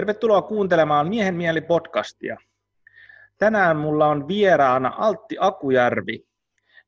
[0.00, 2.36] Tervetuloa kuuntelemaan Miehen mieli podcastia.
[3.38, 6.26] Tänään mulla on vieraana Altti Akujärvi.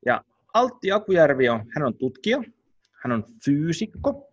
[0.06, 0.24] Ja
[0.54, 2.42] Altti Akujärvi on, hän on tutkija,
[2.92, 4.28] hän on fyysikko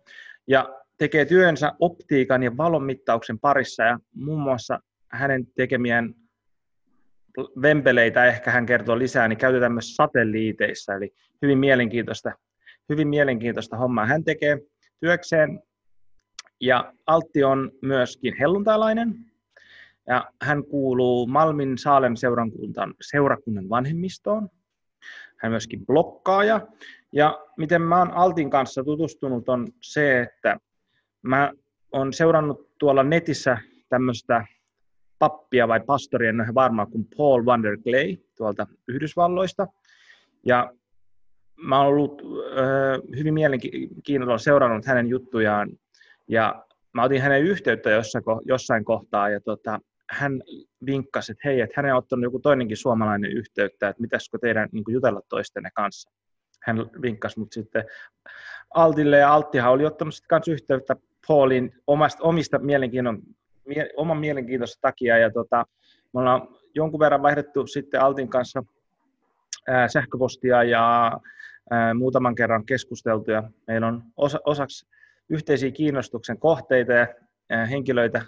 [0.46, 6.14] ja tekee työnsä optiikan ja valonmittauksen parissa ja muun muassa hänen tekemien
[7.62, 12.32] vempeleitä, ehkä hän kertoo lisää, niin käytetään myös satelliiteissa, eli hyvin mielenkiintoista,
[12.88, 14.58] hyvin mielenkiintoista hommaa hän tekee
[15.00, 15.62] työkseen.
[16.60, 19.14] Ja Altti on myöskin helluntailainen,
[20.06, 22.14] ja hän kuuluu Malmin Saalem
[23.00, 24.48] seurakunnan, vanhemmistoon.
[25.36, 26.66] Hän myöskin blokkaaja.
[27.12, 30.56] Ja miten mä oon Altin kanssa tutustunut on se, että
[31.22, 31.52] mä
[31.92, 34.46] oon seurannut tuolla netissä tämmöistä
[35.18, 39.66] pappia vai pastoria, en ole kuin Paul Vanderglay tuolta Yhdysvalloista.
[40.46, 40.72] Ja
[41.56, 45.68] mä oon ollut äh, hyvin mielenkiinnolla seurannut hänen juttujaan
[46.30, 47.90] ja mä otin hänen yhteyttä
[48.44, 49.78] jossain, kohtaa ja tota,
[50.10, 50.42] hän
[50.86, 54.84] vinkkasi, että hei, että hänen on ottanut joku toinenkin suomalainen yhteyttä, että mitäskö teidän niin
[54.88, 56.10] jutella toistenne kanssa.
[56.62, 57.84] Hän vinkkasi mut sitten
[58.74, 60.96] Altille ja Alttihan oli ottanut sitten kanssa yhteyttä
[61.28, 63.22] Paulin omasta, omista mielenkiinnon,
[63.66, 65.64] mie, oman mielenkiintoista takia ja tota,
[66.14, 68.62] me ollaan jonkun verran vaihdettu sitten Altin kanssa
[69.68, 71.12] ää, sähköpostia ja
[71.70, 74.86] ää, muutaman kerran keskusteltu ja meillä on osa, osaksi
[75.30, 77.06] yhteisiä kiinnostuksen kohteita ja
[77.70, 78.22] henkilöitä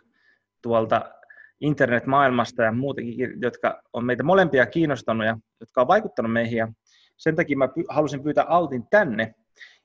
[0.62, 1.14] tuolta
[1.61, 6.59] internetmaailmasta ja muutenkin, jotka on meitä molempia kiinnostanut ja jotka on vaikuttanut meihin.
[6.59, 6.69] Ja
[7.17, 9.34] sen takia mä halusin pyytää Altin tänne.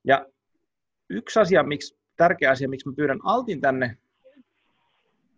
[0.04, 0.26] Ja
[1.10, 3.98] yksi asia, miksi, tärkeä asia, miksi mä pyydän Altin tänne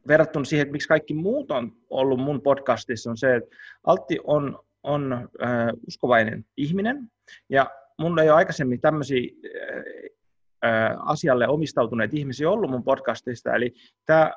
[0.08, 4.60] verrattuna siihen, että miksi kaikki muut on ollut mun podcastissa, on se, että Altti on,
[4.84, 7.12] on äh, uskovainen ihminen,
[7.50, 9.30] ja mulla ei ole aikaisemmin tämmöisiä
[11.06, 13.74] asialle omistautuneet ihmisiä ollut mun podcastista, eli
[14.06, 14.32] tämä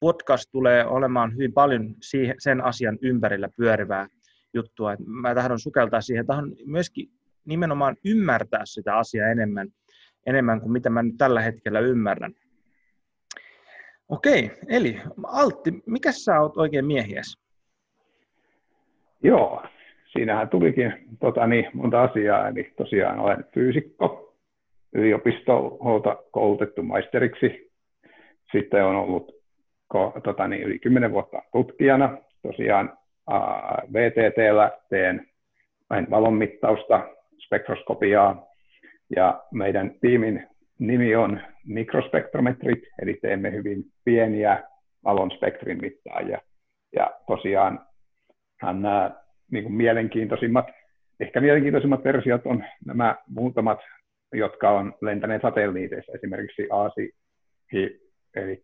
[0.00, 4.06] podcast tulee olemaan hyvin paljon siihen, sen asian ympärillä pyörivää
[4.54, 4.92] juttua.
[4.92, 7.10] Et mä tahdon sukeltaa siihen, tahdon myöskin
[7.44, 9.68] nimenomaan ymmärtää sitä asiaa enemmän,
[10.26, 12.34] enemmän kuin mitä mä nyt tällä hetkellä ymmärrän.
[14.08, 17.38] Okei, eli Altti, mikä sä oot oikein miehies?
[19.22, 19.62] Joo,
[20.12, 24.29] siinähän tulikin tota, niin, monta asiaa, eli tosiaan olen fyysikko,
[24.94, 27.70] yliopistoholta koulutettu maisteriksi.
[28.52, 29.32] Sitten on ollut
[30.24, 32.18] tota, niin, yli 10 vuotta tutkijana.
[32.42, 32.98] Tosiaan
[33.92, 35.26] VTTllä teen
[36.10, 37.08] valonmittausta,
[37.44, 38.46] spektroskopiaa,
[39.16, 40.46] ja meidän tiimin
[40.78, 44.62] nimi on mikrospektrometrit, eli teemme hyvin pieniä
[45.04, 46.38] valon spektrin mittaajia.
[46.96, 47.86] Ja tosiaan
[48.62, 49.10] nämä
[49.50, 50.66] niin kuin mielenkiintoisimmat,
[51.20, 53.78] ehkä mielenkiintoisimmat versiot on nämä muutamat
[54.32, 57.14] jotka on lentäneet satelliiteissa, esimerkiksi ASI,
[58.34, 58.62] eli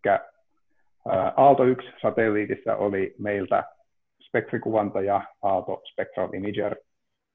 [1.36, 3.64] Aalto 1 satelliitissa oli meiltä
[4.20, 6.76] spektrikuvantaja Aalto Spectral Imager,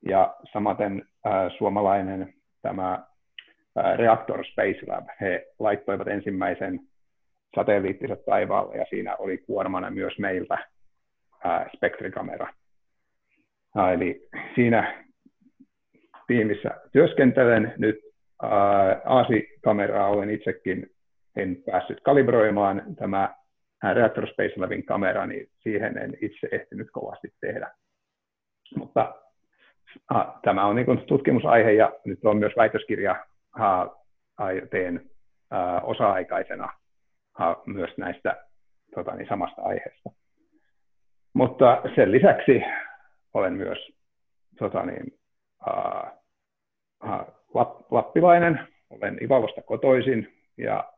[0.10, 1.06] ja samaten
[1.58, 3.06] suomalainen tämä
[3.96, 6.80] Reactor Space Lab, he laittoivat ensimmäisen
[7.56, 10.58] satelliittinsa taivaalle, ja siinä oli kuormana myös meiltä
[11.76, 12.54] spektrikamera.
[13.94, 15.06] Eli siinä
[16.28, 18.11] tiimissä työskentelen nyt
[19.06, 20.88] ASI-kameraa olen itsekin
[21.36, 22.84] en päässyt kalibroimaan.
[22.96, 23.36] Tämä
[23.94, 27.72] Reactor Space Labin kamera, niin siihen en itse ehtinyt kovasti tehdä.
[28.76, 29.16] Mutta
[30.16, 33.26] äh, tämä on niin tutkimusaihe ja nyt on myös väitöskirja
[33.60, 33.88] äh,
[34.70, 35.10] teen
[35.54, 36.70] äh, osa-aikaisena
[37.42, 38.46] äh, myös näistä
[38.96, 40.10] tota, niin, samasta aiheesta.
[41.34, 42.64] Mutta sen lisäksi
[43.34, 43.78] olen myös
[44.60, 45.20] tota, niin,
[45.68, 46.12] äh,
[47.10, 47.26] äh,
[47.92, 50.94] lappilainen, olen Ivalosta kotoisin ja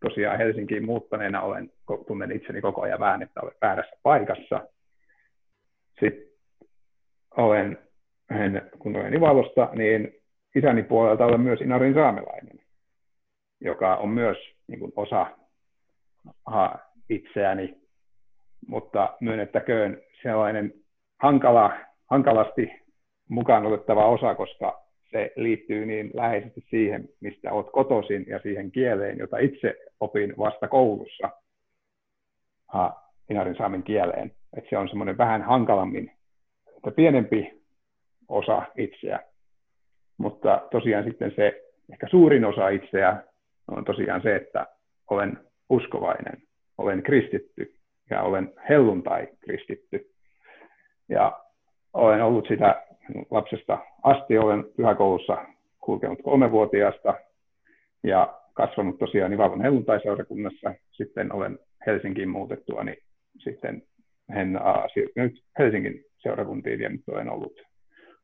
[0.00, 1.72] tosiaan Helsinkiin muuttaneena olen,
[2.06, 4.60] tunnen itseni koko ajan vähän, että olen väärässä paikassa.
[6.00, 6.28] Sitten
[7.36, 7.78] olen,
[8.78, 10.14] kun olen Ivalosta, niin
[10.54, 12.60] isäni puolelta olen myös Inarin saamelainen,
[13.60, 14.38] joka on myös
[14.68, 15.26] niin kuin osa
[16.44, 16.78] aha,
[17.08, 17.74] itseäni,
[18.66, 20.74] mutta myönnettäköön sellainen
[21.22, 21.72] hankala,
[22.10, 22.70] hankalasti
[23.28, 29.18] mukaan otettava osa, koska se liittyy niin läheisesti siihen, mistä olet kotoisin ja siihen kieleen,
[29.18, 31.30] jota itse opin vasta koulussa,
[32.68, 34.32] ha, inarin saamen kieleen.
[34.56, 36.12] Et se on semmoinen vähän hankalammin,
[36.76, 37.62] että pienempi
[38.28, 39.20] osa itseä.
[40.18, 41.62] Mutta tosiaan sitten se
[41.92, 43.22] ehkä suurin osa itseä
[43.68, 44.66] on tosiaan se, että
[45.10, 45.38] olen
[45.70, 46.42] uskovainen,
[46.78, 47.74] olen kristitty
[48.10, 50.10] ja olen helluntai kristitty.
[51.08, 51.40] Ja
[51.92, 52.82] olen ollut sitä
[53.30, 55.44] lapsesta asti olen pyhäkoulussa
[55.80, 57.14] kulkenut kolmevuotiaasta
[58.04, 62.98] ja kasvanut tosiaan Ivalon helluntaiseurakunnassa, sitten olen Helsinkiin muutettua, niin
[63.38, 63.82] sitten
[64.36, 64.60] en
[64.94, 67.62] siirtynyt Helsingin seurakuntiin ja nyt olen ollut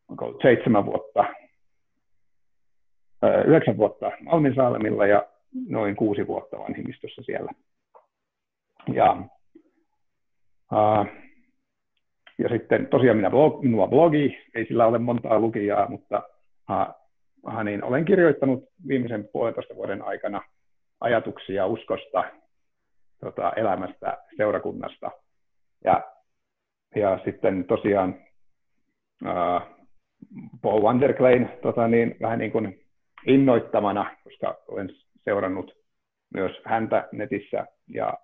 [0.08, 1.24] onko seitsemän vuotta,
[3.46, 5.26] yhdeksän vuotta Malminsaalemilla ja
[5.68, 7.52] noin kuusi vuotta vanhimmistossa siellä.
[8.94, 9.12] Ja,
[10.72, 11.23] uh,
[12.38, 16.22] ja sitten tosiaan minä blog, minua blogi, ei sillä ole montaa lukijaa, mutta
[16.70, 20.42] uh, niin olen kirjoittanut viimeisen puolentoista vuoden aikana
[21.00, 22.24] ajatuksia uskosta,
[23.20, 25.10] tota, elämästä, seurakunnasta.
[25.84, 26.02] Ja,
[26.96, 28.14] ja sitten tosiaan
[29.24, 29.62] uh,
[30.62, 32.80] Paul Wanderklein tota niin, vähän niin kuin
[33.26, 34.88] innoittamana, koska olen
[35.24, 35.76] seurannut
[36.34, 38.18] myös häntä netissä ja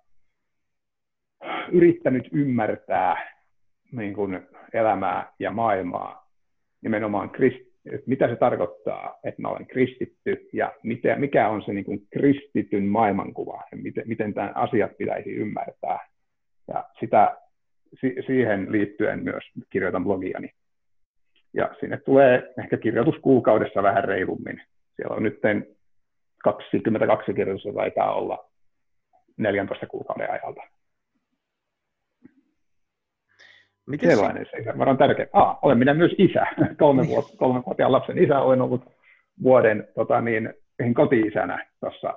[1.71, 3.30] yrittänyt ymmärtää
[3.91, 6.27] niin kuin elämää ja maailmaa
[6.81, 11.73] nimenomaan krist, että mitä se tarkoittaa, että mä olen kristitty ja mitä, mikä on se
[11.73, 15.99] niin kuin kristityn maailmankuva ja miten, miten tämän asiat pitäisi ymmärtää.
[16.67, 17.37] Ja sitä,
[18.25, 20.49] siihen liittyen myös kirjoitan blogiani.
[21.53, 24.61] Ja sinne tulee ehkä kirjoitus kuukaudessa vähän reilummin.
[24.95, 25.39] Siellä on nyt
[26.43, 28.49] 22 kirjoitusta taitaa olla
[29.37, 30.61] 14 kuukauden ajalta.
[33.87, 35.27] Miten Sellainen se on tärkeä.
[35.33, 36.45] Ah, olen minä myös isä,
[36.79, 38.39] kolme vuotta, kolme vuotiaan lapsen isä.
[38.39, 38.85] Olen ollut
[39.43, 40.53] vuoden tota niin,
[40.93, 42.13] koti-isänä tuossa,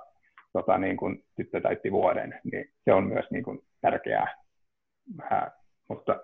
[0.53, 4.45] tota niin, kun tyttö täytti vuoden, niin se on myös niin kuin, tärkeää.
[5.19, 5.51] Vähän,
[5.89, 6.21] mutta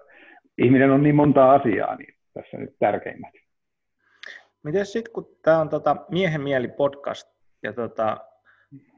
[0.58, 3.34] ihminen on niin monta asiaa, niin tässä nyt tärkeimmät.
[4.62, 7.28] Miten sitten, kun tämä on tota Miehen mieli podcast,
[7.62, 8.16] ja tota,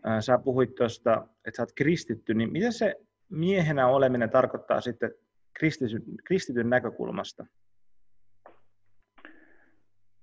[0.05, 2.95] ää, sä puhuit tuosta, että sä oot kristitty, niin miten se
[3.31, 5.11] miehenä oleminen tarkoittaa sitten
[5.63, 7.47] kristityn, kristityn näkökulmasta?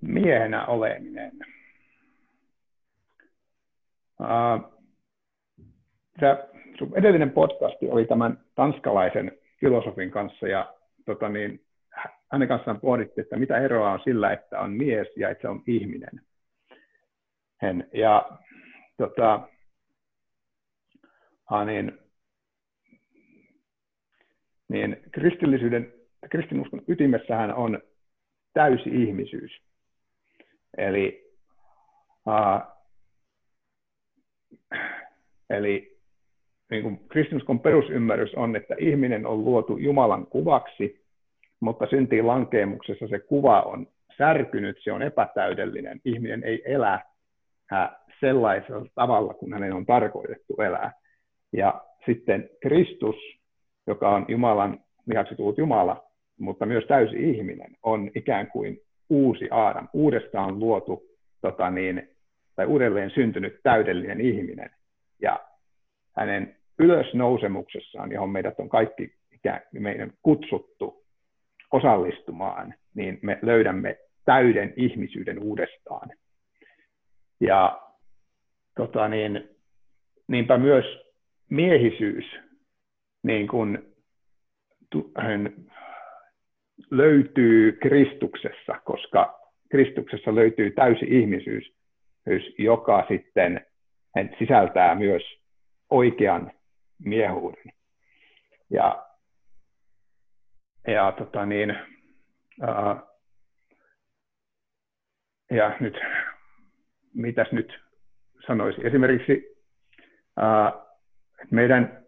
[0.01, 1.31] Miehenä oleminen.
[4.19, 4.80] Uh,
[6.77, 10.74] sun edellinen podcasti oli tämän tanskalaisen filosofin kanssa, ja
[11.06, 11.65] tota niin,
[12.31, 15.63] hänen kanssaan pohdittiin, että mitä eroa on sillä, että on mies ja että se on
[15.68, 16.21] ihminen.
[17.94, 18.30] Ja
[18.97, 19.50] tota,
[21.65, 22.09] niin,
[24.69, 25.94] niin kristillisyyden,
[26.30, 27.80] kristinuskon ytimessähän on
[28.54, 29.51] täysi ihmisyys.
[30.77, 31.33] Eli,
[32.27, 32.62] uh,
[35.50, 36.00] eli
[36.71, 41.06] niin kuin kristinuskon perusymmärrys on, että ihminen on luotu Jumalan kuvaksi,
[41.60, 43.88] mutta syntiin lankeemuksessa se kuva on
[44.18, 46.01] särkynyt, se on epätäydellinen.
[46.06, 47.00] Ihminen ei elä
[48.19, 50.92] sellaisella tavalla, kun hänen on tarkoitettu elää.
[51.54, 53.15] Ja sitten Kristus
[53.89, 56.03] joka on Jumalan lihaksi tullut Jumala,
[56.39, 61.03] mutta myös täysi ihminen, on ikään kuin uusi Aadam, uudestaan luotu
[61.41, 62.09] tota niin,
[62.56, 64.69] tai uudelleen syntynyt täydellinen ihminen.
[65.21, 65.39] Ja
[66.15, 71.03] hänen ylösnousemuksessaan, johon meidät on kaikki ikään meidän kutsuttu
[71.71, 76.09] osallistumaan, niin me löydämme täyden ihmisyyden uudestaan.
[77.39, 77.81] Ja
[78.75, 79.50] tota niin,
[80.27, 80.86] niinpä myös
[81.50, 82.49] miehisyys
[83.24, 83.95] niin kuin,
[85.18, 85.53] hän
[86.91, 89.39] löytyy Kristuksessa, koska
[89.70, 91.74] Kristuksessa löytyy täysi ihmisyys,
[92.58, 93.65] joka sitten
[94.15, 95.24] hän sisältää myös
[95.89, 96.51] oikean
[97.05, 97.74] miehuuden.
[98.70, 99.05] Ja,
[100.88, 101.77] ja, tota niin,
[102.62, 103.01] ää,
[105.51, 105.98] ja nyt,
[107.13, 107.79] mitäs nyt
[108.48, 108.86] sanoisin?
[108.86, 109.58] Esimerkiksi
[110.38, 110.74] ää,
[111.51, 112.05] meidän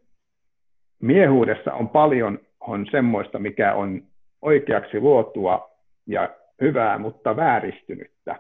[1.02, 4.04] miehuudessa on paljon on semmoista, mikä on
[4.42, 5.72] oikeaksi luotua
[6.08, 6.30] ja
[6.62, 8.36] hyvää, mutta vääristynyttä,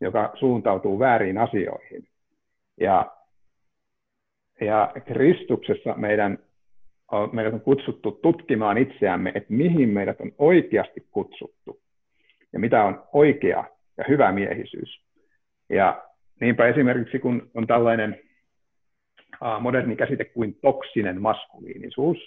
[0.00, 2.08] joka suuntautuu väärin asioihin.
[2.80, 3.12] Ja,
[4.60, 6.38] ja Kristuksessa meidän,
[7.32, 11.80] meidät on kutsuttu tutkimaan itseämme, että mihin meidät on oikeasti kutsuttu
[12.52, 13.64] ja mitä on oikea
[13.96, 15.00] ja hyvä miehisyys.
[15.70, 16.04] Ja
[16.40, 18.20] niinpä esimerkiksi kun on tällainen
[19.60, 22.18] moderni käsite kuin toksinen maskuliinisuus,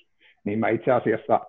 [0.43, 1.39] niin mä itse asiassa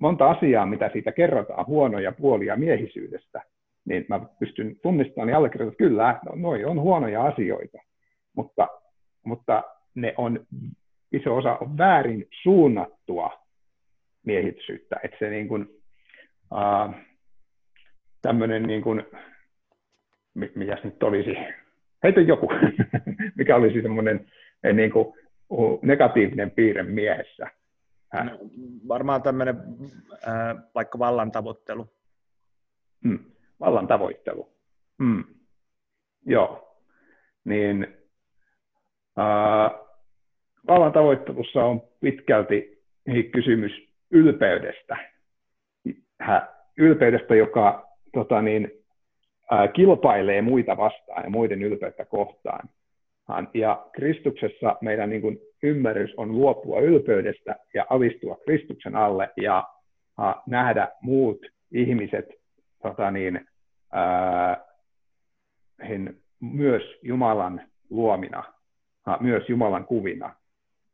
[0.00, 3.42] monta asiaa, mitä siitä kerrotaan, huonoja puolia miehisyydestä,
[3.84, 7.78] niin mä pystyn tunnistamaan ja allekirjoittamaan, että kyllä, no, noi on huonoja asioita,
[8.36, 8.68] mutta,
[9.24, 9.62] mutta
[9.94, 10.46] ne on,
[11.12, 13.30] iso osa on väärin suunnattua
[14.26, 15.66] miehisyyttä, että se niin kuin,
[18.22, 19.02] tämmöinen niin kuin,
[20.34, 21.36] mitäs nyt olisi,
[22.02, 22.48] heitä joku,
[23.38, 24.26] mikä olisi semmoinen
[24.72, 25.14] niin kuin
[25.82, 27.46] negatiivinen piirre miehessä?
[28.24, 28.38] No,
[28.88, 29.56] varmaan tämmöinen
[30.28, 31.88] äh, vaikka vallan tavoittelu.
[33.04, 33.18] Mm,
[33.60, 34.52] vallan tavoittelu.
[34.98, 35.24] Mm.
[36.26, 36.78] Joo.
[37.44, 37.96] Niin
[40.68, 42.82] vallan tavoittelussa on pitkälti
[43.32, 43.72] kysymys
[44.10, 44.96] ylpeydestä.
[46.78, 48.70] Ylpeydestä, joka tota niin,
[49.50, 52.68] ää, kilpailee muita vastaan ja muiden ylpeyttä kohtaan.
[53.54, 59.68] Ja Kristuksessa meidän niin kuin, ymmärrys on luopua ylpeydestä ja alistua Kristuksen alle ja
[60.18, 62.26] ää, nähdä muut ihmiset
[62.82, 63.48] tota niin,
[63.92, 64.64] ää,
[66.40, 68.44] myös Jumalan luomina,
[69.06, 70.34] ää, myös Jumalan kuvina,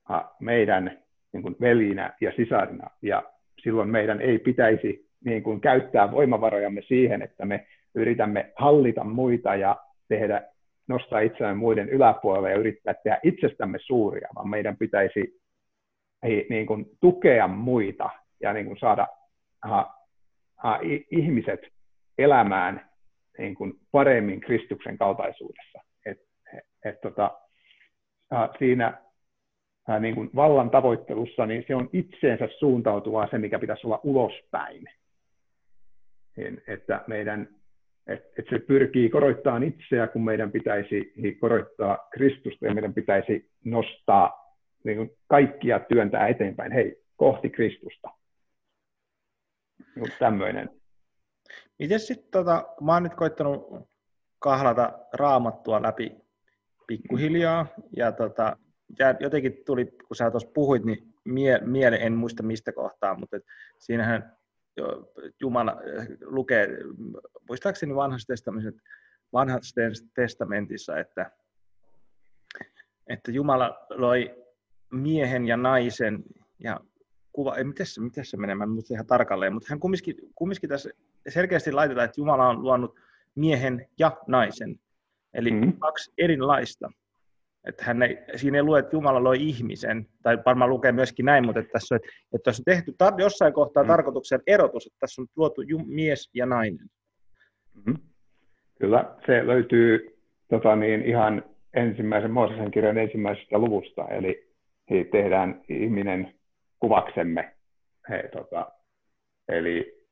[0.08, 0.98] ää, meidän
[1.32, 2.90] niin kuin velinä ja sisarina.
[3.02, 3.22] Ja
[3.62, 9.76] silloin meidän ei pitäisi niin kuin, käyttää voimavarojamme siihen, että me yritämme hallita muita ja
[10.08, 10.42] tehdä,
[10.92, 15.42] nostaa itseämme muiden yläpuolelle ja yrittää tehdä itsestämme suuria, vaan meidän pitäisi
[16.50, 19.06] niin kuin, tukea muita ja niin kuin, saada
[19.62, 19.94] ha,
[20.56, 20.80] ha,
[21.10, 21.60] ihmiset
[22.18, 22.90] elämään
[23.38, 25.82] niin kuin, paremmin Kristuksen kaltaisuudessa.
[26.06, 26.18] Et,
[26.84, 27.38] et, tota,
[28.58, 29.02] siinä
[29.88, 34.84] ää, niin kuin vallan tavoittelussa, niin se on itseensä suuntautuvaa se, mikä pitäisi olla ulospäin.
[36.36, 37.48] Niin, että meidän
[38.06, 44.56] että et se pyrkii koroittamaan itseä, kun meidän pitäisi koroittaa Kristusta ja meidän pitäisi nostaa
[44.84, 48.08] niin kuin kaikkia työntää eteenpäin, hei, kohti Kristusta.
[49.96, 50.70] Niin tämmöinen.
[51.78, 53.88] Miten sitten, tota, kun mä oon nyt koittanut
[54.38, 56.16] kahlata raamattua läpi
[56.86, 57.66] pikkuhiljaa,
[57.96, 58.56] ja tota,
[58.98, 63.36] ja jotenkin tuli, kun sä tuossa puhuit, niin mie, miele, en muista mistä kohtaa, mutta
[63.36, 63.42] et
[63.78, 64.36] siinähän
[65.40, 66.68] Jumala äh, lukee,
[67.48, 68.82] muistaakseni vanhassa testamentissa,
[69.32, 69.80] vanhassa
[70.14, 71.30] testamentissa, että,
[73.06, 74.34] että Jumala loi
[74.90, 76.24] miehen ja naisen
[76.58, 76.80] ja
[77.32, 80.16] kuva, ei, miten, se, miten se menee, mä en muista ihan tarkalleen, mutta hän kumminkin,
[80.34, 80.90] kumminkin tässä
[81.28, 82.94] selkeästi laitetaan, että Jumala on luonut
[83.34, 84.80] miehen ja naisen,
[85.34, 85.78] eli mm-hmm.
[85.78, 86.90] kaksi erilaista.
[87.68, 91.46] Että hän ei, siinä ei lue, että Jumala loi ihmisen, tai varmaan lukee myöskin näin,
[91.46, 92.00] mutta että tässä on,
[92.34, 93.86] että tässä on tehty tar- jossain kohtaa mm.
[93.86, 96.86] tarkoituksen erotus, että tässä on luotu ju- mies ja nainen.
[97.74, 97.96] Mm-hmm.
[98.80, 104.52] Kyllä, se löytyy tota niin, ihan ensimmäisen Moosesen kirjan ensimmäisestä luvusta, eli
[104.90, 106.34] he tehdään ihminen
[106.80, 107.52] kuvaksemme.
[108.08, 108.72] He, tota,
[109.48, 110.04] eli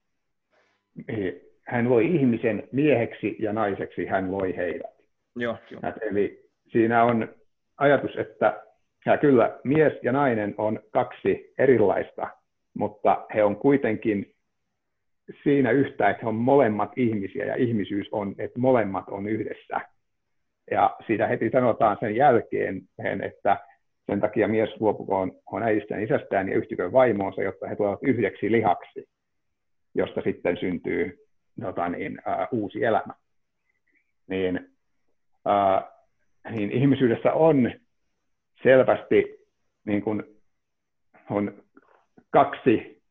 [1.09, 4.95] he, hän loi ihmisen mieheksi ja naiseksi, hän loi heidät.
[5.37, 5.81] Joo, jo.
[6.11, 7.40] Eli siinä on
[7.81, 8.63] ajatus, että
[9.07, 12.29] ja kyllä mies ja nainen on kaksi erilaista,
[12.75, 14.35] mutta he on kuitenkin
[15.43, 19.81] siinä yhtä, että he on molemmat ihmisiä ja ihmisyys on, että molemmat on yhdessä.
[20.71, 22.83] Ja siitä heti sanotaan sen jälkeen,
[23.23, 23.57] että
[24.07, 29.09] sen takia mies luopukoon on äidistään isästään ja yhtyköön vaimoonsa, jotta he tulevat yhdeksi lihaksi,
[29.95, 31.19] josta sitten syntyy
[31.61, 33.15] tota niin, uh, uusi elämä.
[34.27, 34.71] Niin,
[35.49, 36.00] uh,
[36.51, 37.73] niin ihmisyydessä on
[38.63, 39.47] selvästi
[39.85, 40.23] niin kuin
[41.31, 41.63] on
[42.31, 43.03] kaksi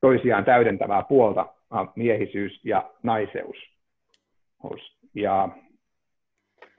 [0.00, 1.54] toisiaan täydentävää puolta,
[1.96, 3.56] miehisyys ja naiseus.
[5.14, 5.48] Ja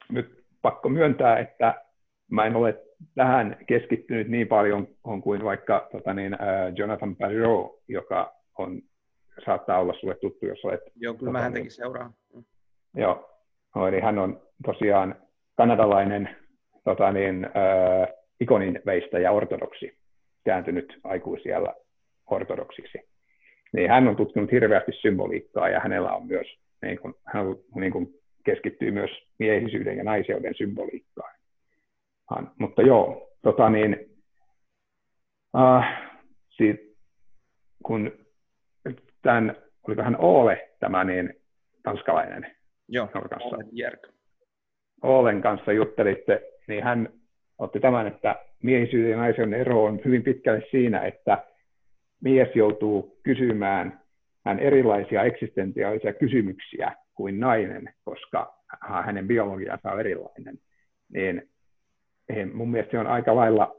[0.10, 1.84] nyt pakko myöntää, että
[2.32, 2.84] mä en ole
[3.16, 6.38] tähän keskittynyt niin paljon on kuin vaikka tota niin,
[6.76, 8.82] Jonathan Barrow, joka on,
[9.46, 10.82] saattaa olla sulle tuttu, jos olet...
[10.96, 12.14] Joo, kyllä tota, mä häntäkin seuraan.
[12.94, 13.30] Joo,
[13.88, 15.16] eli hän on tosiaan
[15.58, 16.30] kanadalainen
[16.84, 19.98] tota niin, äh, ikonin veistäjä ortodoksi,
[20.46, 21.74] kääntynyt aikuisiellä
[22.26, 22.98] ortodoksiksi.
[23.74, 26.48] Niin hän on tutkinut hirveästi symboliikkaa ja hänellä on myös,
[26.82, 27.46] niin kuin, hän
[27.76, 28.08] niin kuin
[28.46, 31.36] keskittyy myös miehisyyden ja naiseuden symboliikkaan.
[32.30, 33.98] Han, mutta joo, tota niin,
[35.58, 36.12] äh,
[36.50, 36.84] siitä,
[37.86, 38.12] kun
[39.22, 39.56] tämän,
[39.88, 41.34] oliko hän Oole, tämä niin,
[41.84, 42.58] tanskalainen
[42.90, 43.10] Joo,
[43.54, 43.64] Ole
[45.04, 47.10] Oolen kanssa juttelitte, niin hän
[47.58, 51.44] otti tämän, että miehisyyden ja naisen ero on hyvin pitkälle siinä, että
[52.22, 54.00] mies joutuu kysymään
[54.46, 60.60] hän erilaisia eksistentiaalisia kysymyksiä kuin nainen, koska hänen biologiansa on erilainen.
[61.14, 61.50] Niin,
[62.30, 63.76] niin mun mielestä se on aika lailla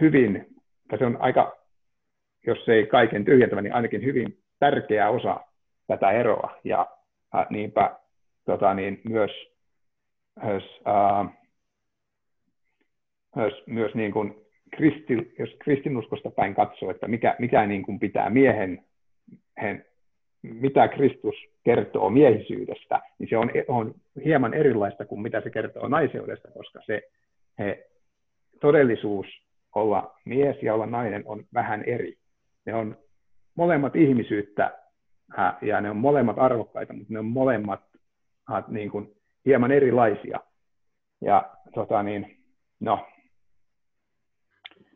[0.00, 0.46] hyvin,
[0.88, 1.56] tai se on aika,
[2.46, 5.40] jos ei kaiken tyhjentävä, niin ainakin hyvin tärkeä osa
[5.86, 6.60] tätä eroa.
[6.64, 6.86] Ja
[7.50, 7.96] niinpä
[8.44, 9.30] tota, niin myös
[10.42, 11.32] myös, äh,
[13.36, 14.34] myös, myös niin kuin
[14.76, 18.84] kristi, jos kristinuskosta päin katsoo, että mikä, mikä niin kuin pitää miehen,
[19.58, 19.84] hän,
[20.42, 26.48] mitä Kristus kertoo miehisyydestä, niin se on, on hieman erilaista kuin mitä se kertoo naiseudesta,
[26.50, 27.02] koska se
[27.58, 27.86] he,
[28.60, 29.26] todellisuus
[29.74, 32.14] olla mies ja olla nainen on vähän eri.
[32.66, 32.96] Ne on
[33.54, 34.78] molemmat ihmisyyttä
[35.62, 37.80] ja ne on molemmat arvokkaita, mutta ne on molemmat
[38.68, 39.14] niin kuin,
[39.46, 40.40] hieman erilaisia.
[41.20, 42.44] Ja tota niin,
[42.80, 43.06] no.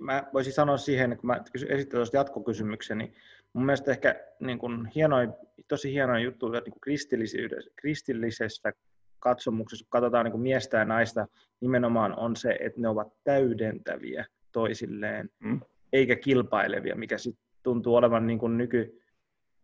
[0.00, 1.42] Mä voisin sanoa siihen, kun mä
[1.90, 3.14] tuosta jatkokysymyksen, niin
[3.52, 5.32] mun mielestä ehkä niin kuin hienoin,
[5.68, 8.72] tosi hienoin juttu että niin kristillisyydessä, kristillisessä
[9.18, 11.26] katsomuksessa, kun katsotaan niin miestä ja naista,
[11.60, 15.60] nimenomaan on se, että ne ovat täydentäviä toisilleen, mm.
[15.92, 18.58] eikä kilpailevia, mikä sitten tuntuu olevan niin kuin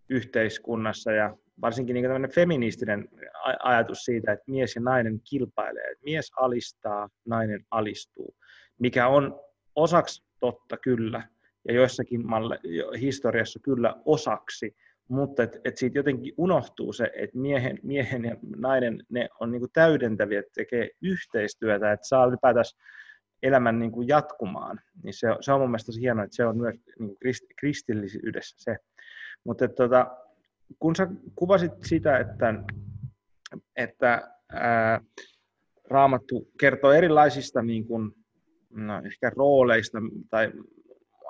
[0.09, 3.09] nykyyhteiskunnassa ja varsinkin niin kuin feministinen
[3.63, 8.35] ajatus siitä, että mies ja nainen kilpailee, että mies alistaa, nainen alistuu,
[8.79, 9.41] mikä on
[9.77, 11.23] osaksi totta kyllä,
[11.69, 12.61] ja joissakin malle,
[13.01, 14.77] historiassa kyllä osaksi,
[15.09, 19.69] mutta et, et siitä jotenkin unohtuu se, että miehen, miehen ja nainen ne on niinku
[19.73, 22.65] täydentäviä, että tekee yhteistyötä, että saa ylipäätään
[23.43, 24.81] elämän niinku jatkumaan.
[25.03, 28.77] Niin se, se on mun mielestä hienoa, että se on myös niinku krist, kristillisyydessä se.
[29.45, 30.17] Mutta tota,
[30.79, 32.55] kun sä kuvasit sitä, että,
[33.77, 35.01] että ää,
[35.91, 38.13] Raamattu kertoo erilaisista niin kuin,
[38.71, 39.99] no, ehkä rooleista
[40.31, 40.53] tai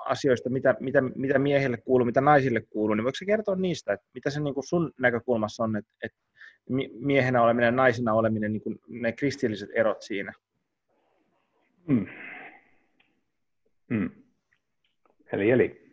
[0.05, 4.07] asioista, mitä, mitä, mitä miehille kuuluu, mitä naisille kuuluu, niin voiko se kertoa niistä, että
[4.13, 6.17] mitä se niin kuin sun näkökulmassa on, että, että
[6.99, 10.33] miehenä oleminen ja naisena oleminen, niin kuin ne kristilliset erot siinä?
[11.87, 12.07] Hmm.
[13.89, 14.09] Hmm.
[15.33, 15.85] Eli, eli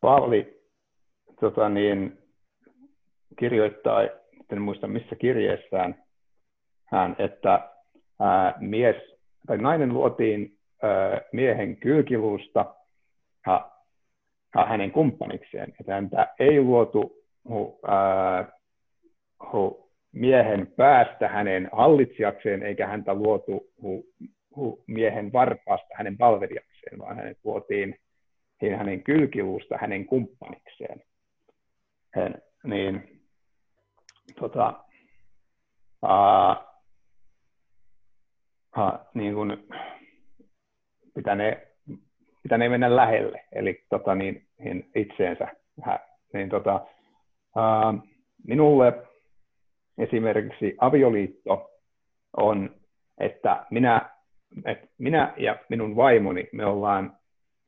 [0.00, 0.59] Paavali
[1.40, 2.18] tota niin,
[3.38, 4.02] kirjoittaa,
[4.52, 6.04] en muista missä kirjeessään,
[6.86, 7.70] hän, että
[8.20, 8.96] ää, mies
[9.46, 10.58] tai nainen luotiin
[11.32, 12.74] miehen kylkiluusta
[13.46, 13.70] ja,
[14.54, 15.74] ja hänen kumppanikseen.
[15.80, 17.16] Että häntä ei luotu
[17.48, 18.52] hu, ää,
[19.52, 24.04] hu, miehen päästä hänen hallitsijakseen, eikä häntä luotu hu,
[24.56, 27.96] hu, miehen varpaasta hänen palvelijakseen, vaan hänet luotiin
[28.76, 31.02] hänen kylkiluusta hänen kumppanikseen.
[32.14, 33.20] Hän, niin,
[34.40, 34.84] tota,
[36.02, 36.56] ää,
[38.76, 39.68] ää, niin kuin,
[41.14, 41.76] pitänee,
[42.42, 45.48] pitänee mennä lähelle, eli tota, niin, niin itseensä.
[46.32, 46.86] Niin, tota,
[47.56, 47.94] ää,
[48.46, 48.92] minulle
[49.98, 51.70] esimerkiksi avioliitto
[52.36, 52.74] on,
[53.18, 54.10] että minä,
[54.64, 57.16] että minä ja minun vaimoni, me ollaan,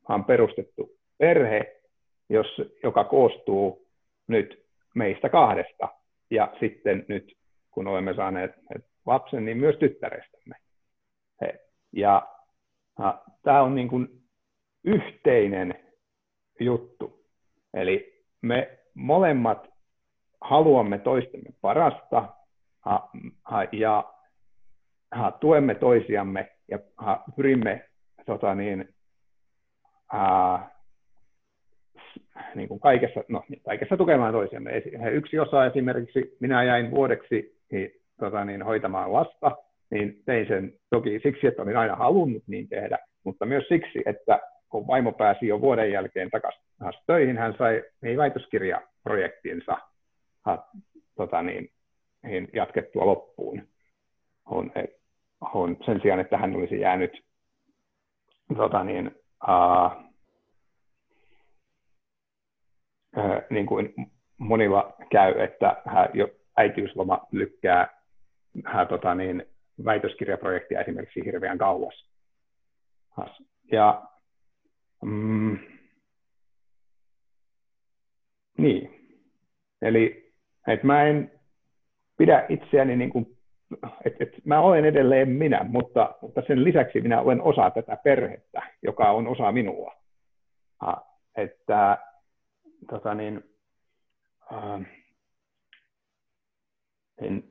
[0.09, 1.77] ollaan perustettu perhe,
[2.29, 2.47] jos,
[2.83, 3.82] joka koostuu
[4.29, 5.89] nyt meistä kahdesta,
[6.31, 7.33] ja sitten nyt
[7.71, 8.51] kun olemme saaneet
[9.07, 10.57] lapsen, niin myös tyttärestämme.
[11.93, 12.29] Ja
[13.43, 14.09] tämä on niin kuin
[14.85, 15.95] yhteinen
[16.61, 17.25] juttu.
[17.75, 19.69] Eli me molemmat
[20.41, 22.29] haluamme toistemme parasta
[23.73, 24.13] ja
[25.41, 26.79] tuemme toisiamme ja
[27.37, 27.89] pyrimme
[28.27, 28.95] tota niin,
[30.13, 30.72] ää,
[32.55, 34.83] niin kuin kaikessa, no, kaikessa tukemaan toisiamme.
[35.13, 39.57] Yksi osa esimerkiksi, minä jäin vuodeksi niin, tota niin, hoitamaan lasta,
[39.91, 44.41] niin tein sen toki siksi, että olin aina halunnut niin tehdä, mutta myös siksi, että
[44.69, 46.63] kun vaimo pääsi jo vuoden jälkeen takaisin
[47.07, 49.79] töihin, hän sai niin väitöskirjaprojektinsa
[50.45, 50.67] ha,
[51.17, 51.69] tota niin,
[52.23, 53.69] niin jatkettua loppuun.
[54.47, 54.73] On,
[55.55, 57.13] on sen sijaan, että hän olisi jäänyt
[58.57, 59.11] tota niin,
[59.49, 60.12] uh,
[63.17, 63.95] uh, niin kuin
[64.39, 68.03] monilla käy, että hän jo äitiysloma lykkää
[68.65, 69.47] hän, tota niin,
[69.85, 72.09] väitöskirjaprojektia esimerkiksi hirveän kauas.
[73.73, 74.03] Ja
[75.03, 75.59] mm,
[78.59, 79.09] niin,
[79.83, 80.33] eli
[80.67, 81.33] että mä en
[82.19, 83.39] pidä itseäni niin kuin,
[84.05, 88.63] että, että mä olen edelleen minä, mutta, mutta sen lisäksi minä olen osa tätä perhettä,
[88.83, 89.95] joka on osa minua.
[90.81, 91.99] Ha, että
[92.91, 93.45] tota niin,
[94.53, 94.81] äh,
[97.19, 97.45] en,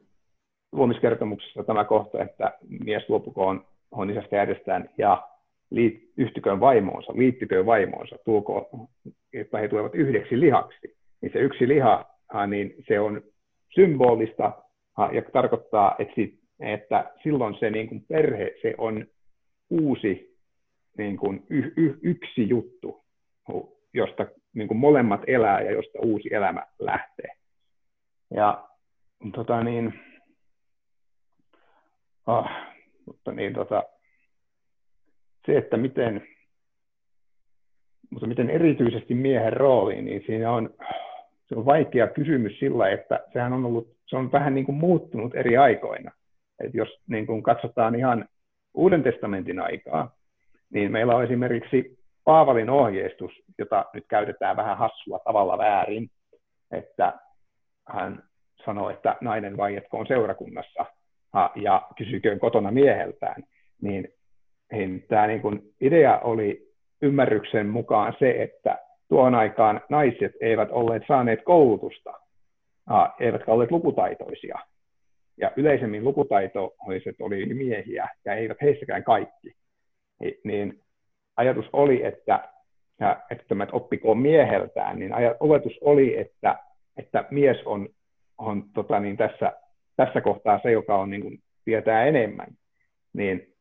[0.71, 5.27] luomiskertomuksessa tämä kohta, että mies luopukoon on isästä järjestään ja
[5.69, 8.69] liit, yhtyköön vaimoonsa, liittyköön vaimoonsa, tuoko,
[9.33, 10.97] että he tulevat yhdeksi lihaksi.
[11.21, 12.05] Niin se yksi liha,
[12.47, 13.21] niin se on
[13.75, 14.63] symbolista
[15.11, 19.05] ja tarkoittaa, että, sit, että silloin se niin kuin perhe, se on
[19.69, 20.37] uusi
[20.97, 23.03] niin kuin y, y, yksi juttu,
[23.93, 27.29] josta niin kuin molemmat elää ja josta uusi elämä lähtee.
[28.33, 28.67] Ja
[29.35, 29.93] tota niin,
[32.27, 32.49] Ah,
[33.05, 33.83] mutta niin, tota,
[35.45, 36.27] se, että miten,
[38.09, 40.69] mutta miten erityisesti miehen rooli, niin siinä on,
[41.47, 45.35] se on vaikea kysymys sillä, että sehän on ollut, se on vähän niin kuin muuttunut
[45.35, 46.11] eri aikoina.
[46.63, 48.25] Et jos niin kuin katsotaan ihan
[48.73, 50.15] Uuden testamentin aikaa,
[50.69, 56.09] niin meillä on esimerkiksi Paavalin ohjeistus, jota nyt käytetään vähän hassua tavalla väärin,
[56.71, 57.13] että
[57.87, 58.23] hän
[58.65, 60.85] sanoo, että nainen vaietkoon seurakunnassa
[61.55, 63.43] ja kysyköön kotona mieheltään,
[63.81, 64.07] niin
[64.71, 68.79] niin tämä niin kuin idea oli ymmärryksen mukaan se, että
[69.09, 72.13] tuon aikaan naiset eivät olleet saaneet koulutusta,
[73.19, 74.59] eivätkä olleet lukutaitoisia.
[75.37, 79.55] Ja yleisemmin lukutaitoiset oli miehiä, ja eivät heissäkään kaikki.
[80.43, 80.79] Niin
[81.37, 82.49] ajatus oli, että,
[83.31, 86.59] että tämä oppikoon mieheltään, niin oletus oli, että,
[86.97, 87.89] että mies on,
[88.37, 89.53] on tota niin, tässä,
[89.95, 92.47] tässä kohtaa se, joka on, niin kuin, tietää enemmän.
[93.13, 93.53] Niin,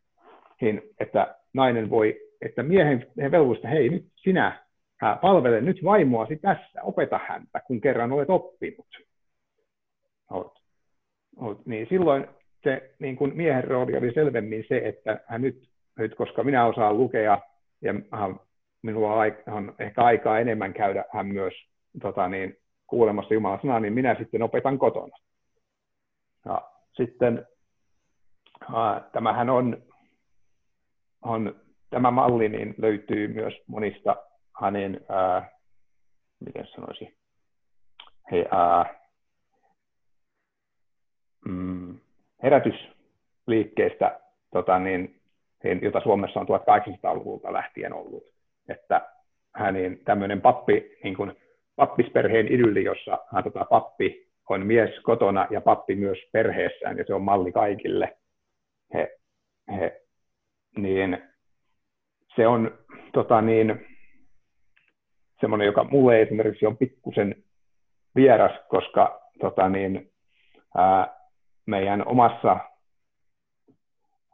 [0.60, 4.66] niin, että nainen voi, että miehen velvollista, hei nyt sinä
[5.20, 8.86] palvele nyt vaimoasi tässä, opeta häntä, kun kerran olet oppinut.
[10.30, 10.52] Olet,
[11.36, 12.26] olet, niin silloin
[12.62, 16.98] se niin kuin miehen rooli oli selvemmin se, että hän nyt, nyt, koska minä osaan
[16.98, 17.38] lukea
[17.82, 17.94] ja
[18.82, 19.14] minulla
[19.46, 21.54] on ehkä aikaa enemmän käydä hän myös
[22.02, 25.16] tota niin, kuulemassa Jumalan sanaa, niin minä sitten opetan kotona.
[26.44, 27.46] Ja sitten
[28.74, 29.82] ää, tämähän on,
[31.22, 34.16] on, tämä malli niin löytyy myös monista
[34.60, 35.50] hänen, ää,
[36.40, 37.18] miten sanoisi,
[38.32, 38.94] he, ää,
[41.48, 41.98] mm,
[42.42, 44.20] herätysliikkeestä,
[44.52, 45.19] tota niin,
[45.82, 48.24] jota Suomessa on 1800-luvulta lähtien ollut.
[48.68, 49.08] Että
[49.54, 51.32] hänen tämmöinen pappi, niin kuin
[51.76, 57.14] pappisperheen idylli, jossa hän, tota, pappi on mies kotona ja pappi myös perheessään, ja se
[57.14, 58.16] on malli kaikille.
[58.94, 59.18] He,
[59.76, 60.02] he,
[60.76, 61.18] niin
[62.36, 62.78] se on
[63.12, 63.86] tota niin,
[65.40, 67.44] semmoinen, joka mulle esimerkiksi on pikkusen
[68.14, 70.12] vieras, koska tota niin,
[70.76, 71.16] ää,
[71.66, 72.56] meidän omassa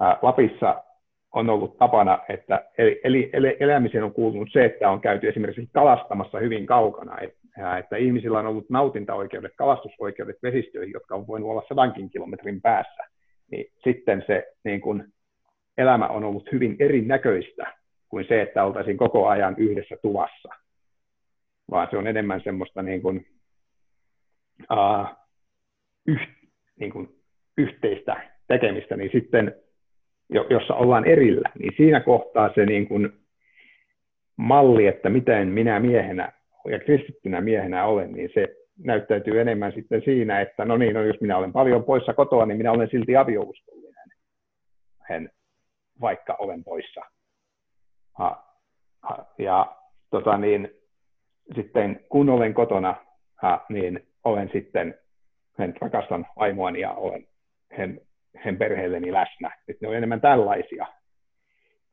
[0.00, 0.84] ää, Lapissa
[1.32, 5.70] on ollut tapana, että eli, eli, eli elämiseen on kuulunut se, että on käyty esimerkiksi
[5.72, 11.62] kalastamassa hyvin kaukana, että, että ihmisillä on ollut nautintaoikeudet, kalastusoikeudet vesistöihin, jotka on voinut olla
[11.68, 13.04] sadankin kilometrin päässä,
[13.50, 15.04] niin sitten se niin kun,
[15.78, 17.76] elämä on ollut hyvin erinäköistä
[18.08, 20.48] kuin se, että oltaisiin koko ajan yhdessä tuvassa.
[21.70, 23.26] Vaan se on enemmän semmoista niin kuin,
[24.72, 25.06] uh,
[26.06, 26.28] yh,
[26.80, 27.08] niin kuin
[27.58, 29.54] yhteistä tekemistä, niin sitten,
[30.30, 33.12] jossa ollaan erillä, niin siinä kohtaa se niin kuin
[34.36, 36.32] malli, että miten minä miehenä
[36.70, 41.20] ja kristittynä miehenä olen, niin se näyttäytyy enemmän sitten siinä, että no niin, no jos
[41.20, 44.08] minä olen paljon poissa kotoa, niin minä olen silti aviouskollinen,
[45.10, 45.30] en,
[46.00, 47.00] vaikka olen poissa.
[48.18, 48.44] Ha,
[49.02, 49.76] ha, ja
[50.10, 50.70] tota niin,
[51.54, 52.94] sitten kun olen kotona,
[53.42, 54.94] ha, niin olen sitten,
[55.58, 57.26] hän rakastan vaimoani ja olen
[57.72, 58.00] hän,
[58.36, 59.50] hän perheelleni läsnä.
[59.68, 60.86] Että ne on enemmän tällaisia.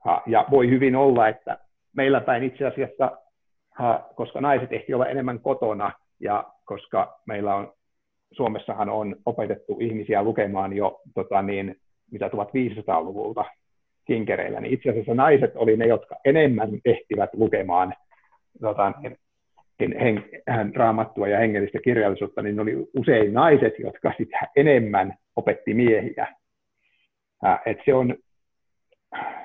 [0.06, 1.58] Ha, ja voi hyvin olla, että
[1.94, 3.18] meillä päin itse asiassa,
[3.72, 7.74] ha, koska naiset ehti olla enemmän kotona ja koska meillä on
[8.32, 11.76] Suomessahan on opetettu ihmisiä lukemaan jo tota niin,
[12.12, 13.46] mitä 1500-luvulta
[14.06, 17.94] kinkereillä, niin itse asiassa naiset oli ne, jotka enemmän ehtivät lukemaan
[18.62, 19.18] tota, niin,
[19.80, 26.28] hen, hän raamattua ja hengellistä kirjallisuutta, niin oli usein naiset, jotka sitä enemmän opetti miehiä.
[27.66, 28.16] Et se on,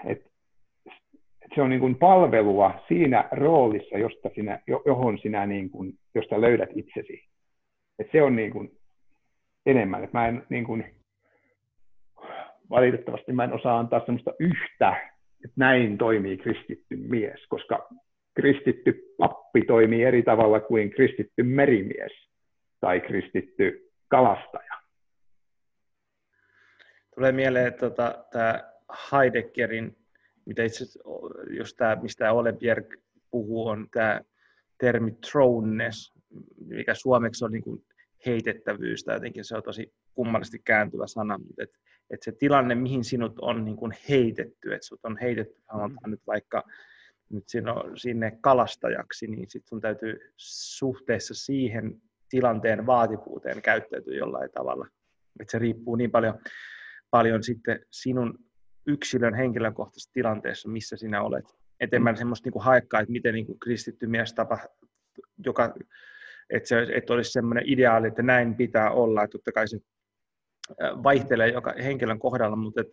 [0.04, 0.18] et,
[1.42, 6.40] et se on niin kuin palvelua siinä roolissa, josta sinä, johon sinä niin kuin, josta
[6.40, 7.24] löydät itsesi.
[7.98, 8.70] Et se on niin kuin
[9.66, 10.04] enemmän.
[10.04, 10.94] Et mä en niin kuin,
[12.70, 14.96] valitettavasti mä en osaa antaa sellaista yhtä,
[15.44, 17.88] että näin toimii kristitty mies, koska
[18.40, 22.12] kristitty pappi toimii eri tavalla kuin kristitty merimies
[22.80, 24.72] tai kristitty kalastaja.
[27.14, 28.72] Tulee mieleen tota, tämä
[29.12, 29.96] Heideggerin,
[30.46, 30.84] mitä itse
[31.50, 32.94] jos tämä, mistä Olebjerg
[33.30, 34.20] puhuu, on tämä
[34.80, 36.14] termi thrownness,
[36.66, 37.84] mikä suomeksi on niin kuin
[38.26, 41.70] heitettävyys, tai jotenkin se on tosi kummallisesti kääntyvä sana, mutta et,
[42.10, 46.22] et se tilanne, mihin sinut on niin kuin heitetty, että sinut on heitetty, sanotaan nyt
[46.26, 46.64] vaikka
[47.30, 47.44] nyt
[47.94, 54.86] sinne kalastajaksi, niin sitten sun täytyy suhteessa siihen tilanteen vaativuuteen käyttäytyä jollain tavalla.
[55.40, 56.38] Et se riippuu niin paljon,
[57.10, 58.38] paljon sitten sinun
[58.86, 61.44] yksilön henkilökohtaisessa tilanteessa, missä sinä olet.
[61.80, 64.58] Et en mä semmoista niinku haekkaa, että miten niinku kristitty mies tapa,
[65.46, 65.74] joka,
[66.50, 69.24] että se et olisi semmoinen ideaali, että näin pitää olla.
[69.24, 69.78] Että totta kai se
[70.78, 72.88] vaihtelee joka henkilön kohdalla, mutta et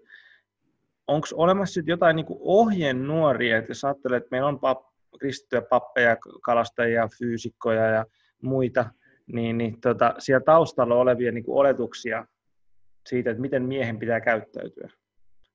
[1.07, 4.85] onko olemassa jotain niin ohjenuoria, että jos ajattelee, että meillä on pap,
[5.19, 8.05] kristittyjä pappeja, kalastajia, fyysikkoja ja
[8.41, 8.89] muita,
[9.33, 12.25] niin, niin tota, siellä taustalla olevia niin oletuksia
[13.05, 14.89] siitä, että miten miehen pitää käyttäytyä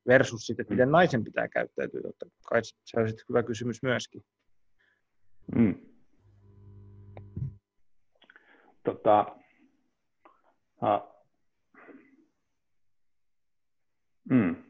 [0.08, 2.00] versus sitten, että miten naisen pitää käyttäytyä.
[2.02, 4.22] Totta kai se on sitten hyvä kysymys myöskin.
[5.54, 5.74] Mm.
[8.84, 9.26] Tota,
[10.82, 11.20] uh,
[14.30, 14.69] mm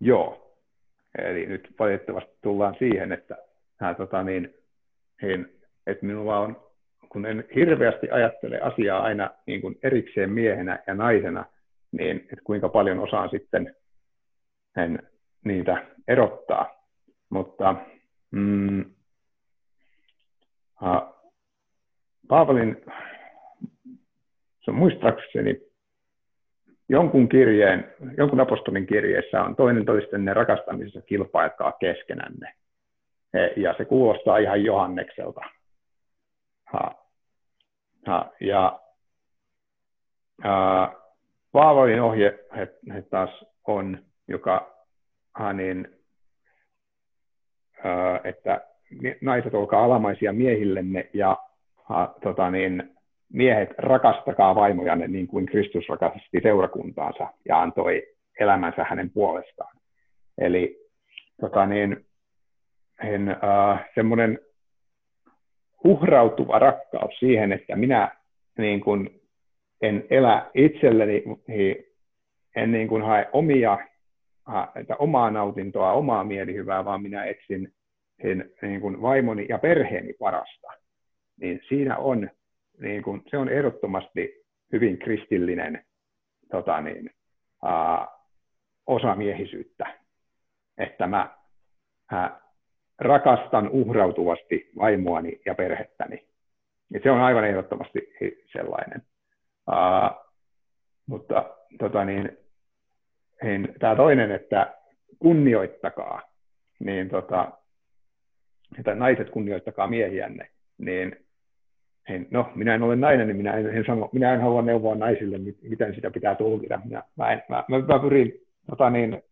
[0.00, 0.56] joo.
[1.18, 3.36] Eli nyt valitettavasti tullaan siihen, että,
[3.80, 4.54] hän, tota niin,
[5.22, 6.70] niin, että minulla on,
[7.08, 11.44] kun en hirveästi ajattele asiaa aina niin kuin erikseen miehenä ja naisena,
[11.92, 13.74] niin että kuinka paljon osaan sitten
[14.76, 15.02] en
[15.44, 16.84] niitä erottaa.
[17.30, 17.74] Mutta
[18.30, 18.84] mm,
[22.28, 22.84] Paavalin,
[24.64, 25.69] se on muistaakseni
[26.90, 32.52] jonkun kirjeen, jonkun apostolin kirjeessä on toinen toistenne rakastamisessa kilpailkaa keskenänne.
[33.56, 35.40] Ja se kuulostaa ihan Johannekselta.
[36.64, 36.94] Ha.
[38.06, 38.30] Ha.
[38.40, 38.80] Ja
[40.42, 40.92] ää,
[41.52, 43.98] Paavalin ohje he, he taas on,
[44.28, 44.74] joka
[45.54, 45.88] niin,
[47.84, 48.60] ää, että
[49.20, 51.36] naiset olkaa alamaisia miehillenne ja
[51.84, 52.96] ha, tota niin,
[53.32, 58.02] miehet rakastakaa vaimojanne niin kuin Kristus rakasti seurakuntaansa ja antoi
[58.40, 59.76] elämänsä hänen puolestaan.
[60.38, 60.76] Eli
[61.40, 62.06] tota niin,
[63.04, 64.38] en, äh, semmoinen
[65.84, 68.16] uhrautuva rakkaus siihen, että minä
[68.58, 69.20] niin kuin,
[69.82, 71.24] en elä itselleni,
[72.56, 73.78] en niin kuin hae omia,
[74.74, 77.72] että omaa nautintoa, omaa mielihyvää, vaan minä etsin
[78.62, 80.68] niin kuin vaimoni ja perheeni parasta.
[81.40, 82.30] Niin siinä on,
[82.80, 85.84] niin kuin, se on ehdottomasti hyvin kristillinen
[86.50, 87.10] tota niin,
[87.64, 88.08] ää,
[88.86, 89.98] osa miehisyyttä,
[90.78, 91.38] että mä
[92.12, 92.40] ää,
[92.98, 96.28] rakastan uhrautuvasti vaimoani ja perhettäni.
[96.92, 98.12] Ja se on aivan ehdottomasti
[98.52, 99.02] sellainen.
[99.68, 100.30] Uh,
[101.06, 102.38] mutta tota niin,
[103.42, 104.74] niin, tämä toinen, että
[105.18, 106.22] kunnioittakaa,
[106.78, 107.52] niin tota,
[108.78, 111.26] että naiset kunnioittakaa miehiänne, niin,
[112.08, 114.94] niin no, minä en ole nainen, niin minä en, en, sano, minä en halua neuvoa
[114.94, 116.80] naisille, miten sitä pitää tulkita.
[116.84, 118.32] Minä, mä, en, mä, mä, mä pyrin
[118.66, 119.22] tota niin,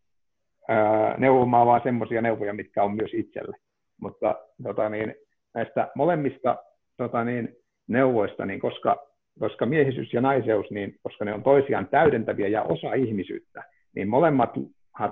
[1.18, 3.56] neuvomaan vaan semmoisia neuvoja, mitkä on myös itselle.
[4.00, 5.14] Mutta tota niin,
[5.54, 6.56] näistä molemmista
[6.96, 7.56] tota niin,
[7.88, 9.06] neuvoista, niin koska,
[9.38, 13.62] koska miehisyys ja naiseus, niin koska ne on toisiaan täydentäviä ja osa ihmisyyttä,
[13.94, 14.50] niin molemmat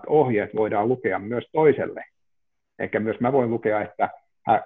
[0.07, 2.05] ohjeet voidaan lukea myös toiselle.
[2.79, 4.11] Eikä myös mä voin lukea, että
[4.47, 4.63] hä,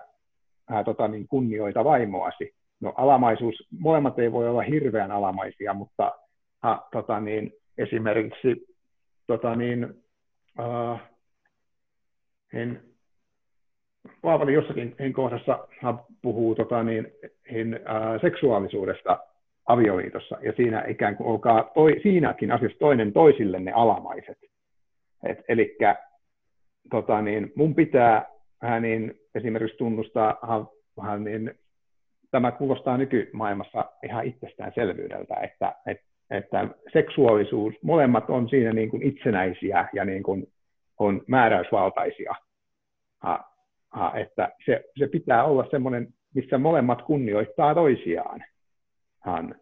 [0.69, 2.55] hä, tota niin, kunnioita vaimoasi.
[2.81, 6.13] No alamaisuus, molemmat ei voi olla hirveän alamaisia, mutta
[6.63, 8.67] ha, tota niin, esimerkiksi
[9.27, 9.85] tota niin,
[10.59, 11.01] uh,
[12.53, 12.83] en,
[14.23, 15.69] Paavali jossakin en kohdassa
[16.23, 17.07] puhuu tota, niin,
[17.51, 19.19] hin, uh, seksuaalisuudesta
[19.67, 24.39] avioliitossa, ja siinä ikään kuin olkaa toi, siinäkin asiassa toinen toisillenne alamaiset.
[25.49, 25.77] Eli
[26.91, 28.27] tota, niin, mun pitää
[28.63, 30.37] hän niin, esimerkiksi tunnustaa,
[31.03, 31.55] hän, niin,
[32.31, 39.89] tämä kuulostaa nykymaailmassa ihan itsestäänselvyydeltä, että, että, että seksuaalisuus, molemmat on siinä niin kuin itsenäisiä
[39.93, 40.47] ja niin kuin
[40.99, 42.35] on määräysvaltaisia.
[43.19, 43.45] Ha,
[43.91, 48.45] ha, että se, se pitää olla semmoinen, missä molemmat kunnioittaa toisiaan.
[49.21, 49.55] Han.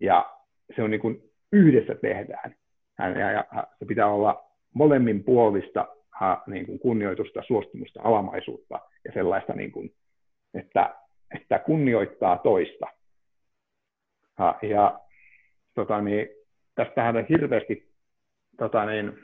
[0.00, 0.30] Ja
[0.76, 2.54] se on niin kuin yhdessä tehdään.
[2.98, 3.44] Han, ja, ja,
[3.78, 9.90] se pitää olla molemmin puolista ha, niin kuin kunnioitusta, suostumusta, alamaisuutta ja sellaista, niin kuin,
[10.54, 10.94] että,
[11.34, 12.86] että kunnioittaa toista.
[14.38, 15.00] Ha, ja
[15.74, 16.28] tota, niin,
[16.74, 17.88] tästähän on hirveästi
[18.58, 19.18] tota, niin,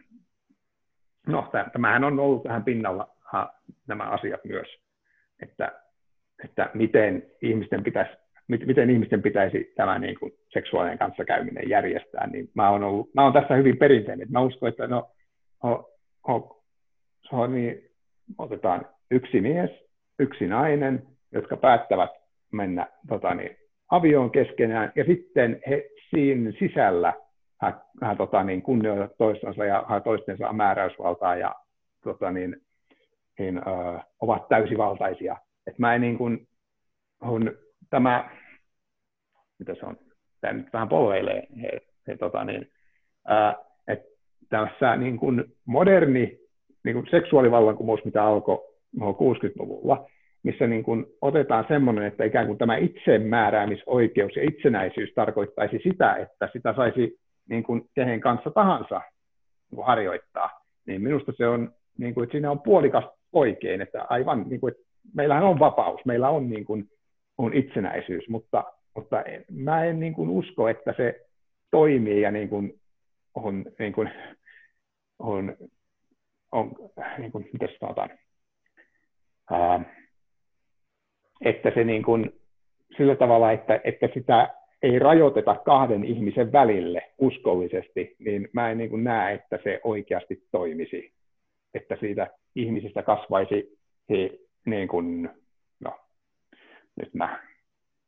[1.26, 3.52] no, tämähän on ollut tähän pinnalla ha,
[3.86, 4.68] nämä asiat myös,
[5.42, 5.82] että,
[6.44, 8.12] että miten ihmisten pitäisi
[8.66, 13.32] miten ihmisten pitäisi tämä niin kuin seksuaalinen kanssakäyminen järjestää, niin mä oon, ollut, mä oon
[13.32, 14.28] tässä hyvin perinteinen.
[14.30, 15.10] Mä uskon, että no,
[15.62, 15.90] ho,
[16.28, 16.62] ho,
[17.32, 17.90] ho, niin,
[18.38, 19.70] otetaan yksi mies,
[20.18, 22.10] yksi nainen, jotka päättävät
[22.52, 23.56] mennä tota, niin,
[23.90, 27.12] avioon keskenään, ja sitten he siinä sisällä
[27.60, 31.54] hän, hän tota, niin, kunnioitat toistensa ja hän toistensa määräysvaltaa ja
[32.04, 32.56] tota, niin,
[33.38, 35.36] niin, ö, ovat täysivaltaisia.
[35.66, 36.48] Et mä en niin kuin,
[37.20, 37.52] on,
[37.90, 38.30] tämä,
[39.58, 39.96] mitä se on,
[40.40, 41.70] tämä nyt vähän polveilee, he,
[42.08, 42.70] he, tota, niin,
[43.26, 43.56] ää,
[43.88, 44.08] että
[44.48, 46.38] tässä niin kuin moderni
[46.84, 50.10] niin kuin seksuaalivallankumous, mitä alkoi 60-luvulla,
[50.42, 56.48] missä niin kuin otetaan semmoinen, että ikään kuin tämä itsemääräämisoikeus ja itsenäisyys tarkoittaisi sitä, että
[56.52, 58.98] sitä saisi niin kuin kehen kanssa tahansa
[59.70, 60.50] niin kuin harjoittaa,
[60.86, 64.72] niin minusta se on, niin kuin, että siinä on puolikas oikein, että aivan niin kuin,
[64.72, 66.90] että meillähän on vapaus, meillä on, niin kuin,
[67.38, 71.26] on itsenäisyys, mutta, mutta mä en niin kuin usko, että se
[71.70, 72.80] toimii ja niin kuin,
[73.34, 74.10] on, niin kuin,
[75.18, 75.56] on,
[76.52, 76.72] on
[77.18, 78.10] niin kuin, miten sanotaan,
[79.50, 79.99] ää,
[81.44, 82.32] että se niin kuin,
[82.96, 84.48] sillä tavalla, että, että sitä
[84.82, 90.42] ei rajoiteta kahden ihmisen välille uskollisesti, niin mä en niin kuin näe, että se oikeasti
[90.50, 91.12] toimisi.
[91.74, 93.78] että siitä ihmisistä kasvaisi
[94.10, 94.30] he,
[94.66, 95.30] niin kuin,
[95.80, 95.98] no,
[96.96, 97.40] nyt, mä,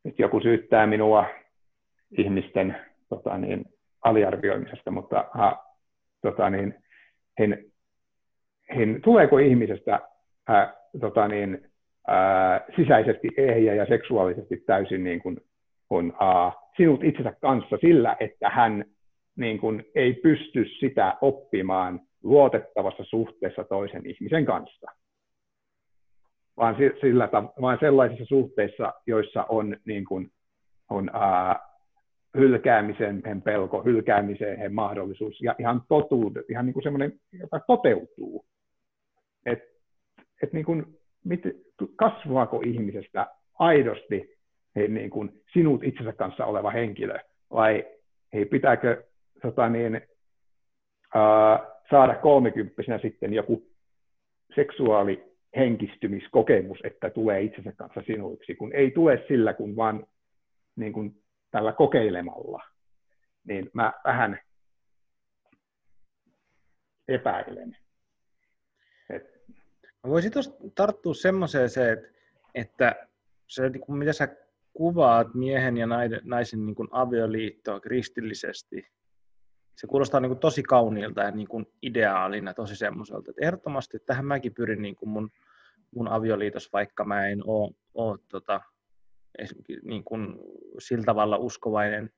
[0.03, 1.25] nyt joku syyttää minua
[2.17, 2.77] ihmisten
[3.09, 3.65] tota niin,
[4.01, 5.65] aliarvioimisesta, mutta ha,
[6.21, 6.75] tota niin,
[7.39, 7.65] hen,
[8.75, 9.99] hen, tuleeko ihmisestä
[10.47, 11.72] ää, tota niin,
[12.07, 15.37] ää, sisäisesti ehjä ja seksuaalisesti täysin niin kuin,
[15.89, 18.85] on ää, sinut itsensä kanssa sillä, että hän
[19.35, 24.91] niin kuin, ei pysty sitä oppimaan luotettavassa suhteessa toisen ihmisen kanssa,
[26.57, 27.29] vaan, sillä,
[27.61, 30.31] vaan sellaisissa suhteissa, joissa on, niin kuin,
[30.89, 31.73] on ää,
[32.37, 38.45] hylkäämisen pelko, hylkäämisen mahdollisuus ja ihan totuudet, ihan niin kuin semmoinen, joka toteutuu.
[39.45, 39.59] Et,
[40.43, 41.41] et niin kuin, mit,
[41.95, 43.27] kasvaako ihmisestä
[43.59, 44.37] aidosti
[44.75, 47.19] he, niin kuin sinut itsensä kanssa oleva henkilö,
[47.51, 47.85] vai
[48.33, 49.03] hei, pitääkö
[49.41, 50.01] tota niin,
[51.13, 51.59] ää,
[51.89, 53.67] saada kolmekymppisenä sitten joku
[54.55, 60.05] seksuaalihenkistymiskokemus, että tulee itsensä kanssa sinuiksi, kun ei tule sillä, kun vaan
[60.75, 62.63] niin kuin tällä kokeilemalla,
[63.47, 64.39] niin mä vähän
[67.07, 67.77] epäilen.
[70.03, 72.07] Mä voisin tuosta tarttua semmoiseen se, että,
[72.55, 73.07] että
[73.47, 74.27] se, niin mitä sä
[74.73, 75.87] kuvaat miehen ja
[76.23, 78.87] naisen niin kuin avioliittoa kristillisesti,
[79.75, 83.31] se kuulostaa niin kuin tosi kauniilta ja niin kuin ideaalina, tosi semmoiselta.
[83.31, 85.31] Että ehdottomasti tähän mäkin pyrin niin kuin mun,
[85.95, 88.61] mun avioliitos, vaikka mä en ole, ole tota,
[89.83, 90.39] niin kuin
[90.79, 92.09] sillä tavalla uskovainen,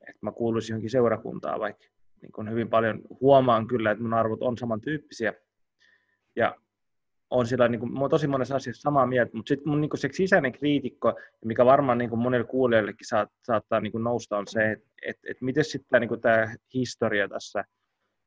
[0.00, 1.84] että mä kuuluisin johonkin seurakuntaan, vaikka
[2.22, 5.34] niin kuin hyvin paljon huomaan kyllä, että mun arvot on samantyyppisiä.
[6.36, 6.56] Ja
[7.30, 10.08] on sillä niin kuin, tosi monessa asiassa samaa mieltä, mutta sitten mun niin kuin se
[10.12, 11.14] sisäinen kriitikko,
[11.44, 15.18] mikä varmaan niin kuin monille kuulijoillekin saat, saattaa niin kuin nousta, on se, että et,
[15.28, 17.64] et miten sitten niin tämä historia tässä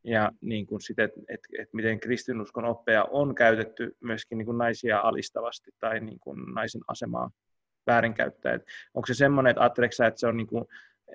[0.03, 4.57] ja niin kuin sit, että et, et miten kristinuskon oppeja on käytetty myöskin niin kuin
[4.57, 7.31] naisia alistavasti tai niin kuin naisen asemaa
[7.87, 8.53] väärinkäyttää.
[8.53, 8.63] Et
[8.93, 10.65] onko se semmoinen, että ajatteleksä, että se on niin kuin,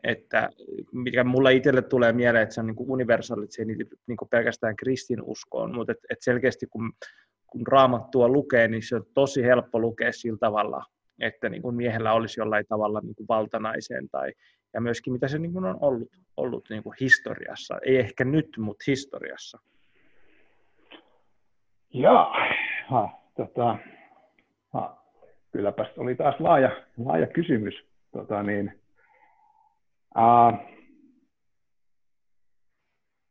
[0.03, 0.51] että
[0.93, 3.67] mikä mulle itselle tulee mieleen, että se on niin universaali, että se ei
[4.07, 6.93] niin kuin pelkästään kristinuskoon, mutta et, et selkeästi kun
[7.51, 10.85] kun raamattua lukee, niin se on tosi helppo lukea sillä tavalla,
[11.21, 14.33] että niin kuin miehellä olisi jollain tavalla niin kuin valtanaiseen tai
[14.75, 17.79] ja myöskin mitä se niin kuin on ollut, ollut niin kuin historiassa.
[17.83, 19.59] Ei ehkä nyt, mutta historiassa.
[21.91, 22.33] Joo,
[23.37, 23.79] tota,
[24.73, 25.05] ha,
[25.53, 26.71] kylläpä oli taas laaja,
[27.05, 27.75] laaja kysymys.
[28.13, 28.81] Tota niin,
[30.19, 30.59] ää,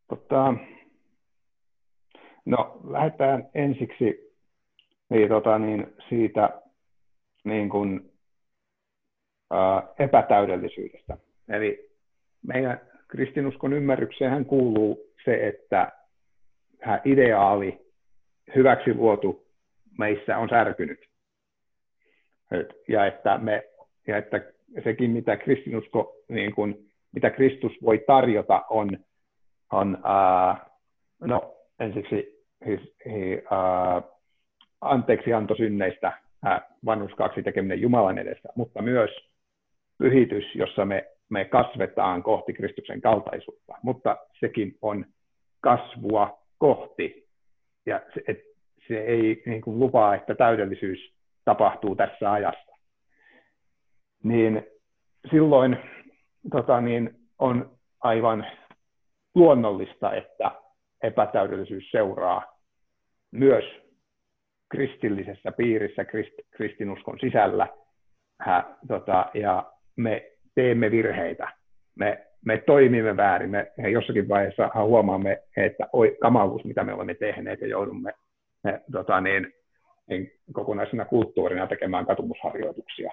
[0.07, 0.53] tota,
[2.47, 4.33] No, lähdetään ensiksi
[5.09, 6.61] niin, tota, niin, siitä
[7.43, 8.11] niin kuin,
[9.51, 11.17] ää, epätäydellisyydestä.
[11.49, 11.89] Eli
[12.47, 15.91] meidän kristinuskon ymmärrykseen kuuluu se, että
[17.05, 17.79] ideaali,
[18.55, 19.47] hyväksi luotu
[19.97, 21.09] meissä on särkynyt.
[22.87, 23.63] Ja että, me,
[24.07, 24.41] ja että
[24.83, 28.97] sekin, mitä kristinusko, niin kuin, mitä Kristus voi tarjota, on,
[29.71, 30.69] on ää,
[31.21, 34.17] no, ensiksi his, he, uh,
[34.81, 36.13] anteeksianto synneistä,
[36.45, 39.11] uh, vanhuskaaksi tekeminen Jumalan edessä, mutta myös
[39.97, 45.05] pyhitys, jossa me, me kasvetaan kohti Kristuksen kaltaisuutta, mutta sekin on
[45.61, 47.27] kasvua kohti.
[47.85, 48.39] Ja se, et,
[48.87, 51.13] se ei niin kuin lupaa, että täydellisyys
[51.45, 52.66] tapahtuu tässä ajassa.
[54.27, 54.67] Niin
[55.31, 55.77] silloin
[56.51, 57.09] tota, niin
[57.39, 58.45] on aivan
[59.35, 60.51] luonnollista, että
[61.03, 62.57] epätäydellisyys seuraa
[63.31, 63.63] myös
[64.69, 67.67] kristillisessä piirissä, krist, kristinuskon sisällä,
[68.41, 71.51] hä, tota, ja me teemme virheitä.
[71.95, 73.49] Me, me toimimme väärin.
[73.49, 78.13] Me jossakin vaiheessa huomaamme, että oi, kamaluus, mitä me olemme tehneet, ja joudumme
[78.63, 79.53] me, tota, niin,
[80.09, 83.11] niin, kokonaisena kulttuurina tekemään katumusharjoituksia.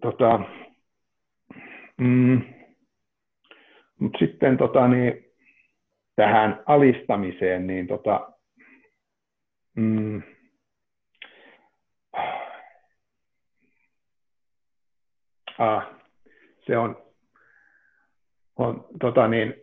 [0.00, 0.40] Tota,
[2.00, 2.42] mm,
[4.00, 5.24] mutta sitten tota, niin,
[6.16, 8.32] tähän alistamiseen, niin tota,
[9.76, 10.22] mm,
[15.58, 15.86] ah,
[16.66, 17.02] se on,
[18.56, 19.54] on tota niin,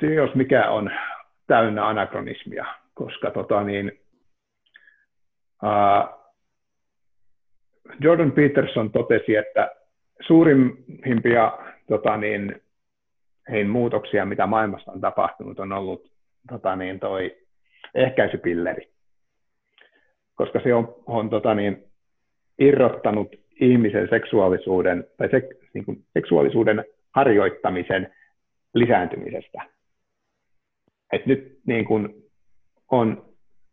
[0.00, 0.90] se jos mikä on
[1.46, 3.92] täynnä anakronismia, koska tota niin,
[5.62, 6.21] uh,
[8.02, 9.70] Jordan Peterson totesi, että
[10.26, 12.62] suurimpia tota niin,
[13.50, 16.12] hein muutoksia, mitä maailmassa on tapahtunut, on ollut
[16.48, 17.36] tota niin, toi
[17.94, 18.88] ehkäisypilleri.
[20.34, 21.84] Koska se on, on tota niin,
[22.58, 25.44] irrottanut ihmisen seksuaalisuuden tai sek,
[25.74, 26.84] niin kuin seksuaalisuuden
[27.14, 28.14] harjoittamisen
[28.74, 29.62] lisääntymisestä.
[31.12, 32.14] että nyt niin kuin
[32.90, 33.24] on,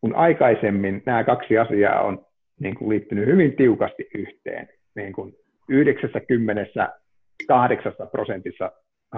[0.01, 2.25] kun aikaisemmin nämä kaksi asiaa on
[2.59, 5.35] niin kuin liittynyt hyvin tiukasti yhteen, niin kuin
[5.69, 8.71] 98 prosentissa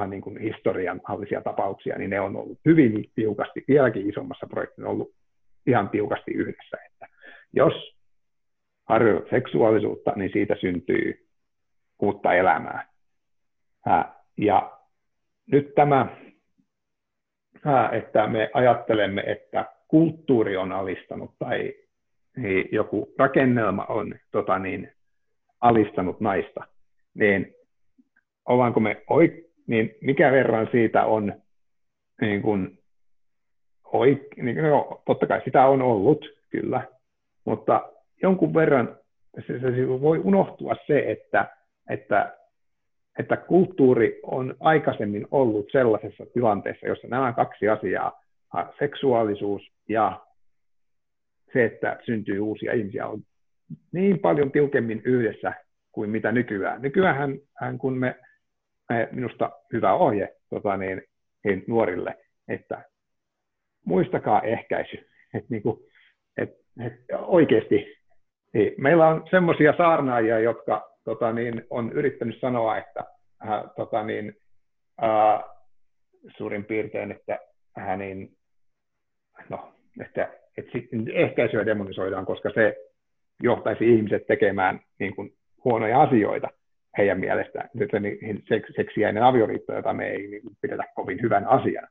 [0.08, 5.12] niin kuin historianhallisia tapauksia, niin ne on ollut hyvin tiukasti, vieläkin isommassa projektissa on ollut
[5.68, 6.78] ihan tiukasti yhdessä.
[6.86, 7.08] Että
[7.54, 7.74] jos
[8.90, 11.28] harjoitat seksuaalisuutta, niin siitä syntyy
[12.00, 12.88] uutta elämää.
[14.38, 14.78] Ja
[15.52, 16.08] nyt tämä,
[17.92, 21.74] että me ajattelemme, että kulttuuri on alistanut tai
[22.72, 24.92] joku rakennelma on tota niin,
[25.62, 26.64] alistanut naista,
[27.14, 27.56] niin
[28.46, 31.34] ollaanko me oik- niin mikä verran siitä on
[32.22, 32.80] niin kuin,
[33.88, 36.84] oik- niin, no, totta kai sitä on ollut, kyllä,
[37.46, 38.98] mutta jonkun verran
[39.48, 41.58] se, se voi unohtua se, että,
[41.90, 42.38] että,
[43.20, 48.22] että kulttuuri on aikaisemmin ollut sellaisessa tilanteessa, jossa nämä kaksi asiaa,
[48.80, 50.20] seksuaalisuus ja
[51.54, 53.22] se, että syntyy uusia ihmisiä, on
[53.92, 55.54] niin paljon tiukemmin yhdessä
[55.92, 56.82] kuin mitä nykyään.
[56.82, 57.40] Nykyään
[57.80, 58.16] kun me,
[58.90, 61.02] me minusta hyvä ohje tota niin,
[61.44, 62.84] niin nuorille, että
[63.86, 64.98] muistakaa ehkäisy.
[65.34, 65.80] Että niin kuin,
[66.38, 66.50] et,
[66.86, 67.98] et oikeasti
[68.54, 73.04] niin, meillä on semmoisia saarnaajia, jotka tota niin, on yrittänyt sanoa, että
[73.48, 74.38] äh, tota niin,
[75.04, 75.44] äh,
[76.38, 77.40] suurin piirtein, että
[77.80, 78.38] äh, niin,
[79.50, 82.76] no, että, että sitten ehkäisyä demonisoidaan, koska se
[83.44, 85.34] johtaisi ihmiset tekemään niin kuin,
[85.66, 86.48] huonoja asioita
[86.98, 87.70] heidän mielestään.
[87.74, 88.44] Nyt niin,
[88.76, 91.88] seksiäinen avioliitto, jota me ei niin, pidetä kovin hyvän asian.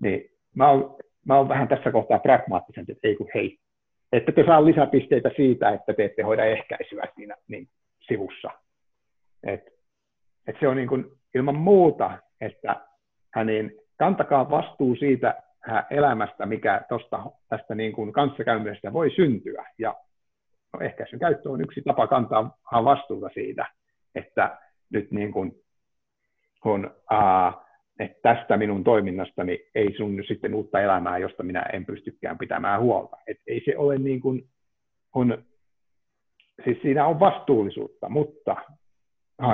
[0.00, 0.96] Niin mä oon,
[1.26, 3.58] mä oon vähän tässä kohtaa pragmaattisempi, että ei kun hei,
[4.12, 7.68] että te saa lisäpisteitä siitä, että te ette hoida ehkäisyä siinä niin,
[8.00, 8.50] sivussa.
[9.46, 9.60] Et,
[10.46, 12.76] et se on niin kuin ilman muuta, että
[13.34, 15.42] hänen kantakaa vastuu siitä
[15.90, 19.64] elämästä, mikä tosta, tästä niin kuin kanssakäymisestä voi syntyä.
[19.78, 19.94] Ja
[20.72, 23.66] no, ehkäisyn käyttö on yksi tapa kantaa vastuuta siitä,
[24.14, 24.58] että
[24.90, 25.52] nyt niin kuin
[26.62, 27.52] kun, ää,
[27.98, 33.16] että tästä minun toiminnastani ei sunnu sitten uutta elämää, josta minä en pystykään pitämään huolta.
[33.26, 34.48] Et ei se ole niin kuin,
[35.14, 35.44] on,
[36.64, 38.56] siis siinä on vastuullisuutta, mutta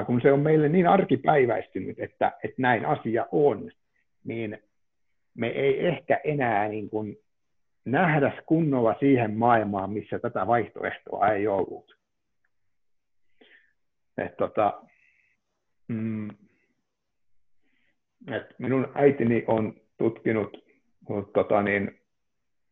[0.07, 3.71] kun se on meille niin arkipäiväistynyt, että, että näin asia on,
[4.25, 4.59] niin
[5.39, 7.17] me ei ehkä enää niin kuin
[7.85, 11.97] nähdä kunnolla siihen maailmaan, missä tätä vaihtoehtoa ei ollut.
[14.19, 14.83] Et tota,
[15.89, 16.29] mm,
[18.33, 20.65] et minun äitini on tutkinut
[21.33, 22.01] tota niin,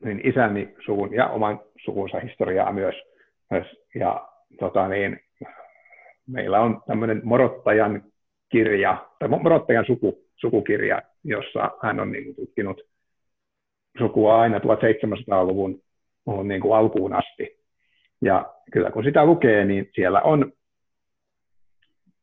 [0.05, 2.95] niin isäni suvun ja oman sukunsa historiaa myös.
[3.51, 5.21] myös ja tota niin,
[6.27, 8.03] meillä on tämmöinen morottajan
[8.49, 12.81] kirja, tai morottajan suku, sukukirja, jossa hän on niin kuin, tutkinut
[13.99, 15.83] sukua aina 1700-luvun
[16.45, 17.59] niin kuin alkuun asti.
[18.23, 20.53] Ja kyllä kun sitä lukee, niin siellä on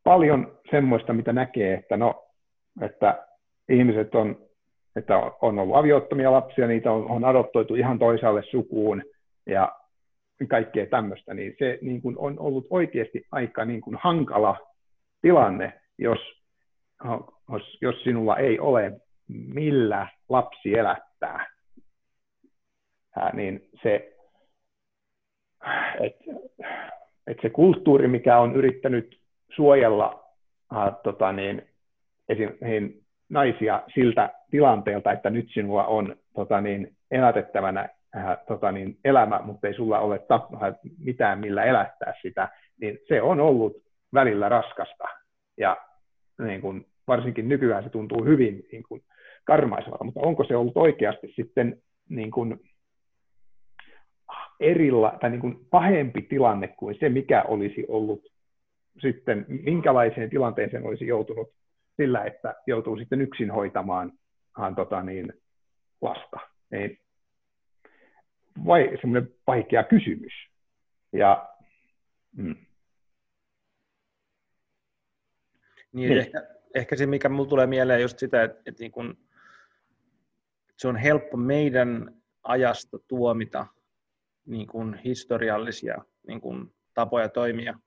[0.04, 2.26] paljon semmoista, mitä näkee, että no,
[2.82, 3.28] että
[3.70, 4.36] ihmiset on,
[4.96, 9.04] että on ollut aviottomia lapsia, niitä on, on adoptoitu ihan toisaalle sukuun
[9.46, 9.72] ja
[10.50, 14.58] kaikkea tämmöistä, niin se niin kuin on ollut oikeasti aika niin kuin hankala
[15.22, 16.20] tilanne, jos,
[17.82, 21.48] jos, sinulla ei ole millä lapsi elättää.
[23.16, 24.16] Ää, niin se,
[26.00, 26.24] että
[27.28, 29.20] et se kulttuuri, mikä on yrittänyt
[29.56, 30.24] suojella
[30.72, 31.68] ää, tota niin,
[32.30, 38.98] esim, niin, naisia siltä tilanteelta, että nyt sinulla on tota niin, elätettävänä ää, tota niin,
[39.04, 40.20] elämä, mutta ei sulla ole
[41.00, 42.50] mitään millä elättää sitä,
[42.82, 43.74] niin se on ollut
[44.14, 45.04] välillä raskasta.
[45.58, 45.78] Ja
[46.40, 49.04] niin kuin, varsinkin nykyään se tuntuu hyvin niin kuin,
[49.46, 52.60] karmaisevalta, mutta onko se ollut oikeasti sitten niin kuin,
[54.60, 58.22] erilla, tai niin kuin pahempi tilanne kuin se, mikä olisi ollut
[59.02, 61.54] sitten, minkälaiseen tilanteeseen olisi joutunut
[61.98, 64.12] sillä, että joutuu sitten yksin hoitamaan
[64.58, 65.34] hän, tota, niin,
[66.02, 66.40] lasta.
[66.72, 67.00] Niin,
[68.66, 70.34] vai semmoinen vaikea kysymys.
[71.14, 71.50] Ja,
[72.38, 72.56] mm.
[75.94, 76.18] Niin, niin.
[76.18, 79.18] Ehkä, ehkä se, mikä mulle tulee mieleen, just sitä, että, että niin kun,
[80.78, 83.68] se on helppo meidän ajasta tuomita
[84.46, 87.80] niin kun historiallisia niin kun tapoja toimia,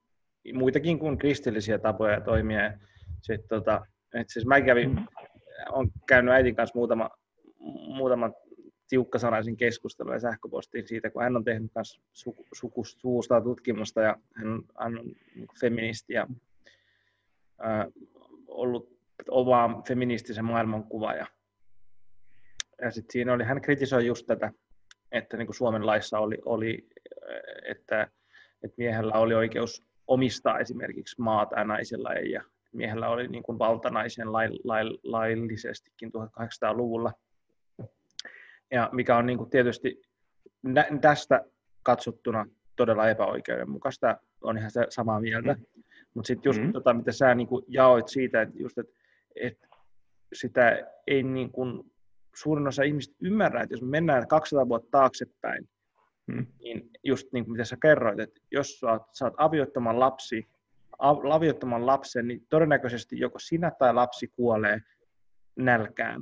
[0.53, 2.73] muitakin kuin kristillisiä tapoja toimia.
[3.21, 5.05] Sitten, tota, et siis mä kävin, mm.
[5.69, 7.09] on käynyt äitin kanssa muutama,
[7.87, 8.31] muutama
[8.89, 14.17] tiukkasanaisen keskustelun ja sähköpostiin siitä, kun hän on tehnyt myös suku, suku, suusta tutkimusta ja
[14.35, 15.05] hän on, hän on
[15.59, 16.27] feministi ja
[17.59, 17.87] ää,
[18.57, 18.97] ollut
[19.29, 21.25] oma feministisen maailmankuva ja
[22.81, 24.51] ja sitten siinä oli, hän kritisoi just tätä,
[25.11, 26.87] että niin kuin Suomen laissa oli, oli
[27.65, 28.11] että,
[28.63, 33.59] että miehellä oli oikeus omistaa esimerkiksi maata ja naisella ei, ja miehellä oli niin kuin
[33.59, 37.13] valtanaisen lail, lail, laillisestikin 1800-luvulla.
[38.71, 40.01] Ja mikä on niin kuin tietysti
[41.01, 41.45] tästä
[41.83, 42.45] katsottuna
[42.75, 45.53] todella epäoikeudenmukaista, on ihan se samaa mieltä.
[45.53, 45.83] Mm.
[46.17, 46.71] Mutta sitten just mm.
[46.73, 48.93] tota, mitä sä niin kuin jaoit siitä, että just, että,
[49.35, 49.67] että
[50.33, 51.91] sitä ei niin kuin,
[52.35, 55.69] suurin osa ihmistä ymmärrä, että jos me mennään 200 vuotta taaksepäin,
[56.27, 56.45] mm.
[56.59, 60.47] niin just niin kuin mitä sä kerroit, että jos sä oot, sä oot aviottoman lapsi,
[61.31, 64.81] aviottoman lapsen, niin todennäköisesti joko sinä tai lapsi kuolee
[65.55, 66.21] nälkään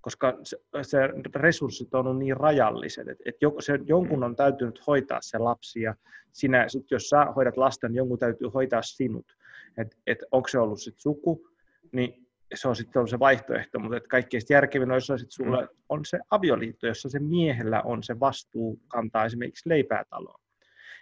[0.00, 0.98] koska se, se
[1.34, 3.30] resurssit on niin rajalliset, että,
[3.60, 5.94] se, jonkun on täytynyt hoitaa se lapsi ja
[6.32, 9.36] sinä, sit jos sä hoidat lasta, niin jonkun täytyy hoitaa sinut.
[9.78, 11.48] Että et, onko se ollut sit suku,
[11.92, 15.68] niin se on sitten ollut se vaihtoehto, mutta että kaikkein järkevin olisi, että sulla mm.
[15.88, 20.40] on se avioliitto, jossa se miehellä on se vastuu kantaa esimerkiksi leipää taloon.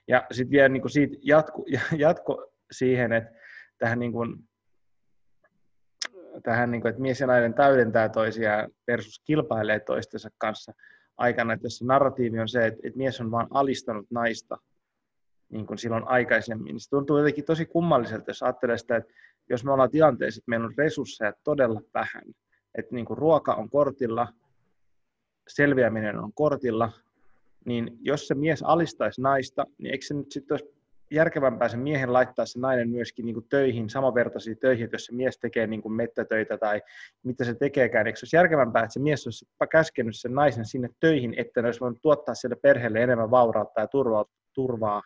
[0.09, 1.65] Ja sitten vielä niin siitä jatko,
[1.99, 3.33] jatko siihen, että
[3.79, 4.48] tähän niin kuin
[6.43, 10.73] tähän, niin kuin, että mies ja nainen täydentää toisiaan versus kilpailee toistensa kanssa
[11.17, 14.57] aikana, että jos se narratiivi on se, että, että mies on vain alistanut naista
[15.53, 19.13] niin kuin silloin aikaisemmin, niin se tuntuu jotenkin tosi kummalliselta, jos ajattelee sitä, että
[19.51, 22.23] jos me ollaan tilanteessa, että meillä on resursseja todella vähän,
[22.79, 24.29] että niin kuin ruoka on kortilla,
[25.49, 26.93] selviäminen on kortilla,
[27.65, 30.78] niin jos se mies alistaisi naista, niin eikö se nyt sitten olisi
[31.11, 35.15] järkevämpää sen miehen laittaa se nainen myöskin niin kuin töihin, samanvertaisiin töihin, että jos se
[35.15, 36.83] mies tekee niin kuin mettätöitä tai
[37.23, 40.89] mitä se tekeekään, eikö se olisi järkevämpää, että se mies olisi käskenyt sen naisen sinne
[41.01, 45.03] töihin, että ne olisi voinut tuottaa sille perheelle enemmän vaurautta ja turvaa, turvaa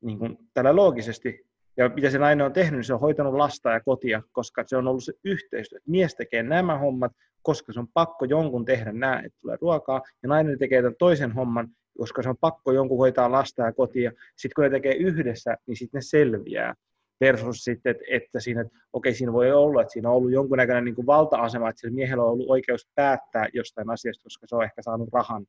[0.00, 1.50] niin kuin tällä loogisesti.
[1.76, 4.76] Ja mitä se nainen on tehnyt, niin se on hoitanut lasta ja kotia, koska se
[4.76, 5.78] on ollut se yhteistyö.
[5.86, 10.28] Mies tekee nämä hommat, koska se on pakko jonkun tehdä nämä, että tulee ruokaa, ja
[10.28, 11.68] nainen tekee tämän toisen homman,
[12.00, 14.12] koska se on pakko jonkun hoitaa lasta ja kotia.
[14.36, 16.74] Sitten kun ne tekee yhdessä, niin sitten ne selviää.
[17.20, 20.84] Versus sitten, että, että siinä, että okei, siinä voi olla, että siinä on ollut jonkunnäköinen
[20.84, 24.64] niin kuin valta-asema, että sillä miehellä on ollut oikeus päättää jostain asiasta, koska se on
[24.64, 25.46] ehkä saanut rahan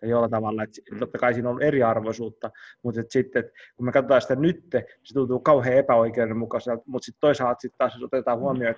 [0.00, 2.50] tai jollain tavalla, että totta kai siinä on eriarvoisuutta,
[2.82, 4.64] mutta että sitten, että kun me katsotaan sitä nyt,
[5.02, 8.74] se tuntuu kauhean epäoikeudenmukaiselta, mutta sitten toisaalta sitten taas, otetaan huomioon,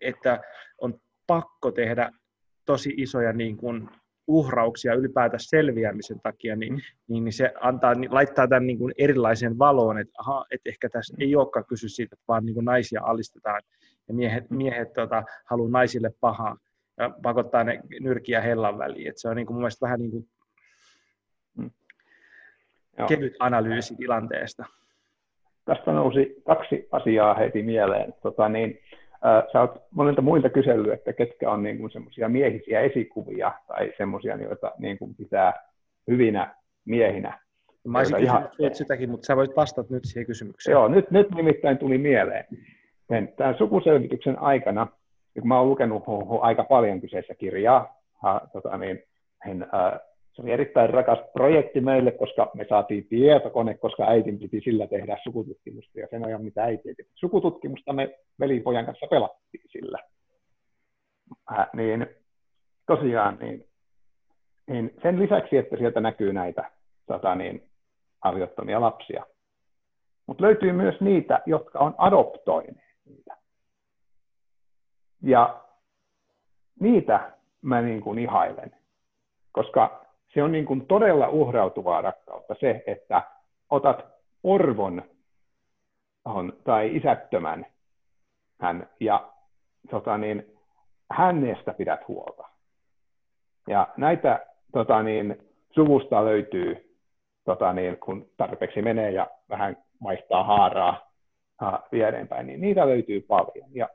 [0.00, 0.40] että
[0.78, 2.10] on pakko tehdä
[2.64, 3.88] tosi isoja niin kuin
[4.30, 9.58] uhrauksia ylipäätään selviämisen takia, niin, niin, niin se antaa, niin laittaa tämän niin kuin erilaiseen
[9.58, 13.00] valoon, että, aha, että ehkä tässä ei olekaan kysy siitä, että vaan niin kuin naisia
[13.02, 13.62] alistetaan
[14.08, 16.56] ja miehet, miehet tota, haluaa naisille pahaa
[16.98, 19.08] ja pakottaa ne nyrkiä hellan väliin.
[19.08, 20.28] Että se on niin kuin mun mielestä vähän niin kuin
[23.08, 24.64] kevyt analyysi tilanteesta.
[25.64, 28.14] Tästä nousi kaksi asiaa heti mieleen.
[28.22, 28.78] Tota niin,
[29.52, 34.72] sä oot monilta muilta kysellyt, että ketkä on niin semmoisia miehisiä esikuvia tai semmoisia, joita
[34.78, 35.52] niin kuin pitää
[36.10, 36.54] hyvinä
[36.84, 37.38] miehinä.
[37.84, 38.48] Mä olisin ihan...
[38.72, 40.72] sitäkin, mutta sä voit vastata nyt siihen kysymykseen.
[40.72, 42.44] Joo, nyt, nyt nimittäin tuli mieleen.
[43.36, 44.86] Tämän sukuselvityksen aikana,
[45.40, 46.04] kun mä oon lukenut
[46.40, 49.02] aika paljon kyseessä kirjaa, ha, tota niin,
[49.46, 50.00] en, äh,
[50.40, 55.18] se oli erittäin rakas projekti meille, koska me saatiin tietokone, koska äitin piti sillä tehdä
[55.22, 57.10] sukututkimusta, ja sen ajan mitä äiti teki.
[57.14, 59.98] Sukututkimusta me velipojan kanssa pelattiin sillä.
[61.52, 62.06] Äh, niin
[62.86, 63.64] tosiaan, niin,
[64.66, 66.70] niin sen lisäksi, että sieltä näkyy näitä
[67.06, 67.62] tota niin,
[68.22, 69.26] aviottomia lapsia,
[70.26, 73.36] mutta löytyy myös niitä, jotka on adoptoineet niitä.
[75.22, 75.64] Ja
[76.80, 77.32] niitä
[77.62, 78.76] mä niin kuin ihailen,
[79.52, 79.99] koska
[80.34, 83.22] se on niin kuin todella uhrautuvaa rakkautta se, että
[83.70, 84.06] otat
[84.42, 85.02] orvon
[86.64, 87.66] tai isättömän
[88.60, 89.32] hän, ja
[89.90, 90.56] tota niin,
[91.10, 92.48] hänestä pidät huolta.
[93.68, 95.36] Ja näitä tota niin,
[95.70, 96.96] suvusta löytyy,
[97.44, 101.10] tota niin, kun tarpeeksi menee ja vähän vaihtaa haaraa
[101.60, 103.68] ha, viereenpäin, niin niitä löytyy paljon.
[103.74, 103.88] Ja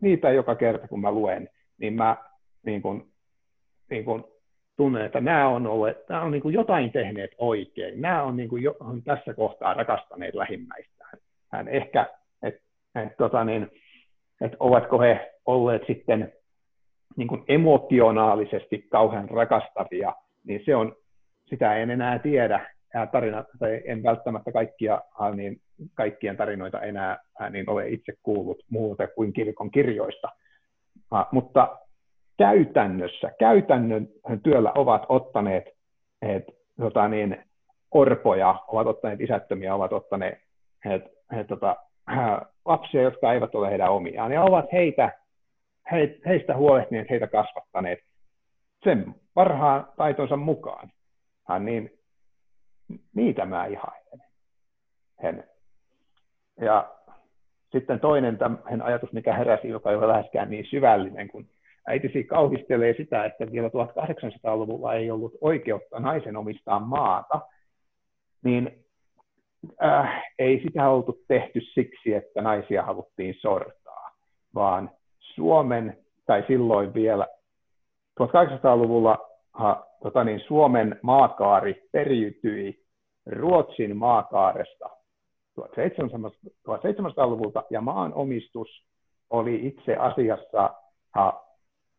[0.00, 1.48] niitä joka kerta, kun mä luen,
[1.78, 2.16] niin mä
[2.62, 3.12] niin kun,
[3.90, 4.31] niin kun
[4.82, 8.00] tunnen, että nämä on, olleet, nämä on niin kuin jotain tehneet oikein.
[8.00, 11.18] Nämä on, niin kuin jo, on tässä kohtaa rakastaneet lähimmäistään.
[11.52, 12.06] Hän ehkä,
[12.42, 12.60] että
[12.94, 13.70] et, tota niin,
[14.40, 16.32] et ovatko he olleet sitten
[17.16, 20.14] niin kuin emotionaalisesti kauhean rakastavia,
[20.44, 20.96] niin se on,
[21.46, 22.70] sitä en enää tiedä.
[23.12, 25.02] Tarina, tai en välttämättä kaikkia,
[25.34, 25.60] niin
[25.94, 27.18] kaikkien tarinoita enää
[27.50, 30.28] niin ole itse kuullut muuta kuin kirkon kirjoista.
[31.32, 31.78] Mutta
[32.38, 34.08] käytännössä, käytännön
[34.42, 35.64] työllä ovat ottaneet
[36.22, 36.44] et,
[36.80, 37.44] tota niin,
[37.90, 40.38] orpoja, ovat ottaneet isättömiä, ovat ottaneet
[40.84, 41.04] et,
[41.40, 41.76] et, tota,
[42.64, 45.12] lapsia, jotka eivät ole heidän omiaan, ja ovat heitä,
[45.92, 47.98] he, heistä huolehtineet, heitä kasvattaneet
[48.84, 50.92] sen parhaan taitonsa mukaan.
[51.58, 51.98] Niin,
[53.14, 54.22] niitä mä ihailen.
[56.60, 56.94] Ja
[57.72, 58.38] sitten toinen
[58.82, 61.48] ajatus, mikä heräsi, joka ei ole läheskään niin syvällinen, kun
[61.86, 67.40] äitisi kauhistelee sitä, että vielä 1800-luvulla ei ollut oikeutta naisen omistaa maata,
[68.44, 68.84] niin
[69.84, 74.10] äh, ei sitä oltu tehty siksi, että naisia haluttiin sortaa,
[74.54, 77.26] vaan Suomen, tai silloin vielä
[78.20, 79.18] 1800-luvulla
[79.52, 82.82] ha, tota niin, Suomen maakaari periytyi
[83.26, 84.90] Ruotsin maakaaresta
[85.60, 88.84] 1700-luvulta, ja maanomistus
[89.30, 90.70] oli itse asiassa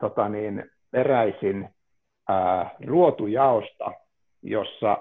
[0.04, 1.70] tota niin, peräisin
[2.30, 3.91] ää, ruotujaosta,
[4.41, 4.97] jossa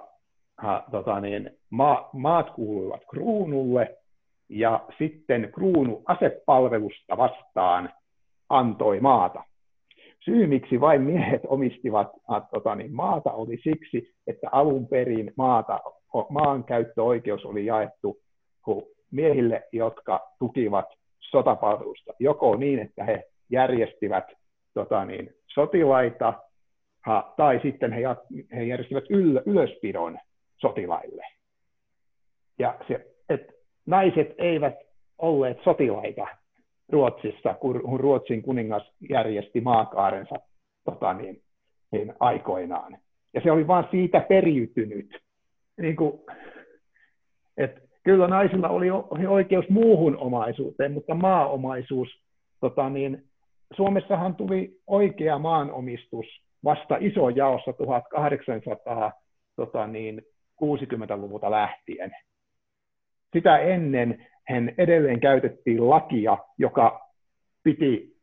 [0.58, 3.96] ha, tota niin, ma, maat kuuluivat kruunulle,
[4.48, 7.92] ja sitten kruunu asepalvelusta vastaan
[8.48, 9.44] antoi maata.
[10.24, 15.80] Syy, miksi vain miehet omistivat a, tota niin, maata, oli siksi, että alun perin maata,
[16.28, 18.18] maankäyttöoikeus oli jaettu
[19.10, 20.86] miehille, jotka tukivat
[21.20, 24.41] sotapalvelusta, joko niin, että he järjestivät
[24.74, 26.34] tota niin, sotilaita,
[27.06, 28.02] ha, tai sitten he,
[28.56, 30.18] he järjestivät yl, ylöspidon
[30.60, 31.24] sotilaille.
[32.58, 33.40] Ja se, et
[33.86, 34.74] naiset eivät
[35.18, 36.26] olleet sotilaita
[36.92, 40.34] Ruotsissa, kun Ruotsin kuningas järjesti maakaarensa
[40.84, 41.42] tota niin,
[41.92, 42.98] niin aikoinaan.
[43.34, 45.18] Ja se oli vain siitä periytynyt.
[45.80, 46.20] Niin kuin,
[47.56, 52.08] että kyllä naisilla oli oikeus muuhun omaisuuteen, mutta maaomaisuus,
[52.60, 53.24] tota niin,
[53.76, 56.26] Suomessahan tuli oikea maanomistus
[56.64, 59.12] vasta isojaossa 1800
[59.56, 60.22] tota niin,
[60.64, 62.12] 60-luvulta lähtien.
[63.32, 67.10] Sitä ennen hän edelleen käytettiin lakia, joka
[67.62, 68.16] piti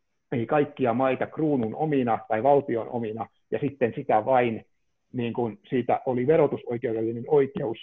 [0.48, 4.64] kaikkia maita kruunun omina tai valtion omina, ja sitten sitä vain,
[5.12, 7.78] niin kuin siitä oli verotusoikeudellinen oikeus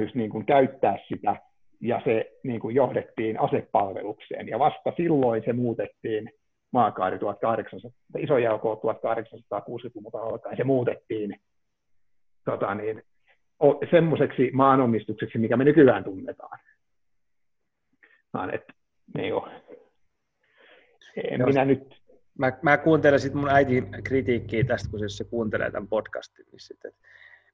[0.00, 1.36] just niin kuin käyttää sitä,
[1.80, 4.48] ja se niin kuin johdettiin asepalvelukseen.
[4.48, 6.30] Ja vasta silloin se muutettiin
[6.72, 11.40] maakaari 1800, iso jalko 1860-luvulta alkaen, se muutettiin
[12.44, 13.02] tota niin,
[13.90, 16.58] semmoiseksi maanomistukseksi, mikä me nykyään tunnetaan.
[18.32, 18.62] Vaan, et,
[19.14, 19.34] niin.
[21.30, 22.00] En minä nyt...
[22.38, 26.92] Mä, mä kuuntelen sitten mun äitin kritiikkiä tästä, kun se kuuntelee tämän podcastin, niin sitten,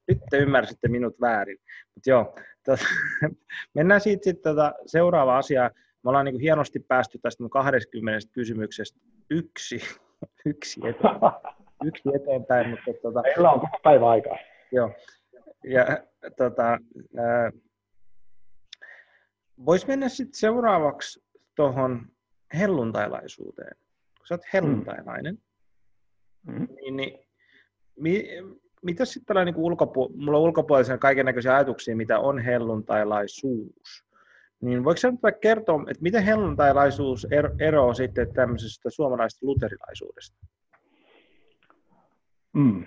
[0.07, 1.57] nyt te ymmärsitte minut väärin.
[1.95, 2.35] Mutta joo,
[2.65, 2.85] tota,
[3.75, 5.71] mennään siitä sitten tota seuraava asia.
[6.03, 8.99] Me ollaan niin hienosti päästy tästä 20 kysymyksestä
[9.29, 9.75] yksi,
[10.49, 11.33] yksi, eteenpäin,
[11.85, 12.69] yksi eteenpäin.
[12.69, 14.37] Mutta, tota, Meillä on koko päivä aikaa.
[14.71, 14.91] Joo.
[15.63, 15.85] Ja,
[16.37, 16.79] tota,
[19.65, 21.23] Voisi mennä sitten seuraavaksi
[21.55, 22.07] tuohon
[22.53, 23.77] helluntailaisuuteen.
[24.17, 25.37] Kun sä oot helluntailainen,
[26.47, 26.67] mm.
[26.75, 27.19] niin, niin
[27.99, 28.27] mi,
[28.81, 34.05] mitä sitten tällainen niin ulkopu- mulla on ulkopuolisen kaiken näköisiä ajatuksia, mitä on helluntailaisuus.
[34.61, 40.37] Niin voiko sä nyt vaikka kertoa, että miten helluntailaisuus er- eroaa sitten tämmöisestä suomalaisesta luterilaisuudesta?
[42.53, 42.85] Mm.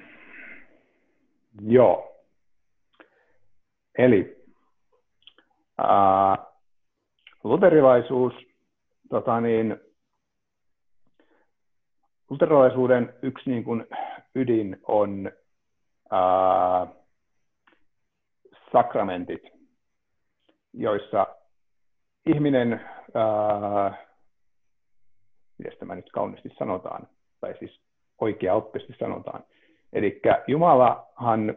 [1.62, 2.16] Joo.
[3.98, 4.44] Eli
[5.78, 6.36] ää,
[7.44, 8.34] luterilaisuus,
[9.08, 9.76] tota niin,
[12.30, 13.86] luterilaisuuden yksi niin kuin
[14.34, 15.32] ydin on
[18.72, 19.42] sakramentit,
[20.72, 21.26] joissa
[22.26, 22.80] ihminen,
[23.14, 24.06] ää,
[25.58, 27.08] miten tämä nyt kauniisti sanotaan,
[27.40, 27.80] tai siis
[28.20, 29.44] oikea oppisesti sanotaan,
[29.92, 31.56] eli Jumalahan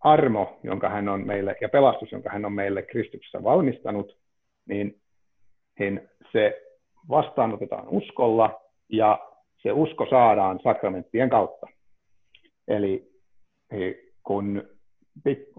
[0.00, 4.18] armo, jonka hän on meille, ja pelastus, jonka hän on meille Kristuksessa valmistanut,
[4.68, 5.00] niin,
[5.78, 6.62] niin se
[7.08, 9.18] vastaanotetaan uskolla, ja
[9.62, 11.66] se usko saadaan sakramenttien kautta.
[12.68, 13.09] Eli
[14.22, 14.62] kun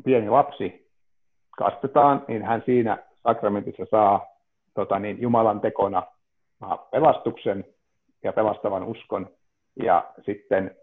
[0.03, 0.91] pieni lapsi
[1.57, 4.25] kastetaan, niin hän siinä sakramentissa saa
[4.73, 6.03] tota niin, Jumalan tekona
[6.91, 7.65] pelastuksen
[8.23, 9.29] ja pelastavan uskon.
[9.83, 10.75] Ja sitten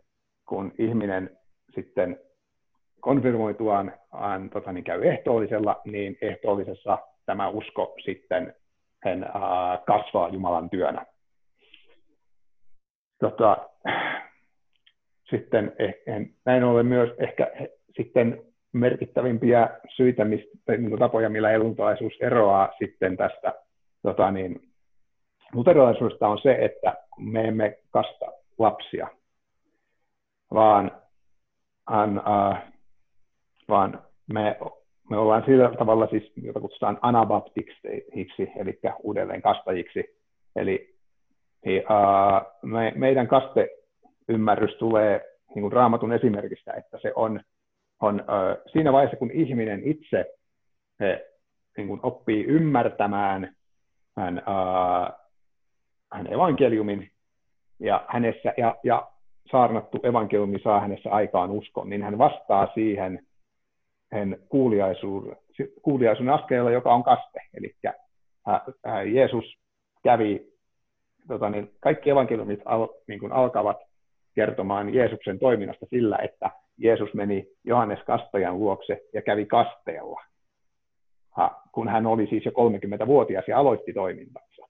[0.49, 1.39] kun ihminen
[1.75, 2.21] sitten
[3.01, 8.55] konfirmoituaan hän, tota, niin käy ehtoollisella, niin ehtoollisessa tämä usko sitten
[9.05, 11.07] hän, ää, kasvaa Jumalan työnä.
[13.19, 13.69] Tota,
[15.31, 15.95] sitten eh,
[16.45, 17.51] näin ollen myös ehkä
[17.97, 23.55] sitten merkittävimpiä syitä, mistä, niin tapoja, millä eluntalaisuus eroaa sitten tästä
[24.03, 24.61] tota niin,
[25.53, 28.27] luterilaisuudesta on se, että me emme kasta
[28.59, 29.09] lapsia,
[30.55, 30.91] vaan,
[31.87, 32.57] an, uh,
[33.69, 34.03] vaan
[34.33, 34.57] me,
[35.11, 37.81] me ollaan sillä tavalla siis, jota kutsutaan anabaptiksi,
[38.57, 40.05] eli uudelleen kastajiksi.
[40.57, 40.95] Eli
[41.67, 43.29] uh, me, meidän
[44.29, 45.21] kasteymmärrys tulee
[45.55, 47.41] niin kuin raamatun esimerkistä, että se on,
[48.01, 50.25] on ö, siinä vaiheessa, kun ihminen itse
[51.01, 51.27] he,
[51.77, 53.57] niin kuin oppii ymmärtämään
[54.17, 55.13] hän, ö,
[56.13, 57.11] hän evankeliumin
[57.81, 59.09] ja, hänessä, ja, ja
[59.51, 63.27] saarnattu evankeliumi saa hänessä aikaan uskon, niin hän vastaa siihen
[64.13, 65.37] hän kuuliaisuuden,
[65.83, 67.41] kuuliaisuuden askeleella, joka on kaste.
[67.55, 67.75] Eli
[69.15, 69.45] Jeesus
[70.03, 70.53] kävi,
[71.29, 73.88] tota niin, kaikki evankeliumit al, niin kuin alkavat
[74.39, 80.21] kertomaan Jeesuksen toiminnasta sillä, että Jeesus meni Johannes Kastajan luokse ja kävi kasteella,
[81.73, 84.69] kun hän oli siis jo 30-vuotias ja aloitti toimintansa.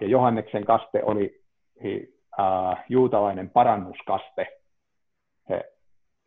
[0.00, 1.42] Ja Johanneksen kaste oli
[2.88, 4.46] juutalainen parannuskaste.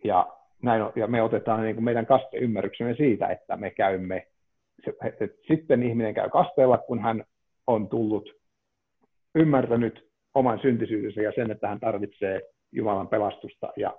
[0.03, 0.27] Ja,
[0.63, 4.27] näin ja me otetaan niin kuin meidän kasteymmärryksemme siitä, että me käymme,
[5.03, 7.23] että sitten ihminen käy kasteella, kun hän
[7.67, 8.29] on tullut,
[9.35, 13.73] ymmärtänyt oman syntisyydensä ja sen, että hän tarvitsee Jumalan pelastusta.
[13.77, 13.97] Ja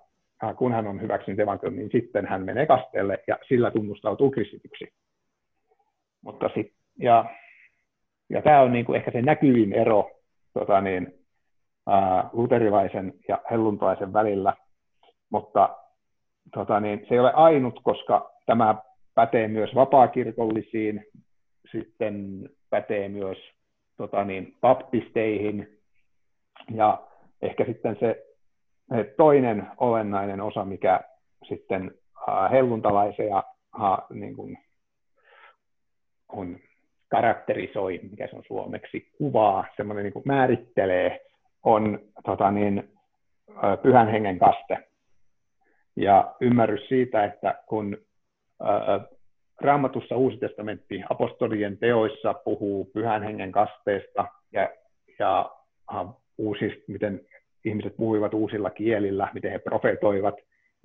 [0.57, 4.85] kun hän on hyväksynyt evankeliumin, niin sitten hän menee kasteelle ja sillä tunnustautuu kristityksi.
[6.23, 7.25] Mutta sit, ja,
[8.31, 10.11] ja tämä on niin kuin ehkä se näkyvin ero
[10.53, 11.15] tota niin,
[11.87, 14.53] ää, luterilaisen ja helluntalaisen välillä,
[15.31, 15.77] mutta
[16.55, 18.75] tota niin, se ei ole ainut, koska tämä
[19.15, 21.05] pätee myös vapaakirkollisiin,
[21.73, 23.39] sitten pätee myös
[23.97, 25.76] tota niin, baptisteihin,
[26.75, 27.03] ja
[27.43, 28.27] ehkä sitten se,
[29.17, 31.01] toinen olennainen osa, mikä
[31.49, 31.91] sitten
[32.51, 33.43] helluntalaisia
[34.11, 34.59] niin kuin,
[36.29, 36.59] on
[37.09, 41.21] karakterisoi, mikä se on suomeksi, kuvaa, semmoinen niin kuin määrittelee,
[41.63, 42.91] on tota niin,
[43.83, 44.89] pyhän hengen kaste.
[45.97, 47.99] Ja ymmärrys siitä, että kun
[48.63, 49.17] äh,
[49.61, 54.69] Raamatussa Uusi testamentti apostolien teoissa puhuu pyhän hengen kasteesta ja,
[55.19, 55.51] ja
[56.39, 57.21] uusista, miten
[57.65, 60.35] ihmiset puhuivat uusilla kielillä, miten he profetoivat,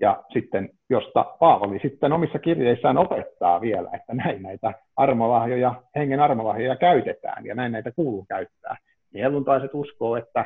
[0.01, 6.75] ja sitten, josta Paavali sitten omissa kirjeissään opettaa vielä, että näin näitä armolahjoja, hengen armolahjoja
[6.75, 8.77] käytetään, ja näin näitä kuuluu käyttää.
[9.13, 10.45] Helluntaiset uskoo, että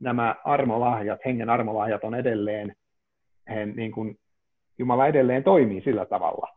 [0.00, 2.76] nämä armolahjat, hengen armolahjat on edelleen,
[3.48, 4.18] he, niin kuin
[4.78, 6.48] Jumala edelleen toimii sillä tavalla.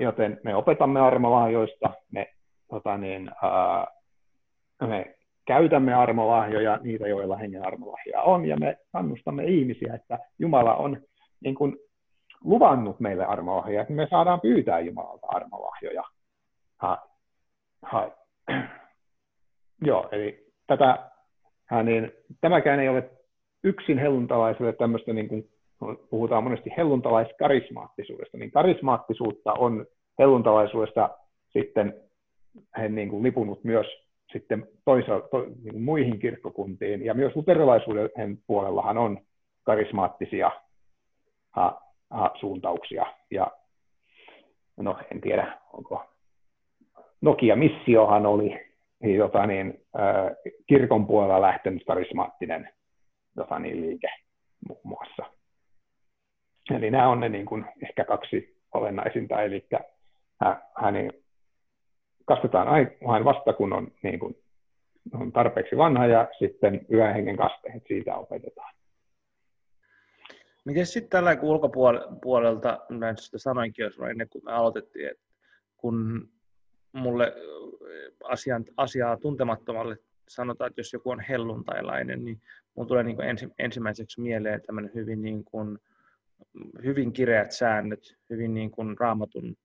[0.00, 2.26] Joten me opetamme armolahjoista, me,
[2.70, 3.86] tota niin, ää,
[4.80, 5.13] me
[5.46, 11.02] käytämme armolahjoja, niitä joilla hengen armolahjoja on, ja me kannustamme ihmisiä, että Jumala on
[11.40, 11.76] niin kuin
[12.44, 16.02] luvannut meille armolahjoja, että me saadaan pyytää Jumalalta armolahjoja.
[16.76, 17.08] Ha,
[17.82, 18.10] ha.
[19.86, 21.10] Joo, eli tätä,
[21.82, 23.10] niin, tämäkään ei ole
[23.64, 25.44] yksin helluntalaiselle tämmöistä, niin kuin
[26.10, 29.86] puhutaan monesti helluntalaiskarismaattisuudesta, niin karismaattisuutta on
[30.18, 31.10] helluntalaisuudesta
[31.52, 31.94] sitten
[32.78, 33.86] he niin kuin lipunut myös
[34.34, 37.04] sitten toisaalta to, niin muihin kirkkokuntiin.
[37.04, 39.20] Ja myös luterilaisuuden puolellahan on
[39.62, 40.50] karismaattisia
[41.50, 41.80] ha,
[42.10, 43.06] ha, suuntauksia.
[43.30, 43.50] Ja
[44.76, 46.04] no en tiedä, onko
[47.20, 48.60] Nokia-missiohan oli
[49.00, 52.70] jota niin, äh, kirkon puolella lähtenyt karismaattinen
[53.36, 54.08] jota niin, liike
[54.68, 55.24] muun muassa.
[56.76, 59.66] Eli nämä on ne niin kuin, ehkä kaksi olennaisinta, eli
[60.76, 61.12] hänen
[62.24, 62.68] kastetaan
[63.06, 64.36] aina vasta, kun on, niin kuin,
[65.14, 68.74] on tarpeeksi vanha ja sitten yhden hengen kaste, että siitä opetetaan.
[70.64, 75.24] Miten sitten tällä ulkopuolelta, näin sitä sanoinkin jos ennen kuin me aloitettiin, että
[75.76, 76.28] kun
[76.92, 77.32] mulle
[78.24, 79.96] asian, asiaa tuntemattomalle
[80.28, 82.40] sanotaan, että jos joku on helluntailainen, niin
[82.74, 85.78] mulle tulee niin ensi, ensimmäiseksi mieleen tämmöinen hyvin, niin kuin,
[86.84, 89.56] hyvin kireät säännöt, hyvin niin kuin raamatun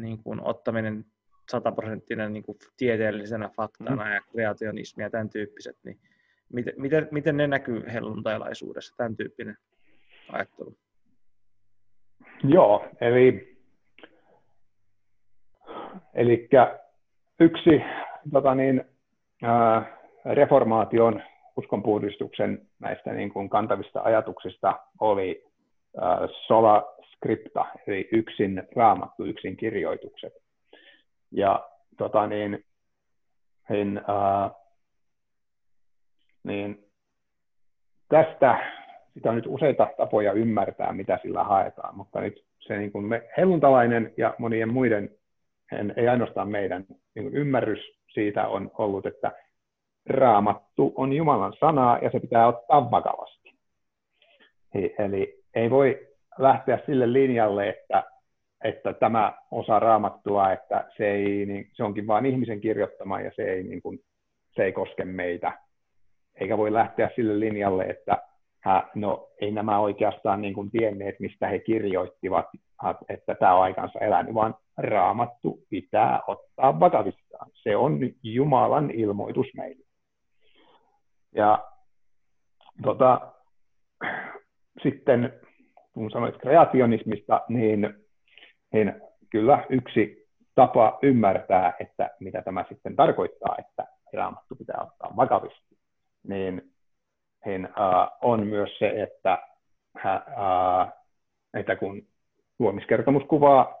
[0.00, 1.04] niin kuin ottaminen
[1.50, 4.12] sataprosenttinen niin kuin tieteellisenä faktana mm.
[4.12, 5.98] ja kreationismi ja tämän tyyppiset, niin
[6.52, 9.56] miten, miten, miten ne näkyy helluntailaisuudessa, tämän tyyppinen
[10.32, 10.76] ajattelu?
[12.44, 13.56] Joo, eli,
[16.14, 16.48] eli
[17.40, 17.82] yksi
[18.32, 18.84] tota niin,
[19.42, 21.22] ää, reformaation
[21.56, 25.44] uskonpuhdistuksen näistä niin kuin kantavista ajatuksista oli
[26.00, 30.32] ää, sola scripta, eli yksin raamattu, yksin kirjoitukset.
[31.30, 32.64] Ja tota niin,
[33.68, 34.50] niin, ää,
[36.44, 36.84] niin
[38.08, 38.72] tästä,
[39.14, 43.28] sitä on nyt useita tapoja ymmärtää, mitä sillä haetaan, mutta nyt se niin kuin me,
[43.36, 45.10] helluntalainen ja monien muiden,
[45.96, 49.32] ei ainoastaan meidän, niin kuin ymmärrys siitä on ollut, että
[50.08, 53.54] raamattu on Jumalan sanaa ja se pitää ottaa vakavasti.
[54.98, 56.08] Eli ei voi
[56.38, 58.04] lähteä sille linjalle, että,
[58.64, 63.42] että tämä osa raamattua, että se, ei, niin, se onkin vain ihmisen kirjoittama ja se
[63.42, 63.98] ei, niin kuin,
[64.54, 65.52] se ei koske meitä.
[66.40, 68.22] Eikä voi lähteä sille linjalle, että
[68.94, 72.46] no ei nämä oikeastaan niin kuin tienneet, mistä he kirjoittivat,
[73.08, 77.50] että tämä on aikansa elänyt, vaan raamattu pitää ottaa vakavissaan.
[77.54, 79.84] Se on Jumalan ilmoitus meille.
[81.34, 81.64] Ja
[82.82, 83.32] tota,
[84.82, 85.40] sitten
[85.96, 87.94] kun sanoit kreationismista, niin,
[88.72, 88.94] niin
[89.30, 95.76] kyllä yksi tapa ymmärtää, että mitä tämä sitten tarkoittaa, että raamattu pitää ottaa vakavasti,
[96.28, 96.72] niin,
[97.46, 99.38] niin äh, on myös se, että,
[100.06, 100.92] äh,
[101.54, 102.02] että kun
[102.58, 103.74] luomiskertomus kuvaa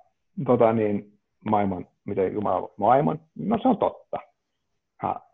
[0.46, 1.12] tota, niin,
[1.50, 4.16] maailman, miten Jumala maailman, no se on totta.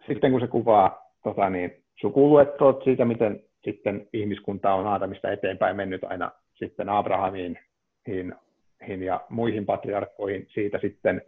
[0.06, 6.04] Sitten kun se kuvaa tota, niin, sukuluettoot siitä, miten sitten ihmiskunta on Aatamista eteenpäin mennyt
[6.04, 6.30] aina
[6.66, 7.58] sitten Abrahamiin
[8.06, 11.22] hin, ja muihin patriarkkoihin, siitä sitten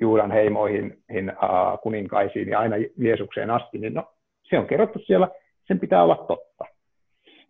[0.00, 5.28] Juudan heimoihin, hin, uh, kuninkaisiin ja aina Jeesukseen asti, niin no, se on kerrottu siellä,
[5.66, 6.64] sen pitää olla totta.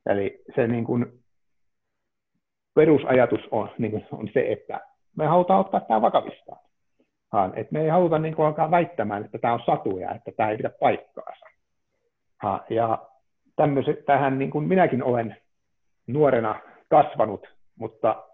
[0.07, 1.07] Eli se niin kuin,
[2.75, 4.81] perusajatus on, niin kuin, on se, että
[5.17, 6.61] me halutaan ottaa tämä vakavistaan.
[7.33, 10.51] Haan, että me ei haluta niin kuin, alkaa väittämään, että tämä on satuja, että tämä
[10.51, 11.47] ei pidä paikkaansa.
[12.43, 12.99] Ha, ja
[14.07, 15.37] tähän niin kuin minäkin olen
[16.07, 16.61] nuorena
[16.91, 17.47] kasvanut,
[17.79, 18.25] mutta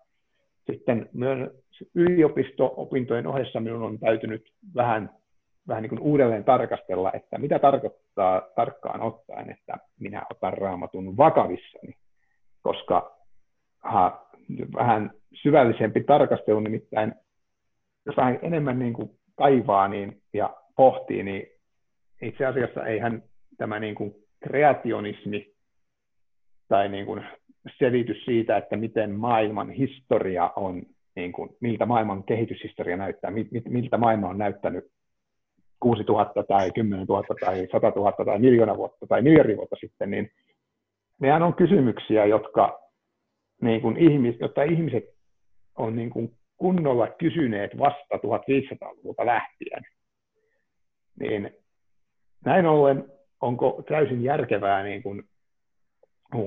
[0.66, 1.50] sitten myös
[1.94, 5.10] yliopisto-opintojen ohessa minun on täytynyt vähän,
[5.68, 11.94] vähän niin kuin uudelleen tarkastella, että mitä tarkoittaa tarkkaan ottaen, että minä otan raamatun vakavissani,
[12.62, 13.16] koska
[13.78, 14.26] ha,
[14.74, 15.10] vähän
[15.42, 17.14] syvällisempi tarkastelu nimittäin,
[18.06, 21.46] jos vähän enemmän niin kuin kaivaa niin, ja pohtii, niin
[22.22, 23.22] itse asiassa eihän
[23.58, 25.52] tämä niin kuin kreationismi
[26.68, 27.24] tai niin kuin
[27.78, 30.82] selitys siitä, että miten maailman historia on,
[31.16, 33.32] niin kuin, miltä maailman kehityshistoria näyttää,
[33.68, 34.84] miltä maailma on näyttänyt
[35.80, 40.30] 6000 tai 10 000 tai 100 000 tai miljoona vuotta tai miljardi vuotta sitten, niin
[41.20, 42.80] nehän on kysymyksiä, jotka,
[43.62, 45.04] niin kuin ihmis, jotta ihmiset
[45.78, 49.82] on niin kuin kunnolla kysyneet vasta 1500-luvulta lähtien.
[51.20, 51.50] Niin
[52.44, 53.04] näin ollen
[53.40, 55.22] onko täysin järkevää niin kuin,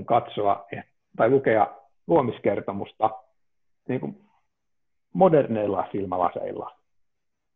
[0.06, 0.66] katsoa
[1.18, 1.68] tai lukea
[2.08, 3.10] luomiskertomusta
[3.88, 4.18] niin kuin
[5.14, 6.76] moderneilla silmälaseilla?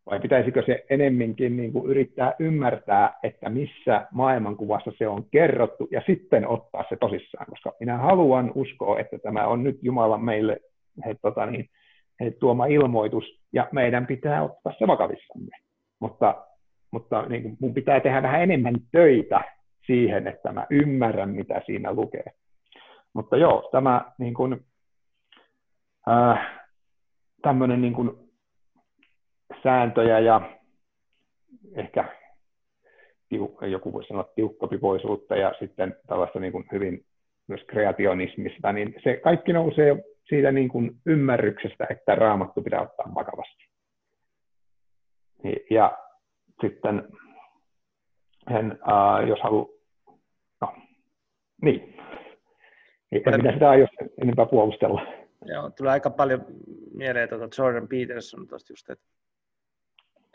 [0.06, 6.02] Vai pitäisikö se enemminkin niin kuin yrittää ymmärtää, että missä maailmankuvassa se on kerrottu ja
[6.06, 10.60] sitten ottaa se tosissaan, koska minä haluan uskoa, että tämä on nyt Jumala meille
[11.06, 11.70] he, tota niin,
[12.20, 13.24] he, tuoma ilmoitus
[13.54, 15.58] ja meidän pitää ottaa se vakavissamme.
[16.00, 16.46] Mutta
[16.94, 19.42] mutta niin kuin mun pitää tehdä vähän enemmän töitä
[19.86, 22.24] siihen, että mä ymmärrän, mitä siinä lukee.
[23.14, 24.66] Mutta joo, tämä niin kuin,
[26.10, 26.62] äh,
[27.42, 28.12] tämmöinen niin kuin
[29.64, 30.42] sääntöjä ja
[31.76, 32.06] ehkä
[33.72, 37.06] joku voisi sanoa tiukkapipoisuutta ja sitten tällaista niin kuin hyvin
[37.48, 43.64] myös kreationismista, niin se kaikki nousee siitä niin kuin ymmärryksestä, että raamattu pitää ottaa vakavasti.
[45.70, 45.98] Ja
[46.62, 47.08] sitten
[48.48, 49.68] hän, uh, jos haluaa,
[50.62, 50.74] no,
[51.62, 51.96] niin,
[53.16, 53.88] en mitä sitä aio
[54.22, 55.02] enempää puolustella.
[55.46, 56.46] Joo, tulee aika paljon
[56.94, 59.06] mieleen tuota Jordan Peterson tuosta just, että,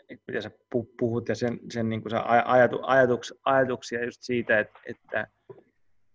[0.09, 0.51] että miten sä
[0.99, 2.13] puhut ja sen, sen niin kuin
[2.45, 5.27] ajatu, ajatuks, ajatuksia just siitä, että, että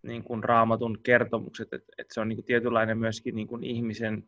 [0.02, 4.24] niin kuin raamatun kertomukset, että, että se on niin kuin tietynlainen myöskin niin kuin ihmisen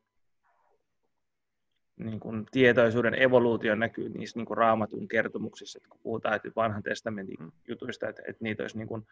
[1.96, 6.82] niin kuin tietoisuuden evoluutio näkyy niissä niin kuin raamatun kertomuksissa, että kun puhutaan että vanhan
[6.82, 9.06] testamentin jutuista, että, että niitä olisi niin kuin,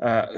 [0.00, 0.28] ää,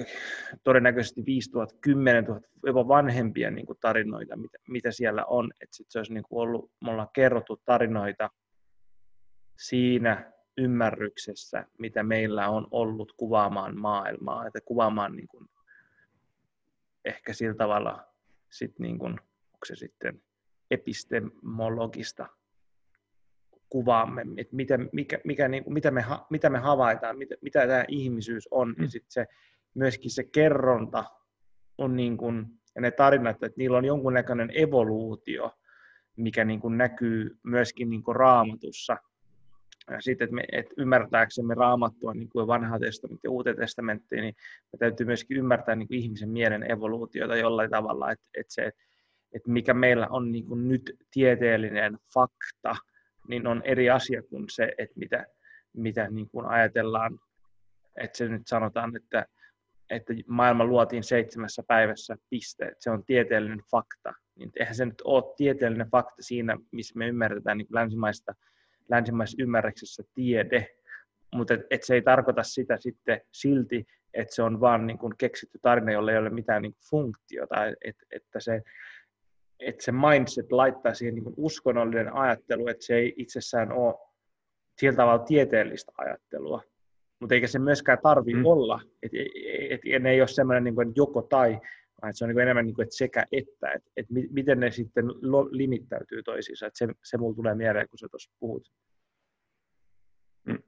[0.65, 5.87] todennäköisesti 5000, 10 000, jopa vanhempia niin kuin tarinoita, mitä, mitä siellä on, että sit
[5.91, 8.31] se olisi niin kuin ollut, me ollaan kerrottu tarinoita
[9.59, 15.49] siinä ymmärryksessä, mitä meillä on ollut kuvaamaan maailmaa, että kuvaamaan niin kuin,
[17.05, 18.05] ehkä sillä tavalla
[18.51, 19.13] sit niin kuin,
[19.53, 20.23] onko se sitten
[20.71, 22.27] epistemologista
[23.75, 28.49] kuvaamme, että miten, mikä, mikä, niin mitä, me, mitä me havaitaan, mitä, mitä tämä ihmisyys
[28.51, 28.83] on, mm.
[28.83, 29.27] ja sitten se,
[29.75, 31.05] myöskin se kerronta
[31.79, 35.51] on niin kuin, ja ne tarinat, että niillä on jonkunnäköinen evoluutio,
[36.17, 38.97] mikä niin kuin näkyy myöskin niin kuin raamatussa.
[39.91, 44.35] Ja sitten, että, me, että ymmärtääksemme raamattua niin kuin vanhaa testamenttia ja uuteen testamenttia, niin
[44.73, 48.73] me täytyy myöskin ymmärtää niin kuin ihmisen mielen evoluutiota jollain tavalla, että, että se,
[49.33, 52.75] että mikä meillä on niin kuin nyt tieteellinen fakta,
[53.29, 55.27] niin on eri asia kuin se, että mitä,
[55.77, 57.19] mitä niin kuin ajatellaan,
[57.97, 59.27] että se nyt sanotaan, että,
[59.91, 64.13] että maailma luotiin seitsemässä päivässä, piste, että se on tieteellinen fakta.
[64.39, 68.35] Niin eihän se nyt ole tieteellinen fakta siinä, missä me ymmärretään niin länsimaista,
[68.89, 70.69] länsimaisessa ymmärryksessä tiede,
[71.35, 75.15] mutta et, et se ei tarkoita sitä sitten silti, että se on vaan niin kuin
[75.19, 78.63] keksitty tarina, jolla ei ole mitään niin kuin funktiota, et, että se,
[79.61, 83.95] että se mindset laittaa siihen niin uskonnollinen ajattelu, että se ei itsessään ole
[84.79, 86.63] sillä tavalla tieteellistä ajattelua,
[87.21, 88.47] mutta eikä se myöskään tarvi mm.
[88.47, 89.17] olla, että
[89.71, 91.53] et, et, ne ei ole semmoinen niin kuin joko tai,
[92.03, 94.61] vaan että se on niin kuin enemmän niin kuin, että sekä että, että, että miten
[94.61, 95.07] ne sitten
[95.51, 98.73] limittäytyy toisiinsa, että se, se mulla tulee mieleen, kun sä tuossa puhut.
[100.45, 100.63] Mm.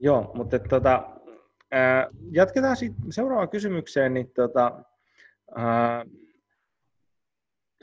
[0.00, 1.20] Joo, mutta tota,
[2.30, 4.84] jatketaan sitten seuraavaan kysymykseen, niin tota,
[5.56, 6.04] ää,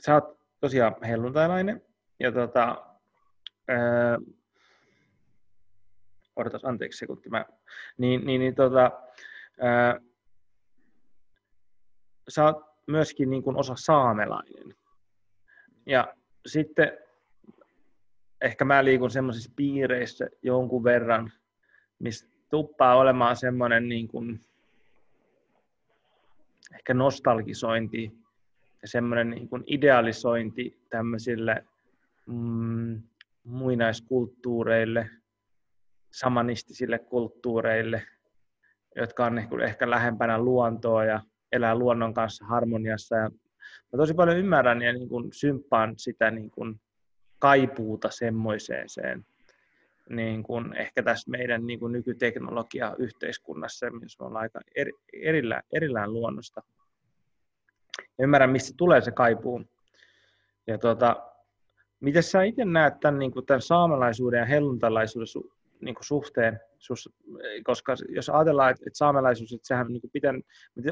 [0.00, 1.82] sä oot tosiaan helluntailainen,
[2.20, 2.86] ja tota,
[3.68, 4.18] ää,
[6.36, 7.44] odotas anteeksi sekunti, mä,
[7.98, 8.90] niin, niin, niin tota,
[9.60, 10.00] ää,
[12.28, 14.74] sä oot myöskin niin kuin osa saamelainen.
[15.86, 16.14] Ja
[16.46, 16.98] sitten
[18.40, 21.32] ehkä mä liikun semmoisissa piireissä jonkun verran,
[21.98, 24.44] missä tuppaa olemaan semmoinen niin kuin
[26.74, 28.21] ehkä nostalgisointi
[28.84, 31.64] semmoinen niin kuin idealisointi tämmöisille
[32.26, 33.02] mm,
[33.44, 35.10] muinaiskulttuureille,
[36.10, 38.02] samanistisille kulttuureille,
[38.96, 41.20] jotka on ehkä lähempänä luontoa ja
[41.52, 43.16] elää luonnon kanssa harmoniassa.
[43.16, 43.30] Ja
[43.92, 46.80] mä tosi paljon ymmärrän ja niin kuin symppaan sitä niin kuin
[47.38, 48.88] kaipuuta semmoiseen
[50.10, 55.62] niin kuin ehkä tässä meidän niin kuin nykyteknologia yhteiskunnassa, missä me ollaan aika eri, erillään,
[55.72, 56.62] erillään luonnosta.
[58.22, 59.62] Ymmärrän, mistä tulee se kaipuu.
[60.66, 61.16] Ja tuota,
[62.00, 65.28] miten sä itse näet tämän, niin kuin tämän saamelaisuuden ja helluntalaisuuden
[65.80, 66.60] niin kuin suhteen,
[67.64, 70.34] koska jos ajatellaan, että, että saamelaisuus, että sehän niin kuin pitää,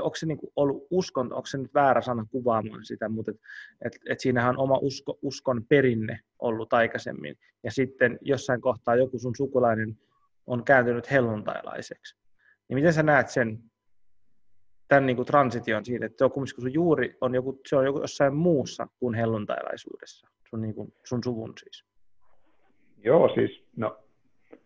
[0.00, 3.42] onko se niin kuin ollut uskon, onko se nyt väärä sana kuvaamaan sitä, mutta että,
[3.84, 9.18] että, että siinähän on oma usko, uskon perinne ollut aikaisemmin, ja sitten jossain kohtaa joku
[9.18, 9.98] sun sukulainen
[10.46, 12.16] on kääntynyt helluntailaiseksi.
[12.68, 13.69] Niin miten sä näet sen,
[14.90, 18.00] tämän niin kuin transition siitä, että on kumminkin, sun juuri on joku, se on joku
[18.00, 21.84] jossain muussa kuin helluntailaisuudessa, sun, niin kuin, sun suvun siis?
[23.04, 23.98] Joo, siis no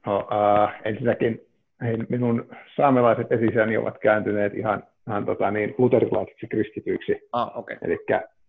[0.07, 1.41] No, äh, ensinnäkin
[1.83, 7.21] hei, minun saamelaiset esisäni ovat kääntyneet ihan, ihan tota, niin, luterilaisiksi kristityiksi.
[7.33, 7.77] Ah, okay.
[7.83, 7.99] Eli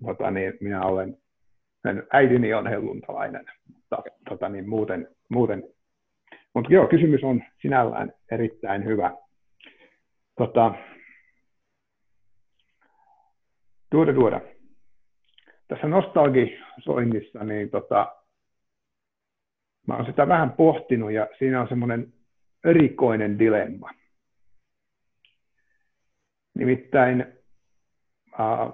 [0.06, 1.18] tota, niin, minä olen,
[2.14, 4.12] äidini on helluntalainen, mutta okay.
[4.30, 5.64] tota, niin, muuten, muuten
[6.56, 9.12] mutta joo, kysymys on sinällään erittäin hyvä.
[10.38, 10.74] Tota,
[13.96, 14.42] tuoda tuoda.
[15.68, 18.16] Tässä nostalgisoinnissa, niin tota,
[19.88, 22.14] mä oon sitä vähän pohtinut ja siinä on semmoinen
[22.64, 23.90] erikoinen dilemma.
[26.54, 27.26] Nimittäin,
[28.40, 28.74] äh,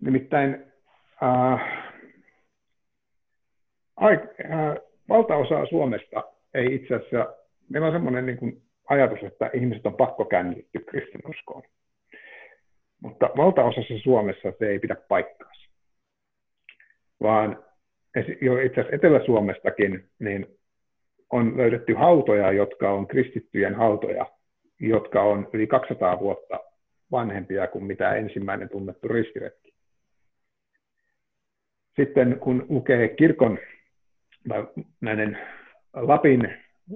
[0.00, 0.72] nimittäin
[1.22, 1.60] äh,
[3.96, 4.76] ai, äh,
[5.08, 6.24] valtaosa Suomesta
[6.54, 7.34] ei itse asiassa,
[7.68, 11.62] meillä on semmoinen niin kuin ajatus, että ihmiset on pakko käännytty kristinuskoon.
[13.06, 15.70] Mutta valtaosassa Suomessa se ei pidä paikkaansa.
[17.22, 17.64] Vaan
[18.40, 20.46] jo itse asiassa Etelä-Suomestakin, niin
[21.32, 24.26] on löydetty hautoja, jotka on kristittyjen hautoja,
[24.80, 26.60] jotka on yli 200 vuotta
[27.10, 29.74] vanhempia kuin mitä ensimmäinen tunnettu ristiretki.
[31.96, 33.58] Sitten kun lukee kirkon
[35.00, 35.38] näiden
[35.94, 36.54] Lapin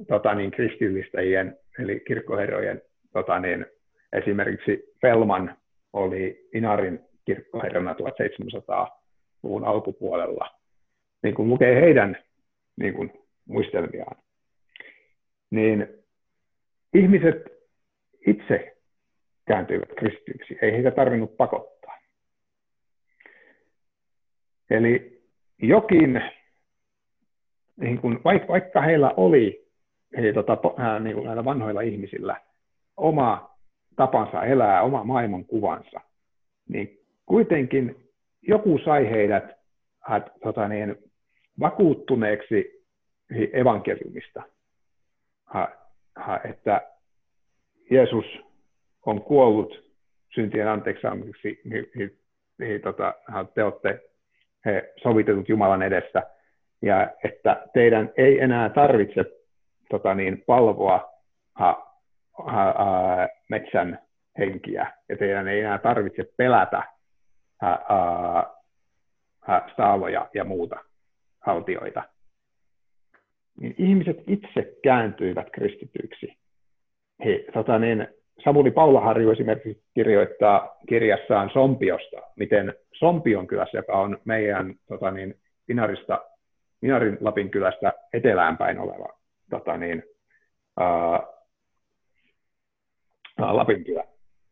[0.09, 2.83] tota niin, kristillistäjien, eli kirkkoherrojen,
[3.13, 3.67] tota niin,
[4.13, 5.57] esimerkiksi Pelman
[5.93, 10.51] oli Inarin kirkkoherrana 1700-luvun alkupuolella–
[11.23, 12.17] niin kun lukee heidän
[12.77, 13.13] niin kun,
[13.49, 14.17] muistelmiaan,
[15.51, 15.89] niin
[16.95, 17.37] ihmiset
[18.27, 18.77] itse
[19.47, 21.99] kääntyivät kristityksi, ei heitä tarvinnut pakottaa.
[24.71, 25.23] Eli
[25.59, 26.23] jokin,
[27.77, 29.67] niin kun, vaikka heillä oli
[30.17, 30.59] he, tota,
[31.01, 32.41] niin kuin näillä vanhoilla ihmisillä
[32.97, 33.60] oma
[33.97, 36.01] tapansa elää, oma maailmankuvansa,
[36.69, 37.97] niin kuitenkin
[38.43, 39.45] joku sai heidät
[40.11, 40.97] äh, tota niin,
[41.61, 42.87] vakuuttuneeksi
[43.53, 44.43] evankeliumista,
[46.51, 46.89] että
[47.91, 48.25] Jeesus
[49.07, 49.91] on kuollut
[50.35, 52.19] syntien anteeksisaamiseksi, niin, niin,
[52.59, 53.15] niin tota,
[53.55, 54.01] te olette
[54.65, 56.23] he sovitetut Jumalan edessä,
[56.83, 59.25] ja että teidän ei enää tarvitse
[59.91, 61.13] tota niin, palvoa
[61.55, 61.90] ha,
[62.47, 62.75] ha,
[63.51, 63.99] metsän
[64.39, 66.83] henkiä, ja teidän ei enää tarvitse pelätä
[67.61, 67.79] ha,
[69.41, 70.77] ha, saavoja ja muuta
[71.41, 72.03] haltioita,
[73.61, 76.37] niin ihmiset itse kääntyivät kristityiksi.
[77.25, 78.09] He, tota niin,
[78.45, 85.35] Samuli Paulaharju esimerkiksi kirjoittaa kirjassaan Sompiosta, miten Sompion kylässä, joka on meidän tota niin,
[85.67, 86.25] Pinarista
[86.83, 89.09] Minarin Lapin kylästä etelään päin oleva
[89.51, 90.03] tota niin,
[90.81, 91.23] ää,
[93.41, 94.05] Lapin kylä.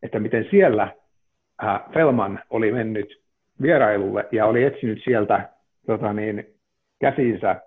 [0.02, 0.92] Että miten siellä
[1.62, 3.22] ää, Felman oli mennyt
[3.62, 5.48] vierailulle ja oli etsinyt sieltä
[5.86, 6.54] tota niin,
[7.00, 7.62] käsinsä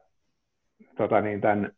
[0.97, 1.72] tota niin, tämän,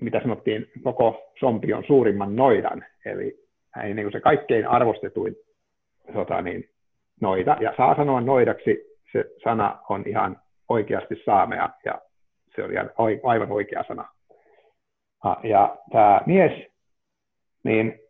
[0.00, 3.40] mitä sanottiin, koko Sompion suurimman noidan, eli
[3.84, 5.36] niin kuin se kaikkein arvostetuin
[6.12, 6.68] tota niin,
[7.20, 12.00] noita, ja saa sanoa noidaksi, se sana on ihan oikeasti saamea, ja
[12.56, 12.62] se
[12.98, 14.08] oli aivan oikea sana.
[15.42, 16.52] Ja tämä mies,
[17.64, 18.00] niin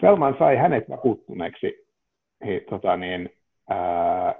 [0.00, 1.86] Selman sai hänet vakuuttuneeksi
[2.70, 3.30] tota niin,
[3.70, 4.34] ää,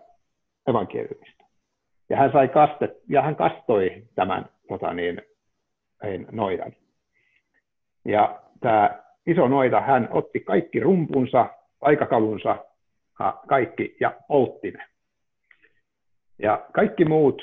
[0.69, 1.45] evankeliumista.
[2.09, 5.23] Ja hän, sai kaste, ja hän kastoi tämän tota niin,
[6.33, 6.73] noidan.
[8.05, 11.47] Ja tämä iso noita, hän otti kaikki rumpunsa,
[11.81, 12.65] aikakalunsa,
[13.49, 14.85] kaikki ja poltti ne.
[16.39, 17.43] Ja kaikki muut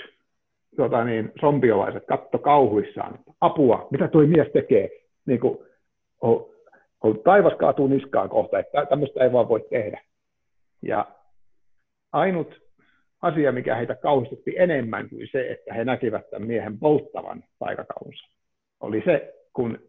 [0.75, 4.89] tota niin, sompiolaiset katto kauhuissaan, apua, mitä tuo mies tekee.
[5.25, 5.57] Niin kuin,
[6.21, 6.50] on,
[7.01, 10.01] on taivas kaatuu niskaan kohta, että tämmöistä ei vaan voi tehdä.
[10.81, 11.05] Ja
[12.11, 12.61] ainut
[13.21, 18.27] asia, mikä heitä kauhistutti enemmän kuin se, että he näkivät tämän miehen polttavan taikakaunsa,
[18.79, 19.79] oli se, kun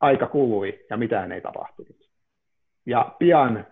[0.00, 2.08] aika kului ja mitään ei tapahtunut.
[2.86, 3.66] Ja pian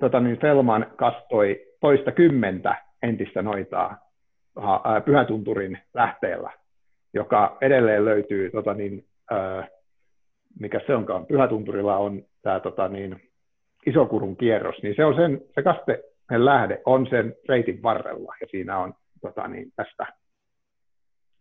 [0.00, 3.98] tota niin, Felman kastoi toista kymmentä entistä noitaa
[5.04, 6.52] Pyhätunturin lähteellä,
[7.14, 9.68] joka edelleen löytyy, tota niin, ää,
[10.60, 13.20] mikä se onkaan, Pyhätunturilla on tämä tota niin,
[13.86, 18.78] Isokurun kierros, niin se on sen, se kaste lähde on sen reitin varrella, ja siinä
[18.78, 20.06] on tota niin, tästä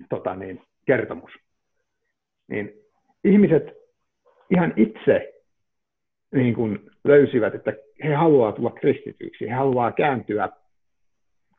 [0.10, 1.32] tota niin, kertomus.
[2.48, 2.74] Niin
[3.24, 3.64] ihmiset
[4.50, 5.34] ihan itse
[6.34, 10.50] niin kuin löysivät, että he haluavat tulla kristityiksi, he haluavat kääntyä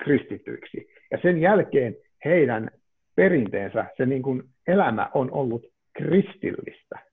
[0.04, 0.88] kristityiksi.
[1.10, 2.70] Ja sen jälkeen heidän
[3.14, 7.07] perinteensä, se niin kuin elämä on ollut kristillistä.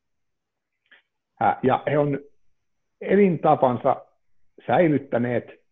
[1.64, 2.20] Ja he on
[3.02, 4.06] elintapansa
[4.68, 5.66] säilyttäneet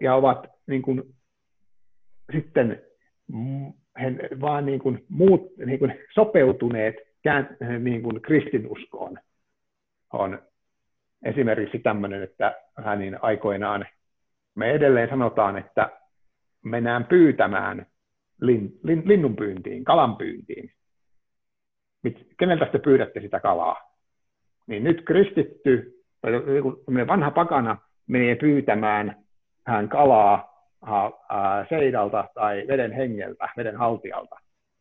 [0.00, 1.02] ja ovat niin kuin,
[2.32, 2.82] sitten
[4.00, 6.94] he vaan niin kuin, muut, niin kuin, sopeutuneet
[7.78, 9.18] niin kuin kristinuskoon.
[10.12, 10.42] On
[11.24, 13.86] esimerkiksi tämmöinen, että hänin aikoinaan
[14.54, 15.90] me edelleen sanotaan, että
[16.64, 17.86] mennään pyytämään
[18.40, 20.72] lin, lin, linnunpyyntiin, kalanpyyntiin.
[22.38, 23.89] Keneltä te pyydätte sitä kalaa?
[24.66, 26.32] Niin nyt kristitty, tai
[27.06, 29.16] vanha pakana menee pyytämään
[29.66, 30.50] hän kalaa
[31.68, 34.36] seidalta tai veden hengeltä, veden haltijalta.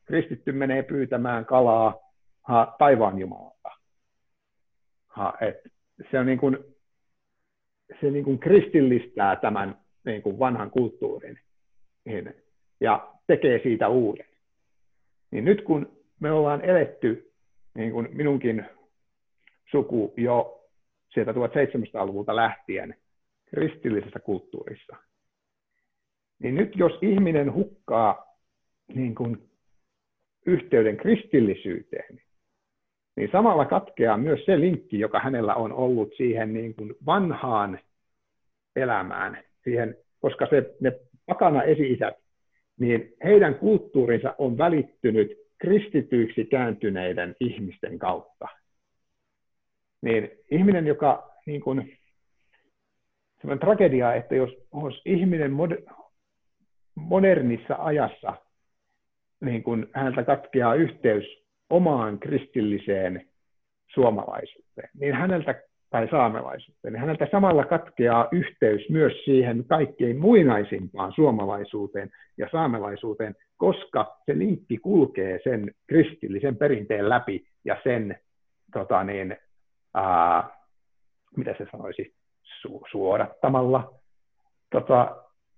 [0.05, 1.95] Kristitty menee pyytämään kalaa
[2.77, 3.69] taivaan Jumalalta.
[6.11, 6.57] Se on niin kuin,
[8.01, 11.39] se niin kuin kristillistää tämän niin kuin vanhan kulttuurin
[12.79, 14.25] ja tekee siitä uuden.
[15.31, 17.31] Niin nyt kun me ollaan eletty,
[17.75, 18.65] niin kuin minunkin
[19.71, 20.65] suku jo
[21.13, 22.95] sieltä 1700-luvulta lähtien
[23.45, 24.97] kristillisessä kulttuurissa,
[26.39, 28.25] niin nyt jos ihminen hukkaa
[28.95, 29.49] niin kuin
[30.45, 32.21] yhteyden kristillisyyteen,
[33.15, 37.79] niin samalla katkeaa myös se linkki, joka hänellä on ollut siihen niin kuin vanhaan
[38.75, 40.91] elämään, siihen, koska se, ne
[41.25, 42.15] pakana esi-isät,
[42.79, 48.47] niin heidän kulttuurinsa on välittynyt kristityiksi kääntyneiden ihmisten kautta.
[50.01, 51.97] Niin ihminen, joka niin kuin,
[53.41, 55.51] sellainen tragedia, että jos olisi ihminen
[56.95, 58.33] modernissa ajassa,
[59.41, 63.27] niin kuin häneltä katkeaa yhteys omaan kristilliseen
[63.93, 72.09] suomalaisuuteen, niin häneltä tai saamelaisuuteen, niin häneltä samalla katkeaa yhteys myös siihen kaikkein muinaisimpaan suomalaisuuteen
[72.37, 78.19] ja saamelaisuuteen, koska se linkki kulkee sen kristillisen perinteen läpi ja sen,
[78.73, 79.37] tota niin,
[79.93, 80.49] ää,
[81.37, 83.93] mitä se sanoisi, su- suodattamalla.
[84.71, 85.15] Tota,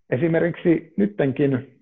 [0.10, 1.80] esimerkiksi nyttenkin,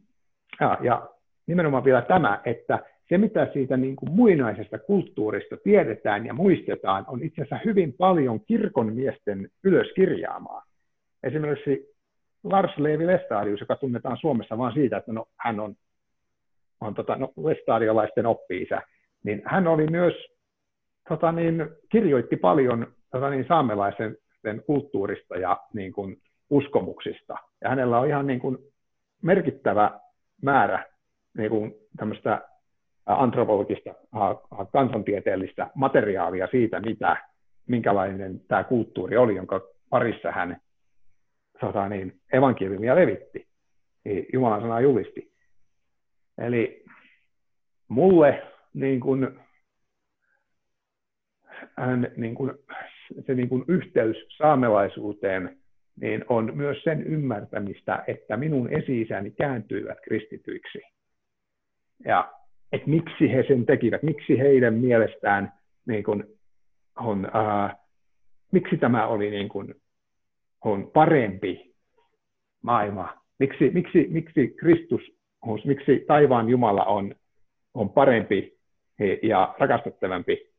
[0.59, 1.09] ja, ja
[1.47, 7.23] nimenomaan vielä tämä, että se, mitä siitä niin kuin muinaisesta kulttuurista tiedetään ja muistetaan, on
[7.23, 10.63] itse asiassa hyvin paljon kirkonmiesten ylöskirjaamaa.
[11.23, 11.95] Esimerkiksi
[12.43, 15.75] Lars Levi Lestadius, joka tunnetaan Suomessa vain siitä, että no, hän on,
[16.81, 18.81] on tota, no, lestadiolaisten oppi-isä,
[19.23, 20.13] niin hän oli myös,
[21.09, 24.17] tota, niin, kirjoitti paljon tota, niin, saamelaisen
[24.65, 27.35] kulttuurista ja niin kuin, uskomuksista.
[27.61, 28.57] Ja hänellä on ihan niin kuin,
[29.21, 29.99] merkittävä
[30.41, 30.85] määrä
[31.37, 32.41] niin kuin, tämmöistä
[33.05, 33.93] antropologista,
[34.71, 37.17] kansantieteellistä materiaalia siitä, mitä,
[37.67, 40.61] minkälainen tämä kulttuuri oli, jonka parissa hän
[41.59, 43.47] tota niin, evankeliumia levitti,
[44.33, 45.31] Jumalan sanaa julisti.
[46.37, 46.83] Eli
[47.87, 49.39] mulle niin kuin,
[52.17, 52.51] niin kuin,
[53.25, 55.57] se niin kuin yhteys saamelaisuuteen
[56.01, 60.79] niin on myös sen ymmärtämistä, että minun esi-isäni kääntyivät kristityiksi.
[62.05, 62.31] Ja
[62.71, 65.51] että miksi he sen tekivät, miksi heidän mielestään
[65.87, 66.23] niin kuin,
[66.99, 67.77] on, uh,
[68.51, 69.75] miksi tämä oli niin kuin,
[70.65, 71.75] on parempi
[72.63, 75.01] maailma, miksi, miksi, miksi Kristus,
[75.65, 77.15] miksi taivaan Jumala on,
[77.73, 78.57] on parempi
[79.23, 80.49] ja rakastettavampi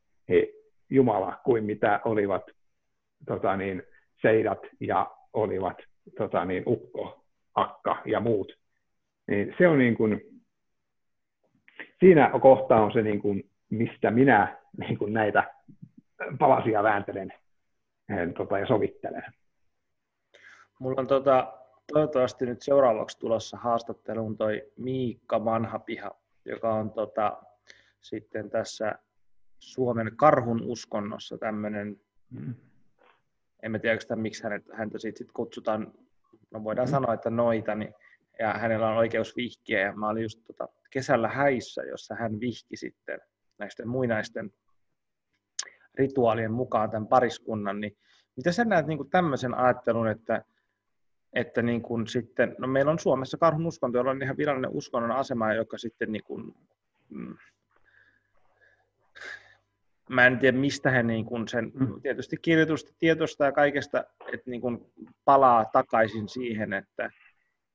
[0.90, 2.42] Jumala kuin mitä olivat
[3.26, 3.82] tota niin,
[4.22, 5.76] seidat ja olivat
[6.18, 8.52] tota niin, ukko, akka ja muut.
[9.28, 10.20] Niin se on niin kuin,
[12.00, 15.54] siinä kohtaa on se, niin kuin, mistä minä niin kuin näitä
[16.38, 17.32] palasia vääntelen
[18.08, 19.24] eh, tota, ja sovittelen.
[20.78, 21.52] Mulla on tota,
[21.92, 26.10] toivottavasti nyt seuraavaksi tulossa haastatteluun toi Miikka Vanhapiha,
[26.44, 27.42] joka on tota,
[28.00, 28.98] sitten tässä
[29.61, 32.01] Suomen karhun uskonnossa tämmöinen,
[32.31, 32.55] mm.
[33.62, 35.93] en tiedä sitä, miksi hänet, häntä siitä sit kutsutaan,
[36.51, 36.91] no voidaan mm.
[36.91, 37.95] sanoa, että noita, niin,
[38.39, 42.77] ja hänellä on oikeus vihkiä, ja mä olin just tota, kesällä häissä, jossa hän vihki
[42.77, 43.20] sitten
[43.59, 44.53] näisten muinaisten
[45.95, 47.97] rituaalien mukaan tämän pariskunnan, niin
[48.37, 50.45] mitä sä näet niin kuin tämmöisen ajattelun, että,
[51.32, 55.12] että niin kuin sitten, no meillä on Suomessa karhun uskonto, jolla on ihan virallinen uskonnon
[55.12, 56.55] asema, joka sitten niin kuin,
[57.09, 57.37] mm,
[60.11, 62.03] mä en tiedä mistä he niin kuin sen, mm.
[62.03, 64.93] tietysti kirjoitusta, tietosta ja kaikesta, että niin kuin
[65.24, 67.11] palaa takaisin siihen, että,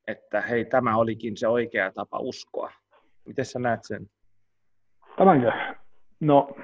[0.08, 2.72] että hei, tämä olikin se oikea tapa uskoa.
[3.26, 4.08] Miten sä näet sen?
[5.18, 5.52] Tämänkö?
[6.20, 6.56] No,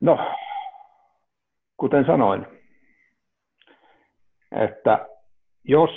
[0.00, 0.34] no,
[1.76, 2.46] kuten sanoin,
[4.52, 5.08] että
[5.64, 5.90] jos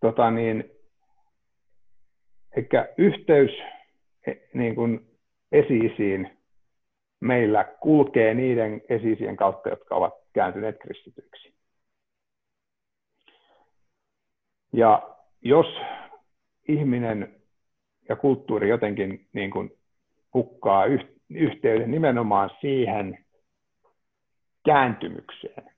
[0.00, 0.70] tota niin,
[2.56, 3.50] eikä yhteys
[4.54, 5.09] niin kuin
[5.52, 6.30] esiisiin
[7.20, 11.54] meillä kulkee niiden esiisien kautta, jotka ovat kääntyneet kristityiksi.
[14.72, 15.66] Ja jos
[16.68, 17.34] ihminen
[18.08, 19.70] ja kulttuuri jotenkin niin kuin
[20.34, 20.84] hukkaa
[21.30, 23.24] yhteyden nimenomaan siihen
[24.64, 25.70] kääntymykseen,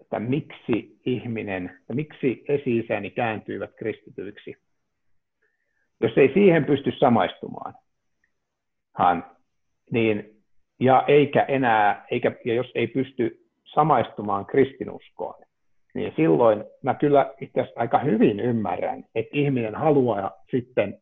[0.00, 4.56] että miksi ihminen, ja miksi esi kääntyivät kristityiksi.
[6.00, 7.74] Jos ei siihen pysty samaistumaan,
[9.90, 10.42] niin,
[10.80, 15.44] ja eikä enää, eikä, ja jos ei pysty samaistumaan kristinuskoon,
[15.94, 20.98] niin silloin mä kyllä itse asiassa aika hyvin ymmärrän, että ihminen haluaa sitten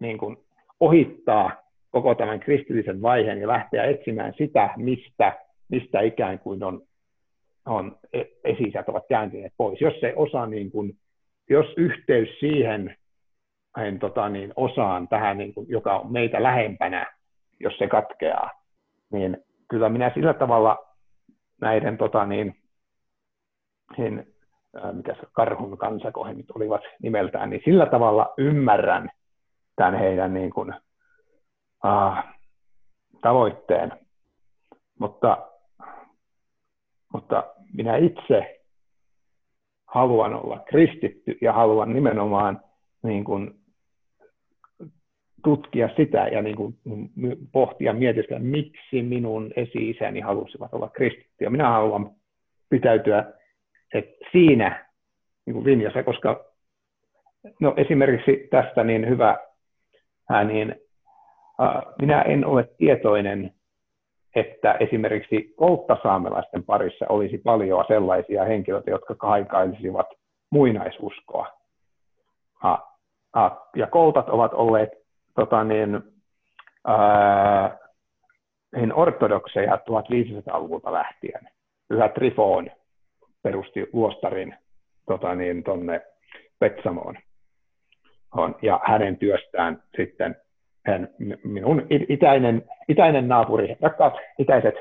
[0.00, 0.36] niin kuin
[0.80, 5.38] ohittaa koko tämän kristillisen vaiheen ja lähteä etsimään sitä, mistä,
[5.68, 6.82] mistä ikään kuin on,
[7.66, 9.80] on e, esi ovat kääntyneet pois.
[9.80, 10.92] Jos se osa, niin kuin,
[11.50, 12.96] jos yhteys siihen
[13.78, 17.06] en, tota, niin, osaan tähän, niin kuin, joka on meitä lähempänä,
[17.62, 18.50] jos se katkeaa,
[19.12, 19.36] niin
[19.68, 20.78] kyllä minä sillä tavalla
[21.60, 22.54] näiden tota, niin,
[23.98, 24.34] niin,
[24.92, 29.10] mikä se karhun kansakohennit olivat nimeltään, niin sillä tavalla ymmärrän
[29.76, 30.74] tämän heidän niin kuin,
[31.84, 32.16] uh,
[33.20, 33.92] tavoitteen.
[34.98, 35.48] Mutta,
[37.12, 38.60] mutta minä itse
[39.86, 42.60] haluan olla kristitty ja haluan nimenomaan
[43.02, 43.61] niin kuin,
[45.44, 46.74] tutkia sitä ja niin kuin
[47.52, 51.50] pohtia mietiskellä, miksi minun esi-isäni halusivat olla kristittyjä.
[51.50, 52.10] Minä haluan
[52.70, 53.32] pitäytyä
[53.94, 54.86] että siinä
[55.46, 56.44] niin kuin linjassa, koska
[57.60, 59.38] no esimerkiksi tästä niin hyvä,
[60.44, 60.74] niin
[61.98, 63.54] minä en ole tietoinen,
[64.36, 70.06] että esimerkiksi kolttasaamelaisten parissa olisi paljon sellaisia henkilöitä, jotka kaikailisivat
[70.50, 71.46] muinaisuskoa.
[73.76, 75.01] Ja koltat ovat olleet
[75.34, 76.00] tota niin,
[76.86, 77.78] ää,
[78.76, 81.48] niin ortodokseja 1500-luvulta lähtien.
[81.88, 82.70] Pyhä Trifon
[83.42, 84.54] perusti luostarin
[85.06, 86.00] tota niin, tonne
[86.58, 87.16] Petsamoon.
[88.36, 90.36] On, ja hänen työstään sitten
[90.86, 91.08] hän,
[91.44, 94.74] minun itäinen, itäinen naapuri, rakkaat itäiset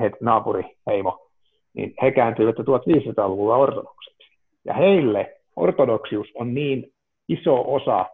[0.00, 1.28] he, naapuriheimo,
[1.74, 4.28] niin he kääntyivät 1500-luvulla ortodokseksi.
[4.64, 6.92] Ja heille ortodoksius on niin
[7.28, 8.06] iso osa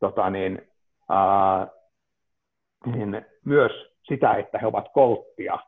[0.00, 0.62] tota niin,
[2.86, 3.72] niin myös
[4.02, 5.58] sitä, että he ovat kolttia.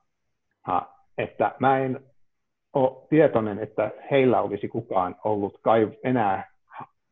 [1.18, 2.00] Että mä en
[2.72, 5.60] ole tietoinen, että heillä olisi kukaan ollut
[6.04, 6.50] enää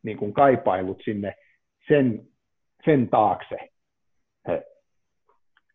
[0.03, 1.35] niin kuin kaipailut sinne
[1.87, 2.27] sen,
[2.85, 3.57] sen taakse.
[4.47, 4.63] He,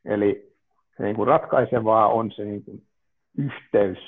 [0.04, 0.52] eli
[0.98, 2.82] niin kuin ratkaisevaa on se niin kuin
[3.38, 3.98] yhteys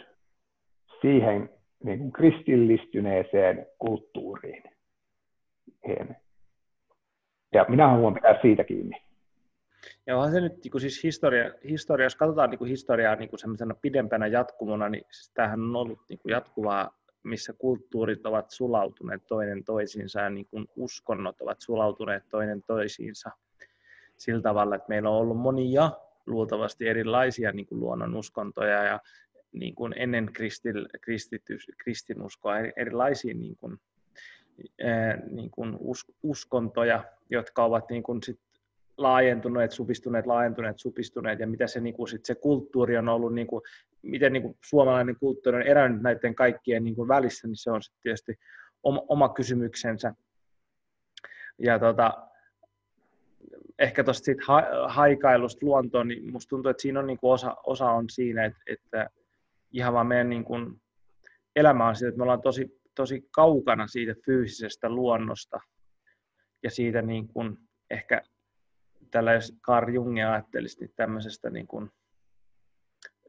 [1.01, 1.51] siihen
[1.85, 4.63] niin kuin kristillistyneeseen kulttuuriin.
[7.55, 9.03] Ja minä haluan pitää siitä kiinni.
[10.07, 13.41] Ja onhan se nyt niin siis historia, historia, jos katsotaan niin kuin historiaa niin kuin
[13.41, 19.27] semmoisena pidempänä jatkumona, niin siis tämähän on ollut niin kuin jatkuvaa, missä kulttuurit ovat sulautuneet
[19.27, 23.31] toinen toisiinsa ja niin kuin uskonnot ovat sulautuneet toinen toisiinsa
[24.17, 25.91] sillä tavalla, että meillä on ollut monia
[26.27, 29.01] luultavasti erilaisia niin kuin luonnon uskontoja ja
[29.53, 30.89] niin kuin ennen kristil,
[31.79, 33.79] kristinuskoa erilaisia niin kuin,
[35.31, 38.41] niin kuin us, uskontoja, jotka ovat niin kuin sit
[38.97, 43.47] laajentuneet, supistuneet, laajentuneet, supistuneet, ja mitä se, niin kuin sit se kulttuuri on ollut, niin
[43.47, 43.63] kuin,
[44.03, 47.83] miten niin kuin suomalainen kulttuuri on erännyt näiden kaikkien niin kuin välissä, niin se on
[47.83, 48.39] sitten tietysti
[48.83, 50.15] oma, oma kysymyksensä.
[51.59, 52.29] Ja tota,
[53.79, 57.57] ehkä tuosta siitä ha- haikailusta luontoon, niin musta tuntuu, että siinä on niin kuin osa,
[57.67, 59.11] osa on siinä, että, että
[59.73, 60.81] ihan vaan meidän niin kuin
[61.57, 65.61] elämä on siitä, että me ollaan tosi, tosi kaukana siitä fyysisestä luonnosta
[66.63, 67.59] ja siitä niin kuin
[67.91, 68.23] ehkä
[69.11, 71.91] tällä jos Carl Jung ajattelisi, niin tämmöisestä niin kuin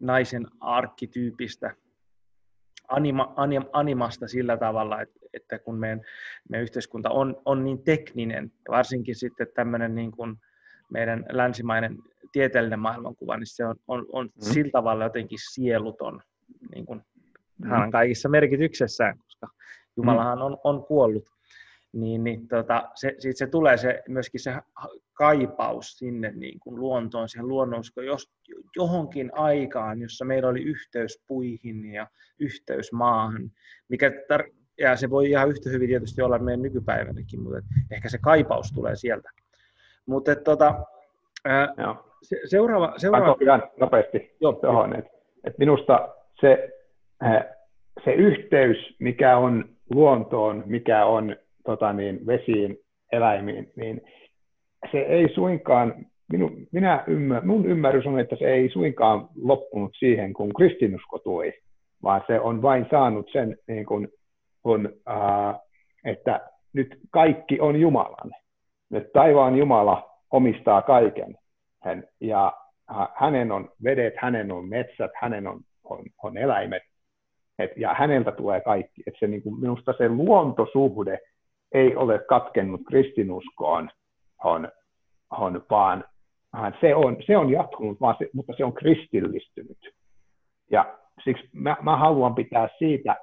[0.01, 1.75] naisen arkkityypistä,
[2.87, 6.01] anima, anim, animasta sillä tavalla, että, että kun meidän,
[6.49, 10.35] meidän yhteiskunta on, on niin tekninen, varsinkin sitten tämmöinen niin kuin
[10.91, 11.97] meidän länsimainen
[12.31, 14.31] tieteellinen maailmankuva, niin se on, on, on mm.
[14.41, 16.21] sillä tavalla jotenkin sieluton,
[16.75, 17.01] niin kuin.
[17.65, 19.47] Hän on kaikissa merkityksessään, koska
[19.97, 21.25] Jumalahan on, on kuollut.
[21.93, 24.53] Niin, niin tota, se, siitä se tulee se, myöskin se
[25.13, 28.31] kaipaus sinne niin kuin luontoon, siihen luonnonusko, jos,
[28.75, 32.07] johonkin aikaan, jossa meillä oli yhteys puihin ja
[32.39, 33.51] yhteys maahan,
[33.89, 37.59] mikä tar- ja se voi ihan yhtä hyvin tietysti olla meidän nykypäivänäkin, mutta
[37.91, 39.29] ehkä se kaipaus tulee sieltä.
[40.05, 40.83] Mutta tota,
[41.45, 41.67] ää,
[42.21, 42.93] se, seuraava...
[42.97, 43.37] seuraava...
[43.41, 45.11] ihan nopeasti Joo, tuohon, että
[45.43, 46.09] et minusta
[46.41, 46.78] se,
[48.03, 51.35] se yhteys, mikä on luontoon, mikä on
[51.65, 52.77] tota niin, vesiin,
[53.11, 54.01] eläimiin, niin
[54.91, 60.33] se ei suinkaan, minu, minä ymmär, mun ymmärrys on, että se ei suinkaan loppunut siihen,
[60.33, 61.53] kun kristinusko tuli,
[62.03, 64.07] vaan se on vain saanut sen, niin kun,
[64.63, 65.55] kun, äh,
[66.05, 68.31] että nyt kaikki on Jumalan.
[68.89, 71.35] Nyt taivaan Jumala omistaa kaiken.
[71.83, 72.53] Hän, ja
[73.15, 76.83] hänen on vedet, hänen on metsät, hänen on, on, on eläimet,
[77.59, 79.03] et, ja häneltä tulee kaikki.
[79.07, 81.19] Et se, niin kuin, minusta se luontosuhde
[81.71, 83.89] ei ole katkennut kristinuskoon,
[84.43, 84.69] on,
[85.31, 86.03] on, vaan
[86.81, 89.77] se on, se on jatkunut, vaan se, mutta se on kristillistynyt.
[90.71, 93.15] Ja siksi mä, mä haluan pitää siitä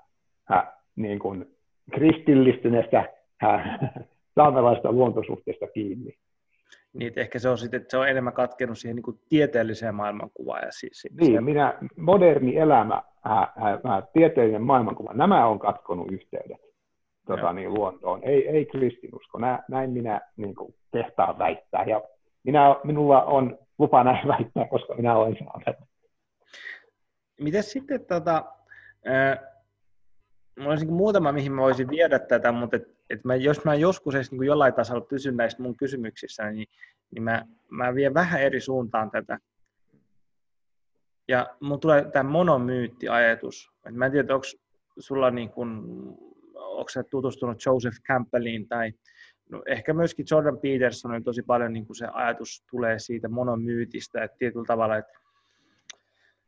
[0.52, 1.46] äh, niin kuin
[1.94, 3.08] kristillistyneestä
[3.44, 3.78] äh,
[4.34, 6.14] saamelaista luontosuhteesta kiinni.
[6.98, 10.62] Niin, ehkä se on, sitten, että se on enemmän katkenut siihen niin kuin tieteelliseen maailmankuvaan.
[10.62, 11.40] Ja siis, niin, se...
[11.40, 16.66] minä, moderni elämä, äh, äh, tieteellinen maailmankuva, nämä on katkonut yhteydet
[17.26, 18.24] tota, niin, luontoon.
[18.24, 19.38] Ei, ei kristinusko.
[19.38, 21.84] Nä, näin minä niin kuin, tehtaan väittää.
[21.84, 22.02] Ja
[22.44, 25.88] minä, minulla on lupa näin väittää, koska minä olen saanut.
[27.40, 28.44] Miten sitten, tota,
[29.08, 29.38] äh,
[30.58, 34.14] mulla olisi muutama, mihin mä voisin viedä tätä, mutta et, et mä, jos mä joskus
[34.14, 36.68] edes niin jollain tasolla pysyn näistä mun kysymyksissä, niin,
[37.10, 39.38] niin mä, mä vien vähän eri suuntaan tätä.
[41.28, 43.70] Ja mun tulee tämä monomyyttiajatus.
[43.86, 44.46] Et mä en tiedä, onko
[44.98, 45.82] sulla niin kuin
[46.54, 48.92] onko se tutustunut Joseph Campbelliin tai
[49.50, 54.36] no, ehkä myöskin Jordan Petersonin tosi paljon niin kuin se ajatus tulee siitä monomyytistä, että
[54.38, 55.18] tietyllä tavalla, että,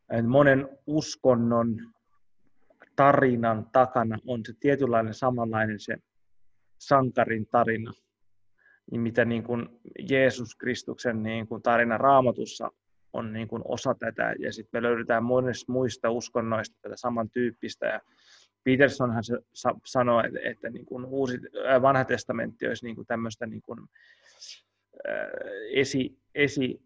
[0.09, 1.77] että monen uskonnon
[2.95, 5.97] tarinan takana on se tietynlainen samanlainen se
[6.79, 7.93] sankarin tarina,
[8.91, 9.69] niin mitä niin kuin
[10.09, 12.71] Jeesus Kristuksen niin kuin tarina raamatussa
[13.13, 18.01] on niin kuin osa tätä, ja sitten me löydetään monista muista uskonnoista tätä samantyyppistä, ja
[18.63, 19.37] Petersonhan se
[19.85, 21.37] sanoi, että, että niin kuin uusi,
[21.81, 23.79] vanha testamentti olisi niin kuin tämmöistä niin kuin,
[25.73, 26.81] esi, esi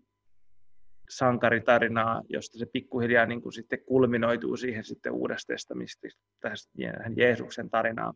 [1.10, 6.08] sankaritarinaa, josta se pikkuhiljaa niin kuin sitten kulminoituu siihen sitten uudesta testamentista,
[6.42, 8.14] tähän Jeesuksen tarinaan.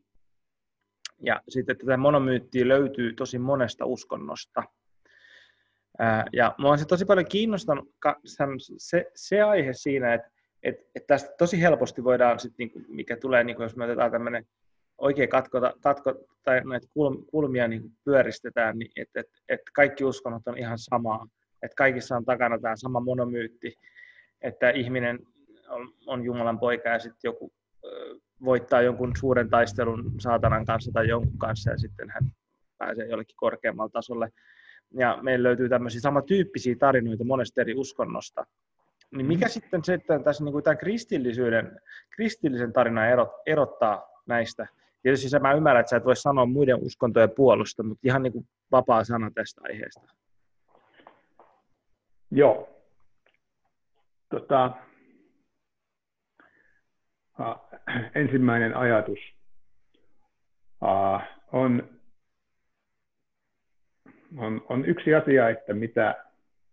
[1.21, 4.63] Ja sitten tätä monomyyttiä löytyy tosi monesta uskonnosta.
[6.33, 7.95] Ja mua on se tosi paljon kiinnostanut
[8.77, 10.31] se, se aihe siinä, että
[10.63, 14.45] et, et tästä tosi helposti voidaan sitten, niinku, mikä tulee, niinku, jos me otetaan tämmöinen
[14.97, 16.13] oikein katko, katko
[16.43, 16.87] tai näitä
[17.31, 21.27] kulmia niin pyöristetään, niin että et, et kaikki uskonnot on ihan samaa.
[21.63, 23.75] Että kaikissa on takana tämä sama monomyytti,
[24.41, 25.19] että ihminen
[25.69, 27.53] on, on Jumalan poika ja sitten joku
[28.43, 32.31] voittaa jonkun suuren taistelun saatanan kanssa tai jonkun kanssa ja sitten hän
[32.77, 34.29] pääsee jollekin korkeammalle tasolle.
[34.93, 38.45] Ja meillä löytyy tämmöisiä samantyyppisiä tarinoita monesta eri uskonnosta.
[39.11, 39.49] Niin mikä mm.
[39.49, 44.67] sitten se, että tässä niin kuin tämän kristillisyyden, kristillisen tarinan erot, erottaa näistä?
[45.01, 48.47] Tietysti mä ymmärrän, että sä et voi sanoa muiden uskontojen puolusta, mutta ihan niin kuin
[48.71, 50.13] vapaa sana tästä aiheesta.
[52.31, 52.69] Joo.
[54.29, 54.71] Tota,
[58.15, 59.19] ensimmäinen ajatus
[61.51, 61.89] on,
[64.37, 66.23] on, on yksi asia, että mitä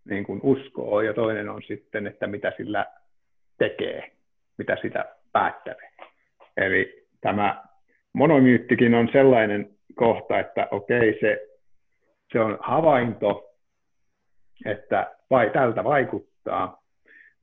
[0.05, 2.86] niin kuin uskoo, ja toinen on sitten, että mitä sillä
[3.59, 4.12] tekee,
[4.59, 5.91] mitä sitä päättelee.
[6.57, 7.65] Eli tämä
[8.12, 11.49] monomyyttikin on sellainen kohta, että okei, se,
[12.32, 13.55] se on havainto,
[14.66, 16.84] että vai, tältä vaikuttaa,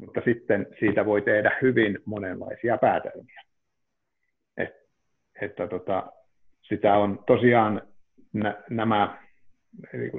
[0.02, 3.42] mutta sitten siitä voi tehdä hyvin monenlaisia päätelmiä.
[4.58, 4.76] Et,
[5.42, 6.12] että tota,
[6.62, 7.82] sitä on tosiaan
[8.34, 9.18] nä, nämä,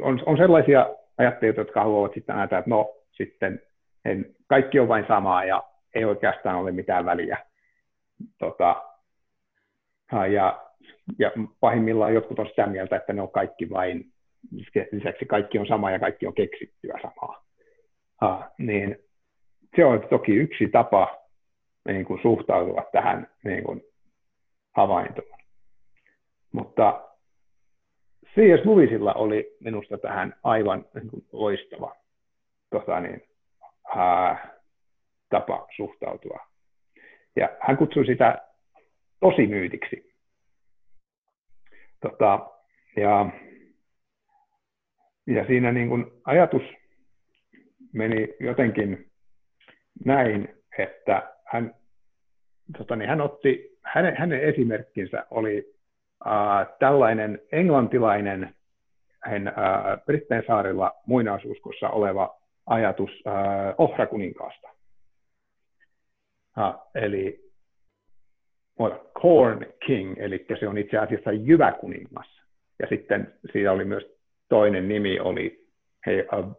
[0.02, 0.86] on, on sellaisia
[1.18, 3.62] ajattelijoita, jotka haluavat sitten ajatella, että no sitten
[4.04, 5.62] en, kaikki on vain samaa ja
[5.94, 7.38] ei oikeastaan ole mitään väliä.
[8.38, 8.82] Tota,
[10.32, 10.66] ja,
[11.18, 11.30] ja
[11.60, 14.04] pahimmillaan jotkut on sitä mieltä, että ne on kaikki vain,
[14.92, 17.44] lisäksi kaikki on sama ja kaikki on keksittyä samaa.
[18.20, 18.98] Ha, niin
[19.76, 21.22] se on toki yksi tapa
[21.88, 23.82] niin kuin suhtautua tähän niin kuin
[24.76, 25.38] havaintoon.
[26.52, 27.08] Mutta
[28.34, 28.64] C.S.
[28.64, 31.96] Lewisilla oli minusta tähän aivan niin kuin loistava
[32.70, 33.22] tota niin,
[33.96, 34.50] ää,
[35.28, 36.38] tapa suhtautua.
[37.36, 38.48] Ja hän kutsui sitä
[39.20, 40.12] tosi myytiksi.
[42.00, 42.50] Tota,
[42.96, 43.30] ja,
[45.26, 46.62] ja siinä niin kuin ajatus
[47.92, 49.11] meni jotenkin
[50.04, 51.74] näin, että hän,
[52.78, 55.74] tota niin, hän otti, hänen, hänen esimerkkinsä oli
[56.26, 58.54] äh, tällainen englantilainen
[59.24, 59.52] hän,
[60.06, 63.34] Brittein saarilla muinaisuuskossa oleva ajatus äh,
[63.78, 64.68] ohrakuninkaasta.
[66.58, 67.52] Äh, eli
[69.22, 72.42] Corn King, eli se on itse asiassa jyväkuningas.
[72.78, 74.04] Ja sitten siinä oli myös
[74.48, 75.66] toinen nimi, oli
[76.06, 76.56] hey, uh,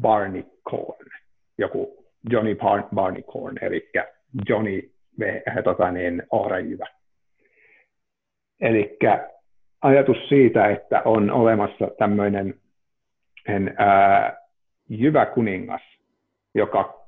[0.00, 1.10] Barney Corn,
[1.58, 2.56] joku Johnny
[2.94, 3.90] Barneycorn, eli
[4.48, 4.90] Johnny
[5.22, 6.86] äh, tota niin, Ohrajyvä.
[8.60, 8.98] Eli
[9.82, 12.54] ajatus siitä, että on olemassa tämmöinen
[13.76, 14.36] ää,
[14.88, 15.82] jyvä kuningas,
[16.54, 17.06] joka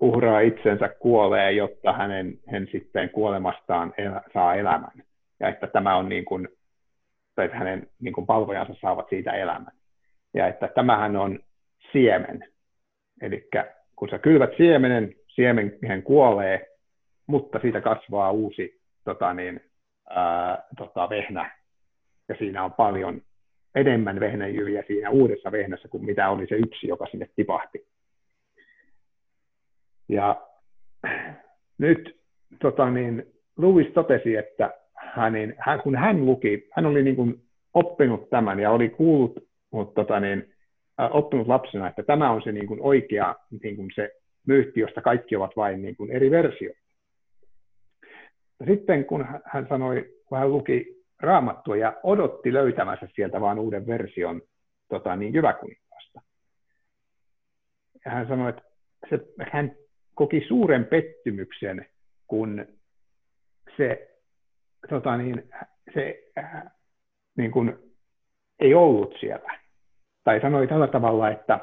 [0.00, 5.02] uhraa itsensä kuolee, jotta hänen, hän sitten kuolemastaan elä, saa elämän.
[5.40, 6.48] Ja että tämä on niin kuin,
[7.34, 9.72] tai että hänen niin kuin palvojansa saavat siitä elämän.
[10.34, 11.38] Ja että tämähän on
[11.92, 12.44] siemen.
[13.22, 13.48] Eli
[13.96, 16.66] kun sä kylvät siemenen, siemen kuolee,
[17.26, 19.60] mutta siitä kasvaa uusi tota niin,
[20.10, 21.50] ää, tota, vehnä.
[22.28, 23.22] Ja siinä on paljon
[23.74, 27.86] enemmän vehnäjyviä siinä uudessa vehnässä kuin mitä oli se yksi, joka sinne tipahti.
[30.08, 30.46] Ja
[31.78, 32.20] nyt
[32.60, 37.42] tota niin, Louis totesi, että hänen, hän, kun hän luki, hän oli niin kuin
[37.74, 40.54] oppinut tämän ja oli kuullut mutta tota niin,
[40.98, 44.12] oppinut lapsena, että tämä on se niin kuin oikea niin kuin se
[44.46, 46.80] myytti, josta kaikki ovat vain niin kuin eri versioita.
[48.60, 53.86] Ja sitten kun hän sanoi, kun hän luki raamattua ja odotti löytämänsä sieltä vain uuden
[53.86, 54.42] version
[54.88, 56.20] tota, niin Jyväkuninkaasta.
[58.04, 58.62] Ja hän sanoi, että
[59.10, 59.18] se,
[59.52, 59.76] hän
[60.14, 61.86] koki suuren pettymyksen,
[62.26, 62.66] kun
[63.76, 64.16] se,
[64.88, 65.50] tota, niin,
[65.94, 66.62] se äh,
[67.36, 67.78] niin kuin,
[68.58, 69.65] ei ollut siellä
[70.26, 71.60] tai sanoi tällä tavalla, että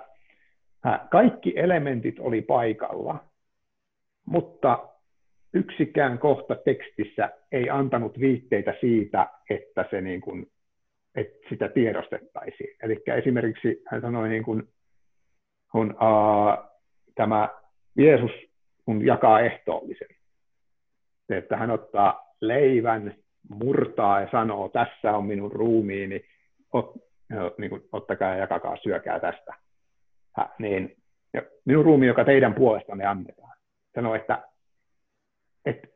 [1.12, 3.26] kaikki elementit oli paikalla,
[4.26, 4.90] mutta
[5.54, 10.52] yksikään kohta tekstissä ei antanut viitteitä siitä, että, se niin kuin,
[11.16, 12.76] että sitä tiedostettaisiin.
[12.84, 14.64] Eli esimerkiksi hän sanoi, niin kuin,
[15.72, 16.72] kun uh,
[17.16, 17.50] tämä
[17.98, 18.32] Jeesus
[18.86, 20.16] kun jakaa ehtoollisen,
[21.30, 23.16] että hän ottaa leivän,
[23.50, 26.26] murtaa ja sanoo, tässä on minun ruumiini,
[27.58, 29.54] niin kuin, ottakaa ja jakakaa, syökää tästä.
[30.38, 30.96] Hä, niin,
[31.34, 33.58] ja minun ruumi, joka teidän puolestanne annetaan,
[33.96, 34.44] sanoo, että,
[35.66, 35.88] että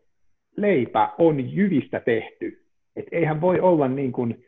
[0.57, 2.65] leipä on jyvistä tehty.
[2.95, 4.45] Että eihän voi olla niin kuin,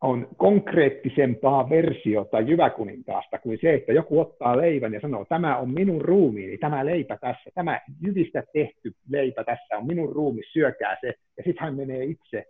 [0.00, 6.00] on konkreettisempaa versiota jyväkuninkaasta kuin se, että joku ottaa leivän ja sanoo, tämä on minun
[6.00, 11.06] ruumiini, tämä leipä tässä, tämä jyvistä tehty leipä tässä on minun ruumi, syökää se.
[11.06, 12.44] Ja sitten hän menee itse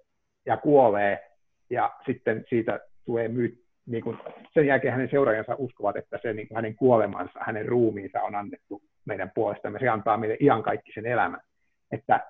[0.46, 1.18] ja kuolee
[1.70, 4.18] ja sitten siitä tulee myy, niin kuin,
[4.54, 8.82] sen jälkeen hänen seuraajansa uskovat, että se niin kuin hänen kuolemansa, hänen ruumiinsa on annettu
[9.04, 9.78] meidän puolestamme.
[9.78, 10.36] Se antaa meille
[10.94, 11.40] sen elämän.
[11.90, 12.20] Että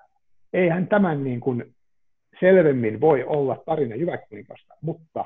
[0.53, 1.75] eihän tämän niin kuin
[2.39, 5.25] selvemmin voi olla tarina Jyväkuninkasta, mutta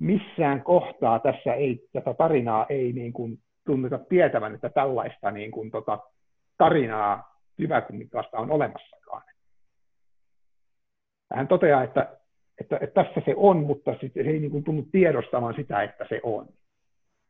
[0.00, 5.70] missään kohtaa tässä ei, tätä tarinaa ei niin kuin tunneta tietävän, että tällaista niin kuin,
[5.70, 5.98] tota,
[6.58, 9.22] tarinaa Jyväkuninkasta on olemassakaan.
[11.34, 12.17] Hän toteaa, että
[12.60, 16.06] että, että tässä se on, mutta sitten se ei niin kuin tunnu tiedostamaan sitä, että
[16.08, 16.46] se on.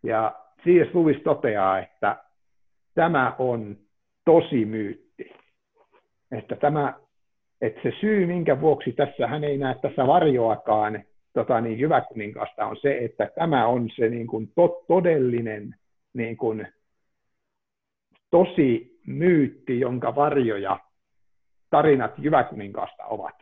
[0.03, 0.95] Ja C.S.
[0.95, 2.17] Lewis toteaa, että
[2.95, 3.77] tämä on
[4.25, 5.33] tosi myytti.
[6.31, 6.95] Että, tämä,
[7.61, 12.77] että se syy, minkä vuoksi tässä hän ei näe tässä varjoakaan tota niin, Jyväkuninkasta, on
[12.77, 15.75] se, että tämä on se niin kuin to, todellinen
[16.15, 16.69] niin kuin,
[18.31, 20.81] tosi myytti, jonka varjoja
[21.71, 23.35] tarinat Jyväkuninkasta ovat.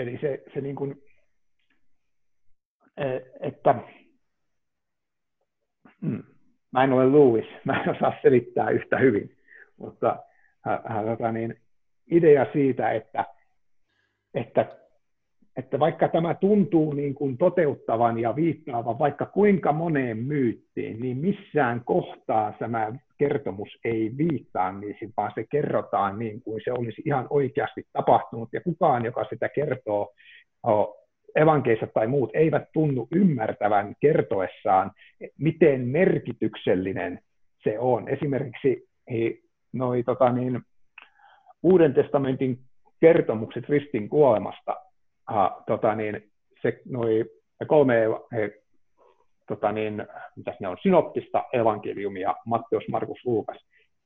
[0.00, 1.02] Eli se, se niin kuin,
[2.96, 3.04] e,
[3.40, 3.74] että
[6.02, 6.22] hmm,
[6.72, 9.36] mä en ole Lewis, mä en osaa selittää yhtä hyvin,
[9.76, 10.16] mutta
[10.64, 11.60] hän, tota niin,
[12.10, 13.24] idea siitä, että,
[14.34, 14.79] että,
[15.56, 21.84] että vaikka tämä tuntuu niin kuin toteuttavan ja viittaavan vaikka kuinka moneen myyttiin, niin missään
[21.84, 27.86] kohtaa tämä kertomus ei viittaa niihin, vaan se kerrotaan niin kuin se olisi ihan oikeasti
[27.92, 30.14] tapahtunut, ja kukaan, joka sitä kertoo,
[31.34, 34.90] evankeiset tai muut, eivät tunnu ymmärtävän kertoessaan,
[35.38, 37.20] miten merkityksellinen
[37.64, 38.08] se on.
[38.08, 38.88] Esimerkiksi
[39.72, 40.60] noi, tota niin,
[41.62, 42.58] Uuden testamentin
[43.00, 44.76] kertomukset ristin kuolemasta,
[45.30, 46.30] ha, tota niin,
[46.62, 47.24] se, noi
[47.66, 47.94] kolme
[48.32, 48.62] he,
[49.48, 53.58] tota niin, mitäs ne on, synoptista evankeliumia, Matteus, Markus, Luukas,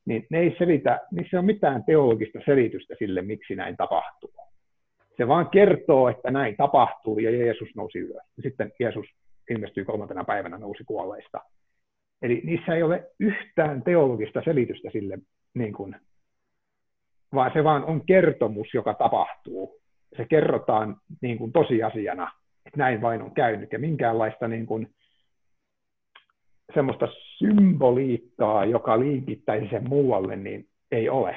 [0.05, 4.35] niin ne ei selitä, niissä ei ole mitään teologista selitystä sille, miksi näin tapahtuu.
[5.17, 8.27] Se vaan kertoo, että näin tapahtuu ja Jeesus nousi ylös.
[8.43, 9.07] Sitten Jeesus
[9.51, 11.41] ilmestyi kolmantena päivänä nousi kuolleista.
[12.23, 15.19] Eli niissä ei ole yhtään teologista selitystä sille,
[15.55, 15.97] niin kuin,
[17.35, 19.84] vaan se vaan on kertomus, joka tapahtuu.
[20.17, 22.33] Se kerrotaan niin kuin tosiasiana,
[22.67, 23.73] että näin vain on käynyt.
[23.73, 24.95] Ja minkäänlaista niin kuin,
[26.75, 27.09] semmoista
[27.39, 31.37] symboliikkaa, joka linkittäisi sen muualle, niin ei ole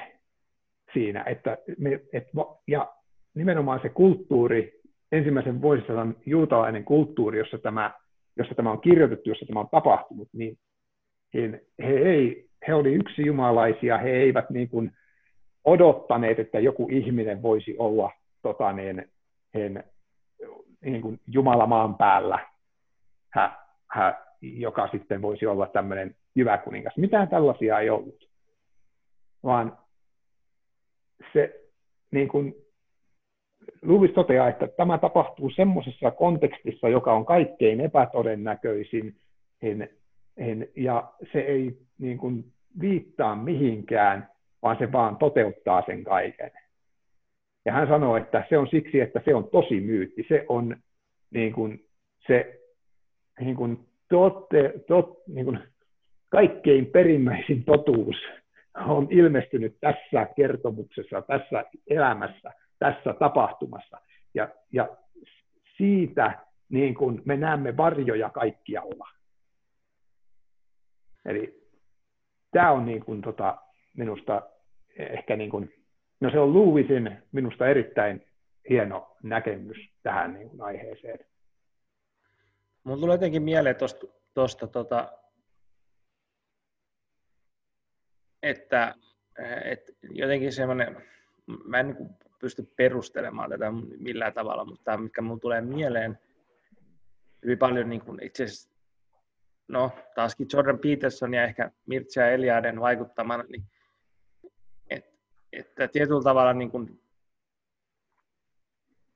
[0.93, 1.23] siinä.
[1.23, 2.27] Että me, et,
[2.67, 2.93] ja
[3.35, 4.81] nimenomaan se kulttuuri,
[5.11, 7.91] ensimmäisen vuosisadan juutalainen kulttuuri, jossa tämä,
[8.37, 10.57] jossa tämä on kirjoitettu, jossa tämä on tapahtunut, niin
[11.79, 14.91] he, ei, he oli yksi jumalaisia, he eivät niin kuin
[15.65, 18.11] odottaneet, että joku ihminen voisi olla
[18.47, 19.11] tota niin,
[19.53, 19.71] he,
[20.81, 22.39] niin kuin Jumala maan päällä,
[23.29, 23.51] hä,
[23.91, 26.97] hä, joka sitten voisi olla tämmöinen hyvä kuningas.
[26.97, 28.29] Mitään tällaisia ei ollut,
[29.43, 29.77] vaan
[31.33, 31.61] se
[32.11, 32.55] niin kuin
[33.81, 39.15] Lewis toteaa, että tämä tapahtuu semmoisessa kontekstissa, joka on kaikkein epätodennäköisin,
[40.75, 44.29] ja se ei niin kuin, viittaa mihinkään,
[44.61, 46.51] vaan se vaan toteuttaa sen kaiken.
[47.67, 50.25] Ja hän sanoo, että se on siksi, että se on tosi myytti.
[50.27, 50.77] Se on
[51.31, 51.85] niin kuin,
[52.27, 52.61] se
[53.39, 55.59] niin kuin, totte, tot, niin kuin,
[56.29, 58.15] kaikkein perimmäisin totuus
[58.87, 63.97] on ilmestynyt tässä kertomuksessa, tässä elämässä, tässä tapahtumassa.
[64.33, 64.97] Ja, ja
[65.77, 66.39] siitä
[66.69, 69.07] niin kuin me näemme varjoja kaikkialla.
[71.25, 71.63] Eli
[72.51, 73.57] tämä on niin kuin, tota,
[73.97, 74.41] minusta
[74.99, 75.73] ehkä, niin kuin,
[76.19, 78.25] no se on Lewisin minusta erittäin
[78.69, 81.19] hieno näkemys tähän niin kuin aiheeseen.
[82.83, 83.75] Mulla tulee jotenkin mieleen
[84.33, 85.11] tuosta, tota,
[88.43, 88.95] että,
[89.63, 91.03] että jotenkin semmoinen,
[91.65, 96.19] mä en niin pysty perustelemaan tätä millään tavalla, mutta mikä mulle tulee mieleen
[97.43, 98.69] hyvin paljon niin kuin itse asiassa,
[99.67, 103.76] no taaskin Jordan Peterson ja ehkä Mircea Eliaden vaikuttamana, niin et,
[105.53, 107.01] että tietyllä tavalla niin kuin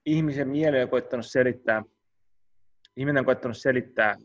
[0.06, 1.82] ihmisen mieli on koittanut selittää,
[2.96, 4.16] ihminen on koittanut selittää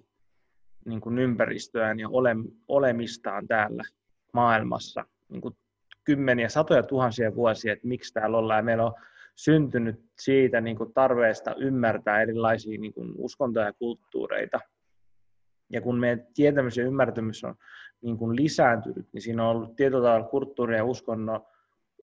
[0.86, 2.36] niin kuin ympäristöään ja ole,
[2.68, 3.84] olemistaan täällä
[4.34, 5.58] maailmassa niin kuin
[6.04, 8.60] kymmeniä, satoja tuhansia vuosia, että miksi täällä ollaan.
[8.60, 8.94] Ja meillä on
[9.36, 14.60] syntynyt siitä niin kuin tarveesta ymmärtää erilaisia niin kuin uskontoja ja kulttuureita.
[15.70, 17.56] Ja kun meidän tietämys ja ymmärtämys on
[18.02, 21.46] niin kuin lisääntynyt, niin siinä on ollut tietyllä tavalla kulttuuri ja uskonnon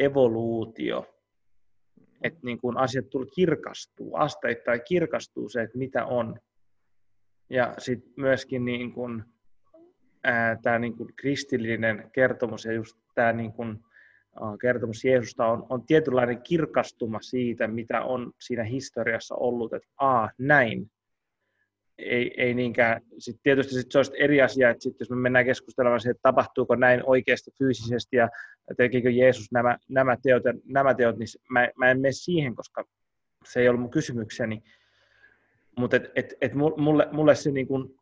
[0.01, 1.07] evoluutio,
[2.23, 6.41] että niin kuin asiat tuli kirkastuu, asteittain kirkastuu se, että mitä on.
[7.51, 9.25] Ja sitten myöskin niin kuin,
[10.25, 13.79] ää, tämä niin kuin kristillinen kertomus ja just tämä niin kuin,
[14.61, 20.91] kertomus Jeesusta on, on tietynlainen kirkastuma siitä, mitä on siinä historiassa ollut, että a, näin.
[21.99, 25.45] Ei, ei niinkään, sitten tietysti sit se olisi eri asia, että sit jos me mennään
[25.45, 28.29] keskustelemaan siitä, että tapahtuuko näin oikeasti fyysisesti ja
[28.77, 32.85] tekikö Jeesus nämä, nämä, teot, nämä teot, niin mä, mä en mene siihen, koska
[33.45, 34.63] se ei ollut mun kysymykseni.
[35.79, 37.95] Mutta et, et, et mulle, mulle se niin kuin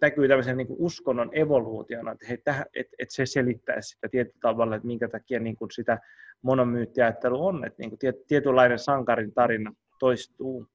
[0.00, 4.76] näkyy tämmöisen niin uskonnon evoluutiona, että, hei, tähän, että, että se selittäisi sitä tietyllä tavalla,
[4.76, 5.98] että minkä takia niin kuin sitä
[6.42, 10.66] monomyyttiajattelu on, että niin kuin tietynlainen sankarin tarina toistuu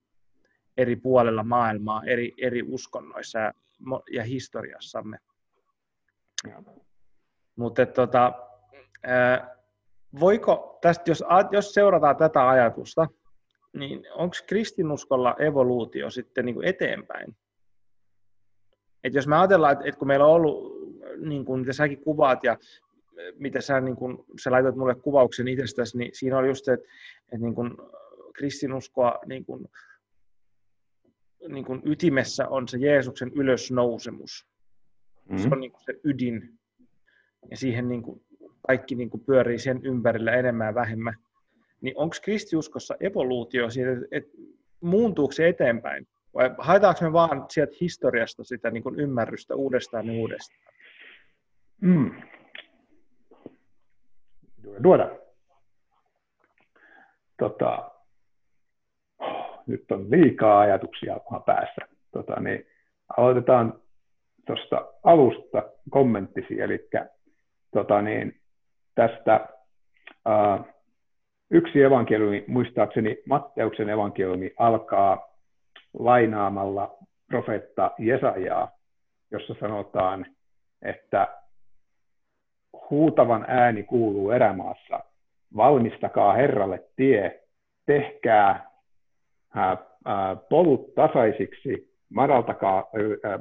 [0.77, 3.53] eri puolella maailmaa, eri, eri uskonnoissa ja,
[4.11, 5.17] ja historiassamme.
[7.55, 8.33] Mutta tota,
[10.19, 13.07] voiko tästä, jos, jos seurataan tätä ajatusta,
[13.73, 17.35] niin onko kristinuskolla evoluutio sitten niin kuin eteenpäin?
[19.03, 20.73] Et jos me ajatellaan, että, että kun meillä on ollut,
[21.17, 22.57] niin kuin mitä säkin kuvaat ja
[23.39, 26.85] mitä sä, niin kun, sä laitoit mulle kuvauksen itsestäsi, niin siinä oli just se, että,
[27.21, 27.91] että niin kun
[28.33, 29.67] kristinuskoa niin kun,
[31.47, 34.47] niin kun ytimessä on se Jeesuksen ylösnousemus.
[35.29, 35.43] Mm-hmm.
[35.43, 36.59] Se on niin se ydin.
[37.51, 38.21] Ja siihen niin kun,
[38.67, 41.13] kaikki niin kun pyörii sen ympärillä enemmän ja vähemmän.
[41.81, 44.37] Niin onko kristiuskossa evoluutio siitä, että
[44.81, 46.07] muuntuuko se eteenpäin?
[46.33, 50.73] Vai haetaanko me vaan sieltä historiasta sitä niin kun ymmärrystä uudestaan ja uudestaan?
[51.81, 52.11] Mm
[54.81, 55.15] tuoda.
[57.37, 57.91] Tota,
[59.67, 61.81] nyt on liikaa ajatuksia päässä.
[62.11, 62.65] Tota, niin
[63.17, 63.73] aloitetaan
[64.47, 66.89] tuosta alusta kommenttisi, eli
[67.73, 68.35] tota, niin,
[68.95, 69.47] tästä
[70.25, 70.63] ää,
[71.51, 75.33] yksi evankeliumi, muistaakseni Matteuksen evankeliumi, alkaa
[75.93, 78.71] lainaamalla profeetta Jesajaa,
[79.31, 80.25] jossa sanotaan,
[80.81, 81.27] että
[82.89, 84.99] huutavan ääni kuuluu erämaassa.
[85.55, 87.41] Valmistakaa Herralle tie,
[87.85, 88.72] tehkää ää, ää,
[90.49, 92.83] polut tasaisiksi, madaltakaa,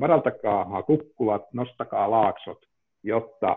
[0.00, 2.58] madaltakaa kukkulat, nostakaa laaksot,
[3.02, 3.56] jotta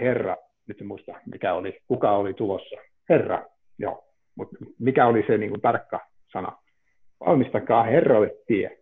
[0.00, 0.36] Herra,
[0.68, 2.76] nyt en muista mikä oli, kuka oli tulossa,
[3.08, 3.46] Herra,
[3.78, 4.04] joo,
[4.36, 6.00] mutta mikä oli se niin kuin, tarkka
[6.32, 6.58] sana,
[7.26, 8.78] valmistakaa Herralle tie.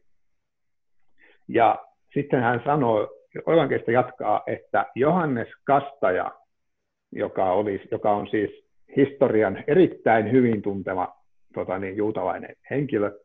[1.49, 1.79] Ja
[2.15, 3.09] sitten hän sanoi
[3.47, 6.31] Oivankeista jatkaa, että Johannes Kastaja,
[7.13, 8.51] joka, oli, joka on siis
[8.97, 11.20] historian erittäin hyvin tuntema
[11.55, 13.19] tota niin, juutalainen henkilö,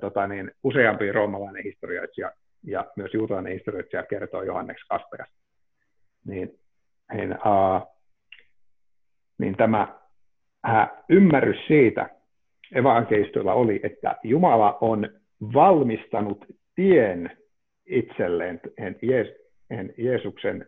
[0.00, 2.32] tota niin, useampi roomalainen historioitsija
[2.66, 5.36] ja myös juutalainen historioitsija kertoo Johannes Kastajasta.
[6.26, 6.58] Niin,
[7.12, 7.96] niin, uh,
[9.38, 9.98] niin tämä
[10.68, 12.10] uh, ymmärrys siitä
[12.74, 15.08] evankelistoilla oli, että Jumala on
[15.54, 16.44] valmistanut
[16.74, 17.38] tien
[17.86, 18.60] itselleen
[19.96, 20.66] Jeesuksen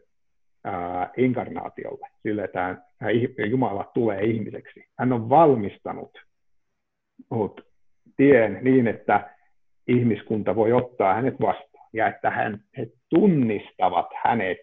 [1.16, 2.76] inkarnaatiolle, sille, että
[3.50, 4.84] Jumala tulee ihmiseksi.
[4.98, 6.10] Hän on valmistanut
[8.16, 9.30] tien niin, että
[9.86, 14.58] ihmiskunta voi ottaa hänet vastaan ja että hän, he tunnistavat hänet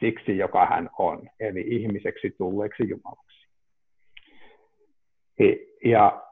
[0.00, 3.48] siksi, joka hän on, eli ihmiseksi tulleeksi Jumalaksi.
[5.84, 6.22] Ja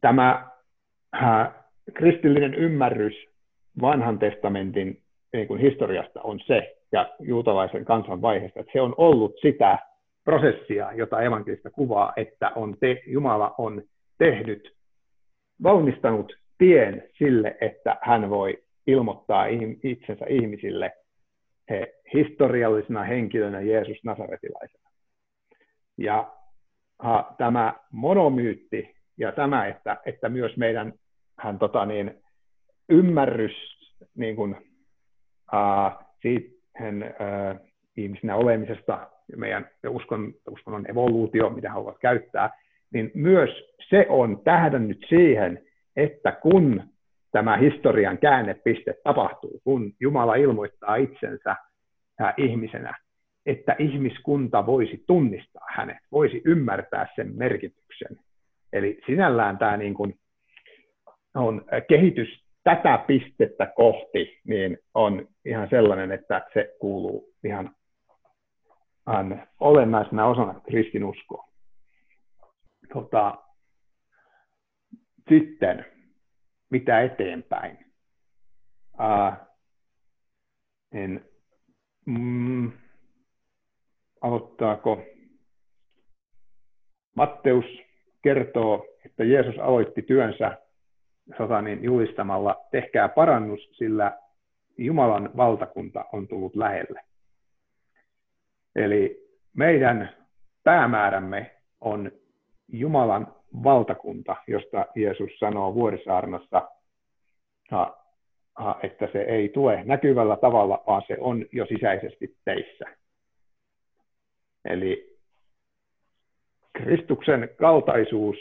[0.00, 0.50] tämä
[1.94, 3.14] kristillinen ymmärrys
[3.80, 5.02] vanhan testamentin
[5.32, 9.78] niin kuin historiasta on se, ja juutalaisen kansan vaiheesta, että se on ollut sitä
[10.24, 13.82] prosessia, jota evankelista kuvaa, että on te, Jumala on
[14.18, 14.76] tehnyt,
[15.62, 19.46] valmistanut tien sille, että hän voi ilmoittaa
[19.82, 20.92] itsensä ihmisille
[21.70, 24.90] he, historiallisena henkilönä Jeesus Nasaretilaisena.
[25.98, 26.32] Ja
[26.98, 30.92] ha, tämä monomyytti ja tämä, että, että myös meidän
[31.38, 32.22] hän, tota niin,
[32.88, 33.52] ymmärrys
[34.14, 34.56] niin kuin,
[35.52, 42.50] uh, siihen uh, ihmisinä olemisesta, meidän uskon, uskonnon evoluutio, mitä haluavat käyttää,
[42.94, 43.50] niin myös
[43.88, 45.62] se on tähdännyt siihen,
[45.96, 46.82] että kun
[47.32, 51.56] tämä historian käännepiste tapahtuu, kun Jumala ilmoittaa itsensä
[52.36, 52.94] ihmisenä,
[53.46, 58.16] että ihmiskunta voisi tunnistaa hänet, voisi ymmärtää sen merkityksen.
[58.72, 60.14] Eli sinällään tämä niin kuin
[61.34, 62.28] on kehitys
[62.64, 67.70] tätä pistettä kohti niin on ihan sellainen, että se kuuluu ihan
[69.60, 71.48] olennaisena osana kristinuskoa.
[72.92, 73.38] Tota,
[75.28, 75.84] sitten,
[76.70, 77.78] mitä eteenpäin?
[78.98, 79.46] Ää,
[80.92, 81.24] en,
[82.06, 82.72] mm,
[84.20, 85.02] aloittaako?
[87.14, 87.64] Matteus
[88.22, 90.58] kertoo, että Jeesus aloitti työnsä
[91.62, 94.18] niin julistamalla, tehkää parannus, sillä
[94.78, 97.04] Jumalan valtakunta on tullut lähelle.
[98.76, 100.16] Eli meidän
[100.64, 102.12] päämäärämme on
[102.68, 103.34] Jumalan
[103.64, 106.68] valtakunta, josta Jeesus sanoo vuorisaarnassa,
[108.82, 112.84] että se ei tule näkyvällä tavalla, vaan se on jo sisäisesti teissä.
[114.64, 115.18] Eli
[116.72, 118.36] Kristuksen kaltaisuus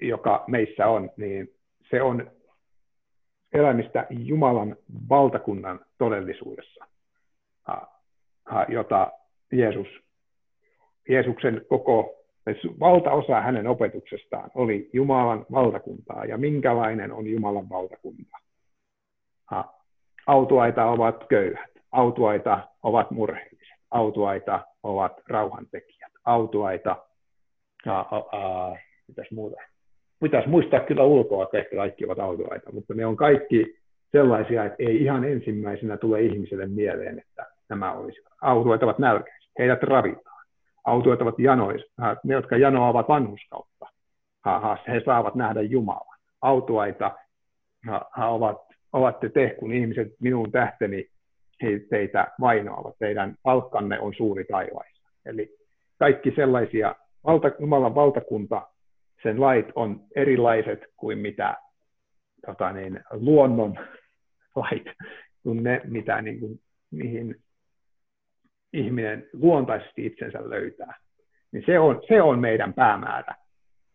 [0.00, 1.54] joka meissä on, niin
[1.90, 2.30] se on
[3.52, 4.76] elämistä Jumalan
[5.08, 6.84] valtakunnan todellisuudessa,
[8.68, 9.12] jota
[9.52, 9.86] Jeesus,
[11.08, 12.17] Jeesuksen koko
[12.80, 18.36] valtaosa hänen opetuksestaan oli Jumalan valtakuntaa ja minkälainen on Jumalan valtakunta.
[20.26, 26.96] Autuaita ovat köyhät, autuaita ovat murheelliset, autuaita ovat rauhantekijät, autuaita,
[27.86, 29.56] ää, ää, mitäs muuta.
[30.20, 33.78] Pitäisi muistaa kyllä ulkoa, että ehkä kaikki ovat autuaita, mutta ne on kaikki
[34.12, 38.32] sellaisia, että ei ihan ensimmäisenä tule ihmiselle mieleen, että nämä olisivat.
[38.42, 40.27] Autuaita ovat nälkäisiä, heidät ravitaan.
[40.88, 41.92] Autuaita ovat janoissa,
[42.24, 43.86] ne, jotka janoavat vanhuskautta,
[44.88, 46.18] he saavat nähdä Jumalan.
[46.42, 47.16] Autuaita
[48.16, 48.56] ovat,
[48.92, 51.08] ovat te, kun ihmiset minun tähteni
[51.90, 52.94] teitä vainoavat.
[52.98, 55.08] Teidän palkkanne on suuri taivaissa.
[55.26, 55.56] Eli
[55.98, 56.94] kaikki sellaisia,
[57.26, 58.68] valta, Jumalan valtakunta,
[59.22, 61.56] sen lait on erilaiset kuin mitä
[62.46, 63.74] tota niin, luonnon
[64.56, 64.86] lait,
[65.42, 66.60] kuin ne, mitä niin kuin,
[66.90, 67.36] mihin
[68.72, 70.94] ihminen luontaisesti itsensä löytää.
[71.52, 73.34] Niin se on, se on meidän päämäärä,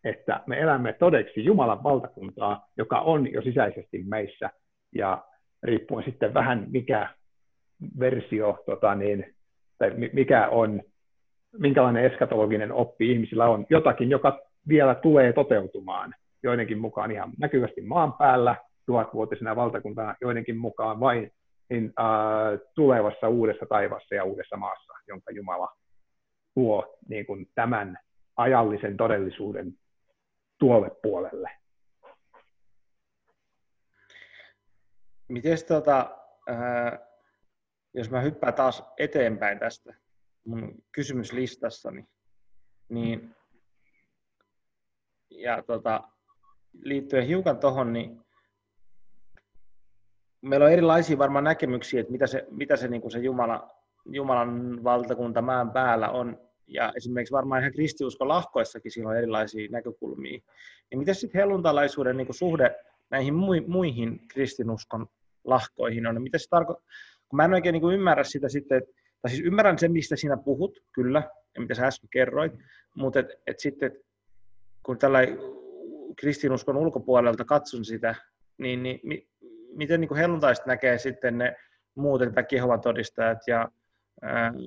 [0.04, 4.50] että me elämme todeksi Jumalan valtakuntaa, joka on jo sisäisesti meissä,
[4.96, 5.24] ja
[5.64, 7.10] riippuen sitten vähän mikä
[8.00, 9.36] versio, tota niin,
[9.78, 10.82] tai mikä on,
[11.60, 16.14] minkälainen eskatologinen oppi ihmisillä on, jotakin, joka vielä tulee toteutumaan
[16.44, 18.56] joidenkin mukaan ihan näkyvästi maan päällä,
[18.86, 21.32] tuhatvuotisena valtakuntana, joidenkin mukaan vain
[21.70, 25.70] in, uh, tulevassa uudessa taivassa ja uudessa maassa, jonka Jumala
[26.54, 27.98] tuo niin kuin tämän
[28.36, 29.74] ajallisen todellisuuden
[30.60, 31.52] tuolle puolelle.
[35.28, 36.18] Miten tota,
[36.50, 37.00] äh,
[37.94, 39.94] jos mä hyppään taas eteenpäin tästä
[40.46, 42.08] mun kysymyslistassani,
[42.90, 43.36] niin
[45.30, 46.10] ja tota,
[46.74, 48.23] liittyen hiukan tuohon, niin
[50.44, 53.70] meillä on erilaisia varmaan näkemyksiä, että mitä se, mitä se, niin kuin se Jumala,
[54.06, 56.40] Jumalan valtakunta maan päällä on.
[56.68, 60.40] Ja esimerkiksi varmaan ihan kristiuskon lahkoissakin siinä on erilaisia näkökulmia.
[60.90, 62.76] Niin miten sitten helluntalaisuuden niin suhde
[63.10, 63.34] näihin
[63.68, 65.08] muihin kristinuskon
[65.44, 66.22] lahkoihin on?
[66.22, 66.88] Mitä se tarkoittaa?
[67.30, 68.92] Kun mä en oikein niin ymmärrä sitä sitten, että,
[69.22, 71.24] tai siis ymmärrän sen, mistä sinä puhut, kyllä,
[71.56, 72.54] ja mitä sä äsken kerroit,
[72.96, 73.92] mutta et, et sitten,
[74.84, 75.20] kun tällä
[76.16, 78.16] kristinuskon ulkopuolelta katson sitä,
[78.58, 79.28] niin, niin
[79.76, 81.56] miten niin helluntaiset näkee sitten ne
[81.96, 83.70] muut, että Kehovan todistajat ja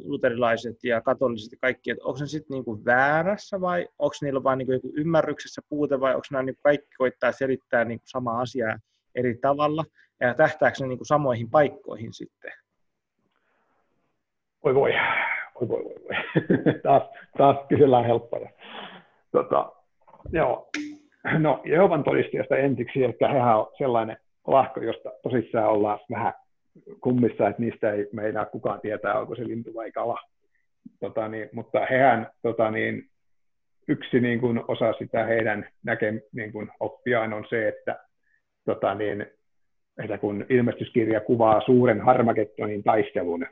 [0.04, 4.58] luterilaiset ja katoliset ja kaikki, että onko ne sitten niin väärässä vai onko niillä vain
[4.58, 8.78] niin joku ymmärryksessä puute vai onko nämä niin kaikki koittaa selittää niin samaa asiaa
[9.14, 9.84] eri tavalla
[10.20, 12.52] ja tähtääkö ne niin samoihin paikkoihin sitten?
[14.64, 14.92] Voi voi,
[15.60, 16.80] voi voi, voi, voi.
[16.82, 17.02] taas,
[17.38, 18.50] taas kysellään helppoja.
[19.32, 19.72] Tota,
[20.32, 20.68] joo.
[21.38, 24.16] No, Jehovan todistajasta ensiksi, että hehän on sellainen
[24.46, 26.32] lahko, josta tosissaan ollaan vähän
[27.00, 30.18] kummissa, että niistä ei meinaa kukaan tietää, onko se lintu vai kala.
[31.00, 33.08] Tota niin, mutta hehän tota niin,
[33.88, 37.98] yksi niin kuin osa sitä heidän näke, niin kuin oppiaan on se, että,
[38.64, 39.26] tota niin,
[40.04, 43.46] että kun ilmestyskirja kuvaa suuren Harmagettonin taistelun,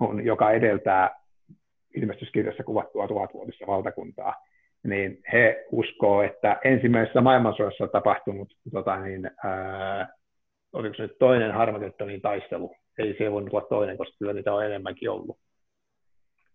[0.00, 1.10] on, joka edeltää
[1.94, 4.34] ilmestyskirjassa kuvattua tuhatvuotista valtakuntaa,
[4.84, 10.08] niin he uskoo, että ensimmäisessä maailmansodassa tapahtunut tota niin, ää,
[10.72, 14.66] oliko se nyt toinen harmatettonin taistelu, ei se voinut olla toinen, koska kyllä niitä on
[14.66, 15.38] enemmänkin ollut.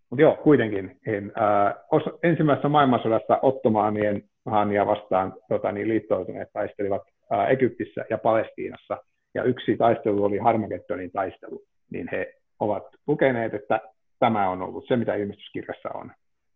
[0.09, 0.99] Mutta joo, kuitenkin.
[1.05, 7.01] Niin, ää, os, ensimmäisessä maailmansodassa ottomaanien haania vastaan tota, niin liittoutuneet taistelivat
[7.31, 8.97] ää, Egyptissä ja Palestiinassa,
[9.33, 13.79] ja yksi taistelu oli Harmagettonin taistelu, niin he ovat lukeneet, että
[14.19, 16.11] tämä on ollut se, mitä ilmestyskirjassa on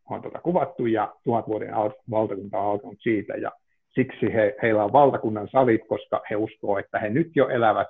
[0.10, 1.74] on tuota kuvattu ja tuhat vuoden
[2.12, 3.52] valtakunta on alkanut siitä ja
[3.96, 7.88] siksi he, heillä on valtakunnan salit, koska he uskoo, että he nyt jo elävät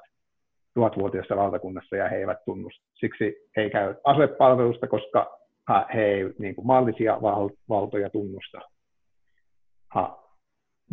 [0.74, 2.70] tuhatvuotiaassa valtakunnassa ja he eivät tunnu.
[2.94, 5.40] Siksi he ei käy asepalvelusta, koska
[5.94, 8.60] he ei niin kuin maallisia val, valtoja tunnusta.
[9.94, 10.24] Ha.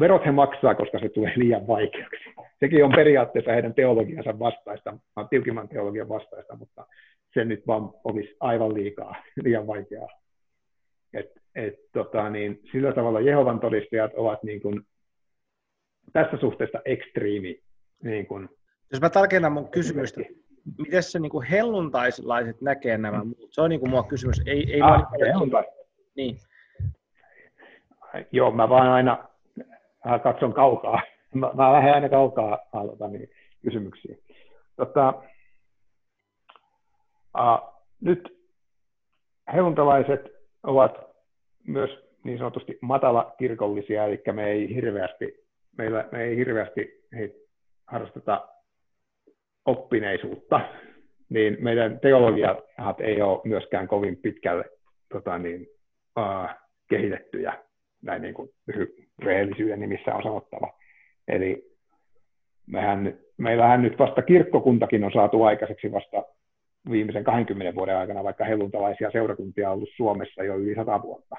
[0.01, 2.24] Verot he maksaa, koska se tulee liian vaikeaksi.
[2.60, 4.98] Sekin on periaatteessa heidän teologiansa vastaista,
[5.30, 6.86] tiukimman teologian vastaista, mutta
[7.34, 10.09] se nyt vaan olisi aivan liikaa, liian vaikeaa.
[11.15, 14.86] Et, et, tota, niin, sillä tavalla Jehovan todistajat ovat niin kuin,
[16.12, 17.61] tässä suhteessa ekstriimi.
[18.03, 18.49] Niin kuin,
[18.93, 20.20] Jos mä tarkennan mun kysymystä,
[20.78, 23.49] miten se niin kuin helluntaislaiset näkee nämä muut?
[23.53, 24.43] Se on niin kuin mua kysymys.
[24.47, 25.65] Ei, ei ah, helluntai.
[26.16, 26.39] Niin.
[28.32, 29.28] Joo, mä vaan aina
[30.05, 31.01] mä katson kaukaa.
[31.35, 33.31] Mä, mä lähden aina kaukaa aloitan niin,
[33.62, 34.16] kysymyksiä.
[34.77, 35.23] Tota,
[37.39, 38.39] uh, nyt
[39.53, 40.34] helluntalaiset
[40.65, 41.15] ovat
[41.66, 41.91] myös
[42.24, 45.45] niin sanotusti matala kirkollisia, eli me ei hirveästi,
[45.78, 47.05] meillä, me ei hirveästi
[47.86, 48.49] harrasteta
[49.65, 50.61] oppineisuutta,
[51.28, 52.59] niin meidän teologiat
[53.01, 54.65] ei ole myöskään kovin pitkälle
[55.12, 55.66] tota niin,
[56.19, 56.49] uh,
[56.89, 57.59] kehitettyjä,
[58.03, 58.51] näin niin kuin
[59.19, 60.73] rehellisyyden nimissä on sanottava.
[61.28, 61.74] Eli
[62.66, 66.24] mehän, meillähän nyt vasta kirkkokuntakin on saatu aikaiseksi vasta
[66.90, 71.36] viimeisen 20 vuoden aikana, vaikka helluntalaisia seurakuntia on ollut Suomessa jo yli 100 vuotta.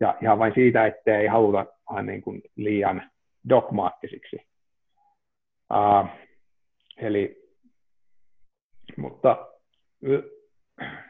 [0.00, 1.66] Ja ihan vain siitä, että ei haluta
[2.02, 3.10] niin kuin liian
[3.48, 4.36] dogmaattisiksi.
[5.74, 6.08] Uh,
[6.96, 7.44] eli,
[8.96, 9.48] mutta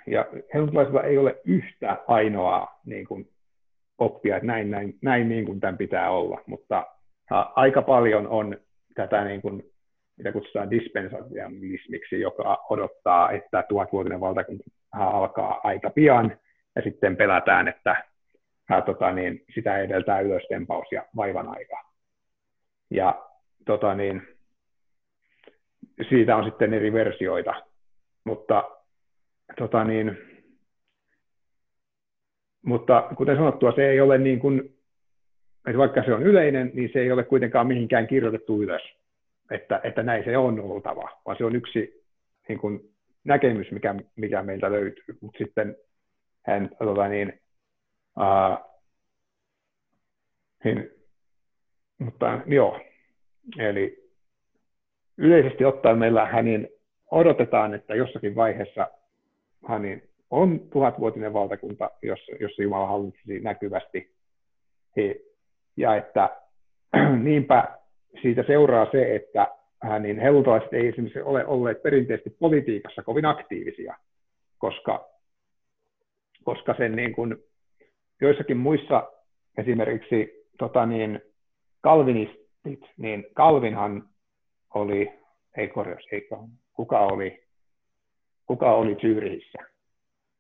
[0.07, 3.29] ja helluntalaisilla ei ole yhtä ainoaa niin kuin,
[3.99, 6.87] oppia, että näin, näin, näin niin kuin tämän pitää olla, mutta
[7.55, 8.57] aika paljon on
[8.95, 9.63] tätä niin kuin,
[10.17, 16.39] mitä kutsutaan dispensatialismiksi, joka odottaa, että tuhatvuotinen valtakunta alkaa aika pian,
[16.77, 18.05] ja sitten pelätään, että
[18.71, 21.85] ää, tota, niin, sitä edeltää ylöstempaus ja vaivan aika.
[22.91, 23.25] Ja
[23.65, 24.23] tota, niin,
[26.09, 27.55] siitä on sitten eri versioita,
[28.25, 28.65] mutta,
[29.59, 30.19] tota, niin,
[32.63, 34.61] mutta kuten sanottua, se ei ole niin kuin,
[35.67, 38.83] että vaikka se on yleinen, niin se ei ole kuitenkaan mihinkään kirjoitettu ylös
[39.55, 42.05] että, että näin se on oltava, vaan se on yksi
[42.49, 42.95] niin kuin,
[43.25, 45.05] näkemys, mikä, mikä meiltä löytyy.
[45.21, 45.77] Mutta sitten
[46.47, 47.41] hän, tota niin,
[48.19, 48.59] ää,
[50.65, 50.91] niin,
[51.99, 52.81] mutta joo,
[53.59, 54.11] eli
[55.19, 56.69] yleisesti ottaen meillä hänin
[57.11, 58.89] odotetaan, että jossakin vaiheessa
[59.69, 64.15] hänin on tuhatvuotinen valtakunta, jossa, jossa Jumala hallitsisi näkyvästi.
[64.97, 65.21] He,
[65.77, 66.41] ja että
[67.23, 67.79] niinpä
[68.23, 69.47] siitä seuraa se, että
[70.01, 73.97] niin helluntalaiset ei esimerkiksi ole olleet perinteisesti politiikassa kovin aktiivisia,
[74.59, 75.09] koska,
[76.45, 77.37] koska sen niin kuin
[78.21, 79.13] joissakin muissa
[79.59, 81.21] esimerkiksi tota niin,
[81.81, 84.09] kalvinistit, niin Kalvinhan
[84.75, 85.13] oli,
[85.57, 86.29] ei korjaus, ei,
[86.73, 87.45] kuka oli,
[88.47, 89.59] kuka oli Zyrihissä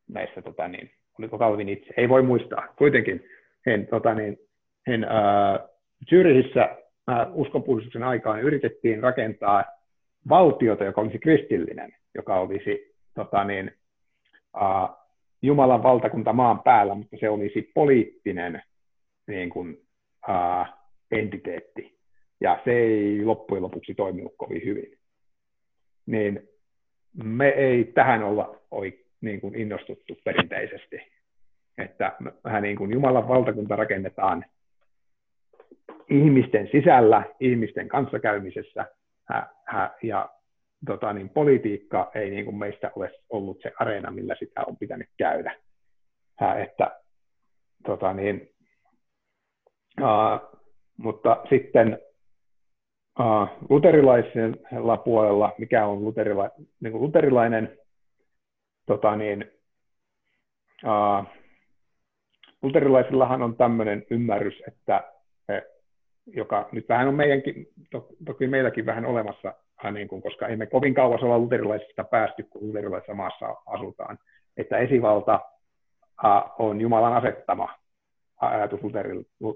[0.08, 3.24] näissä, tota niin, oliko Kalvin itse, ei voi muistaa, kuitenkin
[3.66, 4.38] hän, tota niin,
[4.86, 5.68] hän, ää,
[6.10, 6.76] Zyrihissä
[7.32, 9.64] uskonpuhdistuksen aikaan yritettiin rakentaa
[10.28, 13.72] valtiota, joka olisi kristillinen, joka olisi tota niin,
[14.56, 15.04] uh,
[15.42, 18.62] Jumalan valtakunta maan päällä, mutta se olisi poliittinen
[19.26, 19.86] niin kuin,
[20.28, 20.66] uh,
[21.10, 21.98] entiteetti.
[22.40, 24.98] Ja se ei loppujen lopuksi toiminut kovin hyvin.
[26.06, 26.48] Niin
[27.24, 30.96] me ei tähän olla oi, niin kuin innostuttu perinteisesti.
[31.78, 32.12] Että
[32.44, 34.44] vähän niin kuin Jumalan valtakunta rakennetaan
[36.10, 38.86] ihmisten sisällä, ihmisten kanssakäymisessä
[40.02, 40.28] ja
[40.86, 45.08] tota, niin politiikka ei niin kuin meistä ole ollut se areena, millä sitä on pitänyt
[45.16, 45.54] käydä.
[46.62, 47.00] että,
[47.86, 48.50] tota, niin,
[50.00, 50.60] uh,
[50.96, 51.98] mutta sitten
[53.20, 56.50] uh, luterilaisella puolella, mikä on luterila,
[56.80, 57.78] niin kuin luterilainen,
[58.86, 59.52] tota, niin,
[60.84, 61.26] uh,
[62.62, 65.13] luterilaisillahan on tämmöinen ymmärrys, että
[66.26, 69.54] joka nyt vähän on meidänkin, to, toki meilläkin vähän olemassa,
[69.92, 74.18] niin kuin, koska emme kovin kauas olla luterilaisista päästy, kun luterilaisessa maassa asutaan,
[74.56, 75.40] että esivalta
[76.58, 77.68] on Jumalan asettama
[78.40, 78.80] ajatus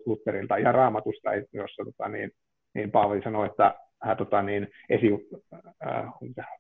[0.07, 2.31] Lutherilta ja raamatusta, jossa tota, niin,
[2.75, 3.75] niin Paavali sanoi, että
[4.05, 5.29] ää, tota, niin, esi,
[5.81, 6.13] ää,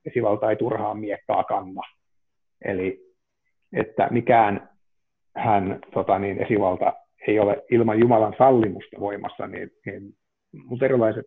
[0.05, 1.82] esivalta ei turhaan miekkaa kanna.
[2.64, 3.09] Eli
[3.72, 4.68] että mikään
[5.36, 6.93] hän tota, niin, esivalta
[7.28, 10.02] ei ole ilman Jumalan sallimusta voimassa, niin, niin
[10.70, 11.26] luterilaiset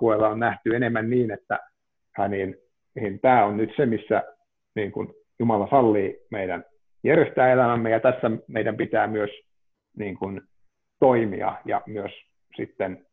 [0.00, 1.58] puolella on nähty enemmän niin, että
[2.28, 2.56] niin,
[2.94, 4.22] niin tämä on nyt se, missä
[4.74, 5.08] niin kuin
[5.38, 6.64] Jumala sallii meidän
[7.04, 9.30] järjestää elämämme, ja tässä meidän pitää myös
[9.96, 10.40] niin kuin,
[11.00, 12.12] toimia ja myös
[12.56, 13.06] sitten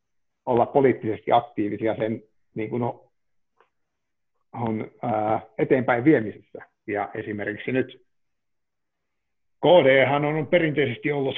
[0.45, 2.23] olla poliittisesti aktiivisia sen
[2.55, 2.99] niin kuin on,
[4.53, 6.59] on ää, eteenpäin viemisessä.
[6.87, 8.01] Ja esimerkiksi nyt
[9.61, 10.07] KD
[10.37, 11.35] on perinteisesti ollut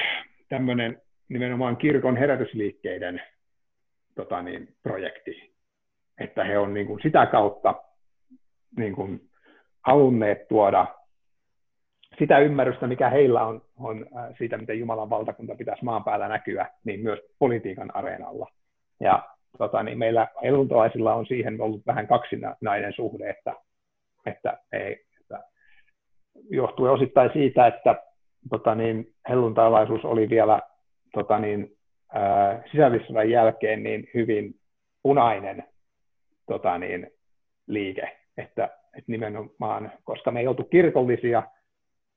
[0.48, 3.22] tämmöinen nimenomaan kirkon herätysliikkeiden
[4.14, 5.54] tota niin, projekti,
[6.20, 7.74] että he on niin kuin sitä kautta
[8.76, 9.20] niin kuin
[9.86, 10.86] halunneet tuoda
[12.18, 16.66] sitä ymmärrystä, mikä heillä on, on äh, siitä, miten Jumalan valtakunta pitäisi maan päällä näkyä,
[16.84, 18.50] niin myös politiikan areenalla.
[19.00, 19.28] Ja
[19.58, 23.54] tota, niin meillä eluntolaisilla on siihen ollut vähän kaksinainen suhde, että,
[24.26, 25.44] että, ei, että
[26.50, 28.02] johtuen osittain siitä, että
[28.50, 30.60] tota niin, helluntailaisuus oli vielä
[31.12, 31.76] tota niin,
[32.70, 34.54] sisällissodan jälkeen niin hyvin
[35.02, 35.64] punainen
[36.46, 37.10] tota niin,
[37.66, 41.42] liike, että, että nimenomaan, koska me ei oltu kirkollisia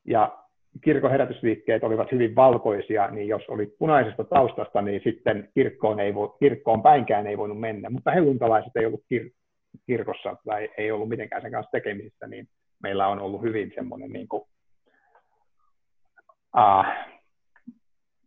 [0.06, 0.38] ja
[0.84, 6.28] kirkon herätysliikkeet olivat hyvin valkoisia, niin jos oli punaisesta taustasta, niin sitten kirkkoon, ei vo,
[6.28, 7.90] kirkkoon päinkään ei voinut mennä.
[7.90, 9.30] Mutta helluntalaiset ei ollut kir,
[9.86, 12.48] kirkossa tai ei ollut mitenkään sen kanssa tekemisissä, niin
[12.84, 14.44] meillä on ollut hyvin semmoinen niin kuin
[16.58, 16.86] uh,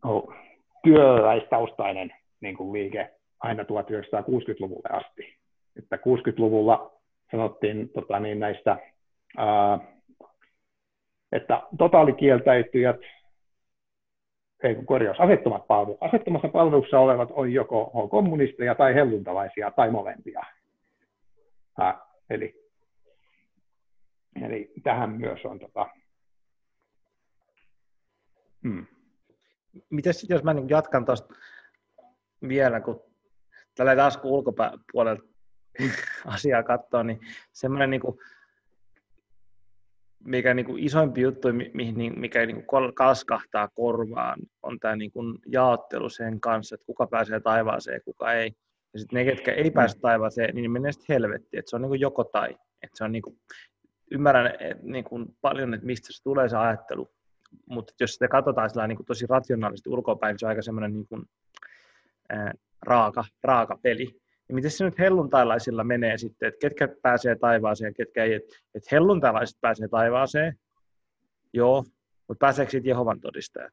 [0.04, 0.34] oh,
[0.82, 5.36] työläistaustainen niin kuin liike aina 1960-luvulle asti.
[5.78, 6.92] Että 60-luvulla
[7.30, 8.76] sanottiin tota, niin näistä,
[9.36, 9.78] ää,
[11.32, 13.00] että totaalikieltäytyjät,
[14.62, 15.98] ei kun korjaus, asettomat palvelut.
[16.00, 20.42] Asettomassa palvelussa olevat on joko kommunisteja tai helluntalaisia tai molempia.
[21.78, 21.98] Ää,
[22.30, 22.54] eli,
[24.42, 25.86] eli tähän myös on tota,
[29.90, 31.34] Miten sitten, jos mä niin jatkan tuosta
[32.48, 33.02] vielä, kun
[33.74, 35.22] tällä taas kun ulkopuolelta
[36.26, 37.20] asiaa katsoo, niin
[37.52, 38.18] semmoinen niin kuin,
[40.24, 45.38] mikä niin kuin isoimpi juttu, mihin, mikä niin kuin kalskahtaa korvaan, on tämä niin kuin
[45.46, 48.52] jaottelu sen kanssa, että kuka pääsee taivaaseen ja kuka ei.
[48.92, 51.58] Ja sitten ne, ketkä ei pääse taivaaseen, niin ne menee sitten helvettiin.
[51.58, 52.50] Että se on niin kuin joko tai.
[52.82, 53.40] Että se on niin kuin,
[54.10, 57.10] ymmärrän että niin kuin paljon, että mistä se tulee se ajattelu.
[57.66, 61.06] Mutta jos sitä katsotaan sillä niin tosi rationaalisesti ulkopäin, niin se on aika semmoinen niin
[61.08, 61.22] kuin,
[62.28, 62.52] ää,
[62.82, 64.22] raaka, raaka peli.
[64.48, 68.34] Ja miten se nyt helluntailaisilla menee sitten, että ketkä pääsee taivaaseen ja ketkä ei.
[68.34, 70.58] Että et helluntailaiset pääsee taivaaseen,
[71.52, 71.84] joo,
[72.28, 73.72] mutta pääseekö sitten Jehovan todistajat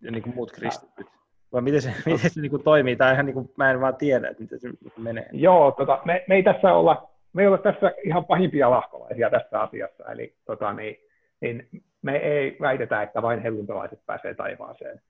[0.00, 1.06] ja niin kuin muut kristityt?
[1.52, 2.96] Vai miten se, miten se niin kuin toimii?
[2.96, 5.28] Tai ihan niin kuin, mä en vaan tiedä, että miten se menee.
[5.32, 9.60] Joo, tota, me, me, ei tässä olla, me ei olla tässä ihan pahimpia lahkolaisia tässä
[9.60, 10.04] asiassa.
[10.04, 10.96] Eli tota, niin,
[11.40, 11.68] niin
[12.02, 15.00] me ei väitetä, että vain helluntalaiset pääsee taivaaseen.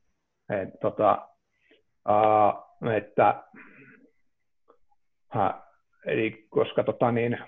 [0.51, 1.29] Et, tota,
[2.09, 3.43] uh, että
[5.29, 5.67] Ha,
[6.07, 7.39] eli koska tota niin,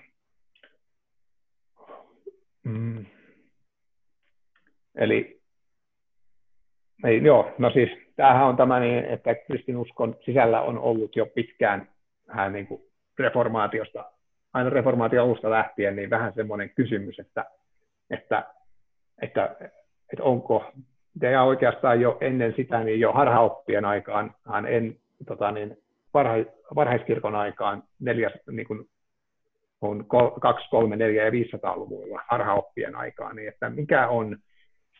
[2.63, 3.05] mm,
[4.95, 5.41] eli
[7.03, 11.89] ei, joo, no siis tämähän on tämä niin, että kristinuskon sisällä on ollut jo pitkään
[12.27, 12.81] vähän niin kuin
[13.19, 14.11] reformaatiosta,
[14.53, 17.45] aina reformaation alusta lähtien, niin vähän semmoinen kysymys, että,
[18.09, 18.53] että,
[19.21, 19.55] että,
[20.13, 20.71] että onko,
[21.21, 24.35] ja oikeastaan jo ennen sitä, niin jo harhaoppien aikaan
[24.69, 24.95] en
[25.27, 25.77] tota niin,
[26.13, 28.89] varhais, varhaiskirkon aikaan neljäs, niin kuin
[29.81, 30.05] on
[30.41, 34.37] 2, 3, 4 ja 500-luvulla harhaoppien aikaan, niin että mikä on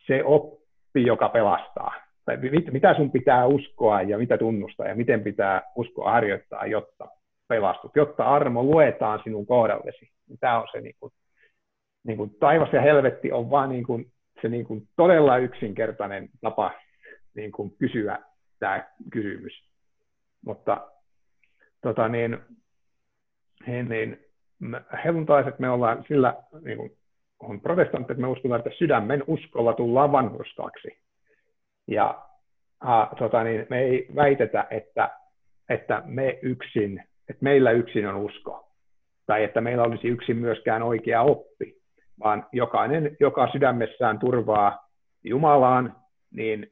[0.08, 1.94] se oppi, joka pelastaa?
[2.26, 7.08] Tai mit, mitä sun pitää uskoa ja mitä tunnustaa ja miten pitää uskoa harjoittaa, jotta
[7.48, 10.10] pelastut, jotta armo luetaan sinun kohdallesi.
[10.40, 11.14] Tämä on se niin kuin,
[12.04, 14.12] niin kuin taivas ja helvetti on vaan niin kuin,
[14.42, 16.72] se niin kuin todella yksinkertainen tapa
[17.36, 18.20] niin kuin kysyä
[18.60, 19.54] tämä kysymys.
[20.46, 20.92] Mutta
[21.82, 22.40] tota niin,
[23.68, 24.26] he, niin
[25.04, 26.92] helluntaiset me ollaan sillä, niin kuin
[27.40, 30.88] on protestantit, me uskotaan, että sydämen uskolla tullaan vanhurskaaksi.
[31.88, 32.26] Ja
[32.80, 35.10] a, tota niin, me ei väitetä, että,
[35.70, 38.72] että me yksin, että meillä yksin on usko,
[39.26, 41.81] tai että meillä olisi yksin myöskään oikea oppi,
[42.24, 44.88] vaan jokainen, joka sydämessään turvaa
[45.24, 45.96] Jumalaan,
[46.32, 46.72] niin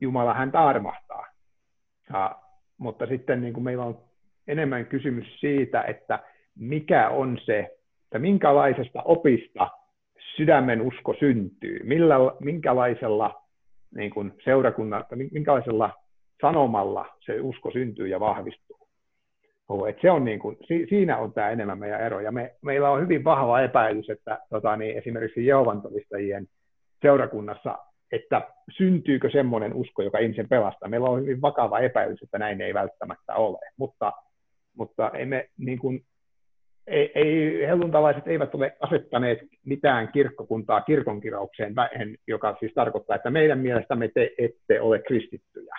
[0.00, 1.26] Jumala häntä armahtaa.
[2.12, 2.38] Ja,
[2.78, 3.98] mutta sitten niin kuin meillä on
[4.48, 6.18] enemmän kysymys siitä, että
[6.58, 7.58] mikä on se,
[8.04, 9.70] että minkälaisesta opista
[10.36, 13.42] sydämen usko syntyy, millä, minkälaisella
[13.94, 15.90] niin kuin seurakunnan, minkälaisella
[16.40, 18.81] sanomalla se usko syntyy ja vahvistuu.
[19.68, 20.56] Oh, et se on niin kuin,
[20.88, 22.20] siinä on tämä enemmän meidän ero.
[22.20, 26.46] Ja me, meillä on hyvin vahva epäilys, että tota, niin esimerkiksi Jehovan todistajien
[27.02, 27.78] seurakunnassa,
[28.12, 30.88] että syntyykö semmoinen usko, joka ihmisen pelastaa.
[30.88, 33.58] Meillä on hyvin vakava epäilys, että näin ei välttämättä ole.
[33.76, 34.12] Mutta
[34.76, 36.04] mutta ei me, niin kuin,
[36.86, 41.74] ei, ei, helluntalaiset eivät ole asettaneet mitään kirkkokuntaa kirkonkiraukseen,
[42.26, 45.74] joka siis tarkoittaa, että meidän mielestämme te ette ole kristittyjä.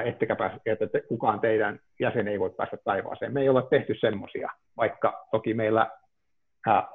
[0.00, 3.32] Ettekä pääse, että te, kukaan teidän jäsen ei voi päästä taivaaseen.
[3.32, 5.90] Me ei ole tehty semmoisia, vaikka toki meillä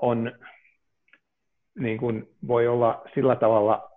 [0.01, 0.31] on,
[1.79, 3.91] niin kuin voi olla sillä tavalla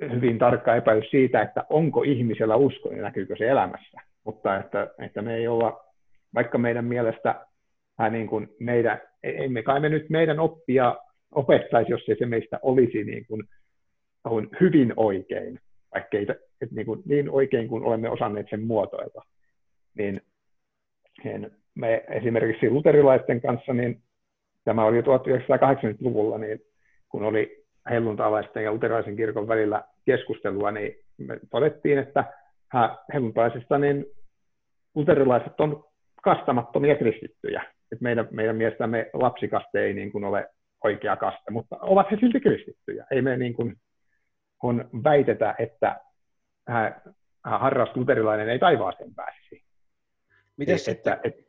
[0.00, 5.22] hyvin tarkka epäilys siitä, että onko ihmisellä usko ja näkyykö se elämässä mutta että, että
[5.22, 5.84] me ei olla,
[6.34, 7.46] vaikka meidän mielestä
[8.10, 10.96] niin kuin meidän, emme kai me nyt meidän oppia
[11.34, 13.42] opettaisi, jos ei se meistä olisi niin, kuin,
[14.24, 15.60] on hyvin oikein,
[15.94, 16.26] vaikka ei,
[16.60, 19.24] että niin, kuin, niin oikein kuin olemme osanneet sen muotoilla.
[19.94, 20.20] Niin,
[21.24, 24.02] niin me esimerkiksi luterilaisten kanssa, niin
[24.64, 26.60] tämä oli 1980-luvulla, niin
[27.08, 32.24] kun oli helluntalaisten ja luterilaisen kirkon välillä keskustelua, niin me todettiin, että
[33.14, 34.06] helluntaisista niin
[34.94, 35.84] luterilaiset on
[36.22, 37.64] kastamattomia kristittyjä.
[37.92, 40.48] Et meidän, meidän mielestämme lapsikaste ei niin kuin ole
[40.84, 43.06] oikea kaste, mutta ovat he silti kristittyjä.
[43.10, 43.76] Ei me niin kuin
[44.62, 46.00] on väitetä, että
[47.44, 49.64] harras luterilainen ei taivaaseen pääsisi.
[50.56, 51.48] Miten et, sitten, että, et,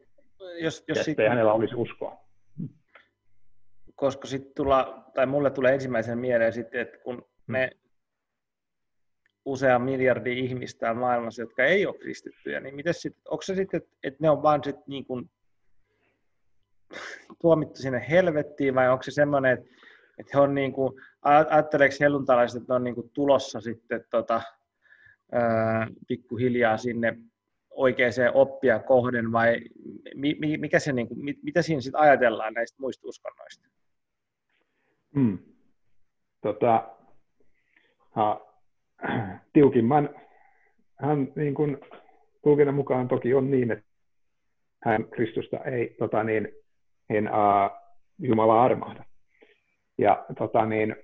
[0.60, 2.18] jos, jos sit, hänellä olisi uskoa.
[3.96, 7.72] Koska sitten tulla, tai mulle tulee ensimmäisen mieleen sitten, että kun me
[9.46, 14.18] usea miljardi ihmistä maailmassa, jotka ei ole kristittyjä, niin miten sit, onko se sitten, että,
[14.22, 15.30] ne on vaan sit niin kuin
[17.42, 19.70] tuomittu sinne helvettiin, vai onko se semmoinen, että,
[20.18, 24.42] että he on niin kuin, ajatteleeko helluntalaiset, että ne on niin kuin tulossa sitten tota,
[26.08, 27.18] pikkuhiljaa sinne
[27.70, 29.62] oikeaan oppia kohden, vai
[30.58, 33.70] mikä se, niin kuin, mitä siinä sitten ajatellaan näistä muista uskonnoista?
[35.16, 35.38] Hmm.
[36.42, 36.96] Tota,
[38.12, 38.42] ha,
[39.54, 40.10] tiukimman
[40.96, 41.78] hän niin kuin,
[42.44, 43.86] tulkinnan mukaan toki on niin, että
[44.84, 46.48] hän Kristusta ei tota niin,
[47.10, 47.72] hän, uh,
[48.20, 49.06] Jumala armahda.
[49.98, 50.96] Ja, tota niin,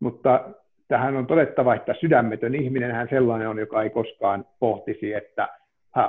[0.00, 0.50] mutta
[0.88, 5.48] tähän on todettava, että sydämetön ihminen hän sellainen on, joka ei koskaan pohtisi, että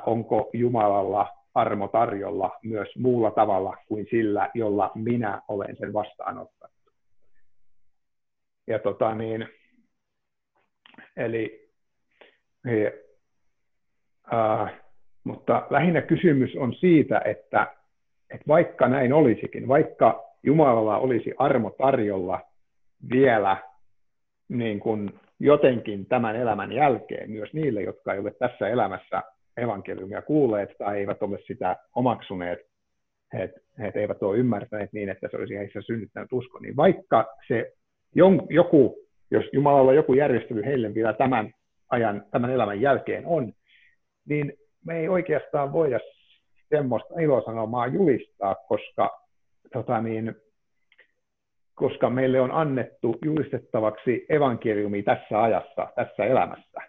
[0.06, 6.78] onko Jumalalla armo tarjolla myös muulla tavalla kuin sillä, jolla minä olen sen vastaanottanut.
[8.68, 9.50] Ja tota niin,
[11.18, 11.70] eli,
[14.34, 14.74] äh,
[15.24, 17.68] mutta lähinnä kysymys on siitä, että,
[18.30, 22.42] että vaikka näin olisikin, vaikka Jumalalla olisi armo tarjolla
[23.12, 23.58] vielä
[24.50, 29.24] niin kuin jotenkin tämän elämän jälkeen myös niille, jotka ei ole tässä elämässä
[29.58, 32.60] evankeliumia kuulleet tai eivät ole sitä omaksuneet,
[33.34, 37.74] he eivät ole ymmärtäneet niin, että se olisi heissä synnyttänyt usko, niin vaikka se
[38.50, 38.96] joku,
[39.32, 41.52] jos Jumalalla joku järjestely heille vielä tämän
[41.90, 43.54] ajan, tämän elämän jälkeen on,
[44.26, 44.54] niin
[44.86, 46.00] me ei oikeastaan voida
[46.70, 49.22] semmoista ilosanomaa julistaa, koska,
[49.74, 50.36] tota niin,
[51.78, 56.82] koska meille on annettu julistettavaksi evankeliumi tässä ajassa, tässä elämässä.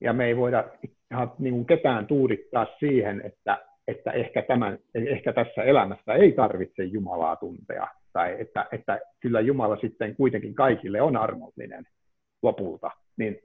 [0.00, 0.64] Ja me ei voida
[1.10, 3.58] ihan niin kuin ketään tuudittaa siihen, että,
[3.88, 9.76] että ehkä, tämän, ehkä tässä elämässä ei tarvitse Jumalaa tuntea, tai että, että kyllä Jumala
[9.76, 11.84] sitten kuitenkin kaikille on armollinen
[12.42, 13.38] lopulta, niin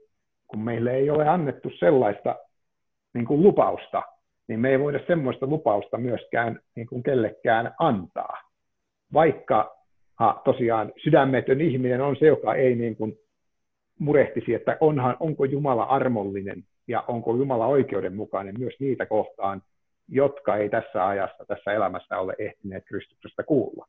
[0.46, 2.36] kun meille ei ole annettu sellaista
[3.14, 4.02] niin kuin lupausta,
[4.48, 8.38] niin me ei voida semmoista lupausta myöskään niin kuin kellekään antaa.
[9.12, 9.83] Vaikka
[10.14, 13.18] ha, tosiaan sydämetön ihminen on se, joka ei niin kuin
[13.98, 19.62] murehtisi, että onhan, onko Jumala armollinen ja onko Jumala oikeudenmukainen myös niitä kohtaan,
[20.08, 23.86] jotka ei tässä ajassa, tässä elämässä ole ehtineet Kristuksesta kuulla.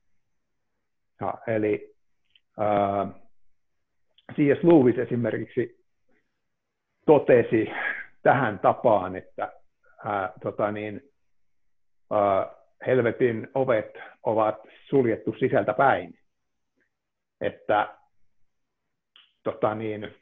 [1.21, 1.95] Ja, eli
[2.61, 3.09] äh,
[4.33, 4.63] C.S.
[4.63, 5.85] Lewis esimerkiksi
[7.05, 7.69] totesi
[8.23, 9.53] tähän tapaan, että
[10.05, 11.01] ää, tota niin,
[12.11, 12.55] ää,
[12.87, 14.55] helvetin ovet ovat
[14.89, 16.19] suljettu sisältä päin.
[17.41, 17.97] Että,
[19.43, 20.15] tota niin,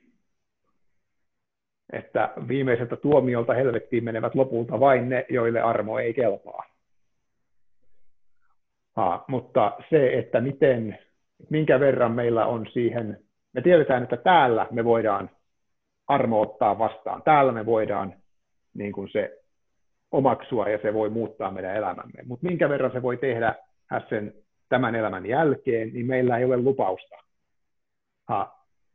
[1.93, 6.63] että viimeiseltä tuomiolta helvettiin menevät lopulta vain ne, joille armo ei kelpaa.
[8.95, 10.99] Ha, mutta se, että miten,
[11.49, 13.23] minkä verran meillä on siihen,
[13.53, 15.29] me tiedetään, että täällä me voidaan
[16.07, 17.23] armo ottaa vastaan.
[17.23, 18.13] Täällä me voidaan
[18.73, 19.42] niin kuin se
[20.13, 22.23] omaksua ja se voi muuttaa meidän elämämme.
[22.25, 23.55] Mutta minkä verran se voi tehdä
[24.09, 24.33] sen
[24.69, 27.15] tämän elämän jälkeen, niin meillä ei ole lupausta.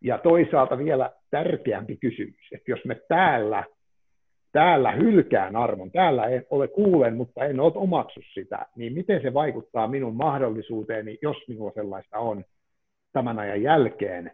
[0.02, 3.64] Ja toisaalta vielä tärkeämpi kysymys, että jos me täällä,
[4.52, 9.34] täällä hylkään armon, täällä en ole kuulen, mutta en ole omaksu sitä, niin miten se
[9.34, 12.44] vaikuttaa minun mahdollisuuteeni, jos minulla sellaista on,
[13.12, 14.32] tämän ajan jälkeen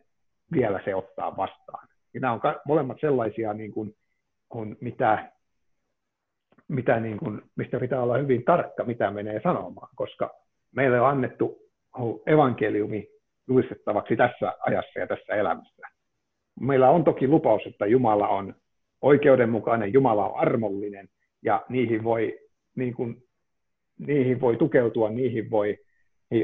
[0.52, 1.88] vielä se ottaa vastaan.
[2.14, 3.94] Ja nämä on molemmat sellaisia, niin kuin,
[4.50, 5.32] on mitä,
[6.68, 10.34] mitä niin kuin, mistä pitää olla hyvin tarkka, mitä menee sanomaan, koska
[10.76, 11.58] meille on annettu
[12.26, 13.08] evankeliumi
[13.48, 15.88] julistettavaksi tässä ajassa ja tässä elämässä.
[16.60, 18.54] Meillä on toki lupaus, että Jumala on
[19.02, 21.08] oikeudenmukainen, Jumala on armollinen
[21.42, 22.38] ja niihin voi,
[22.76, 23.22] niin kuin,
[23.98, 25.78] niihin voi tukeutua, niihin voi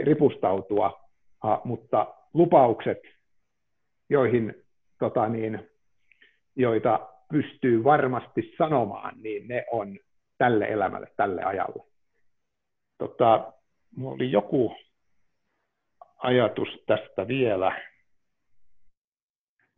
[0.02, 1.00] ripustautua,
[1.64, 2.98] mutta lupaukset,
[4.10, 4.54] joihin
[4.98, 5.70] tota niin,
[6.56, 9.98] joita pystyy varmasti sanomaan, niin ne on
[10.40, 11.82] tälle elämälle, tälle ajalle.
[12.98, 13.52] Tota,
[13.96, 14.76] mulla oli joku
[16.16, 17.80] ajatus tästä vielä.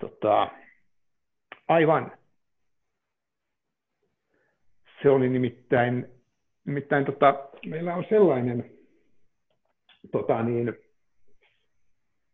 [0.00, 0.48] Tota,
[1.68, 2.12] aivan.
[5.02, 6.08] Se oli nimittäin,
[6.64, 8.70] nimittäin tota, meillä on sellainen
[10.12, 10.74] tota niin,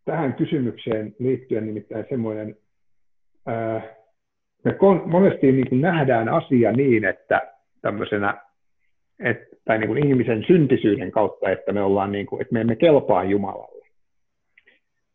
[0.04, 2.56] tähän kysymykseen liittyen nimittäin semmoinen
[4.64, 4.76] me
[5.06, 8.42] monesti niin kuin nähdään asia niin, että tämmöisenä,
[9.24, 12.76] et, tai niin kuin ihmisen syntisyyden kautta, että me, ollaan niin kuin, että me emme
[12.76, 13.86] kelpaa Jumalalle.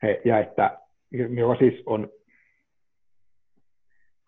[0.03, 0.77] He, ja että
[1.11, 2.09] joka siis on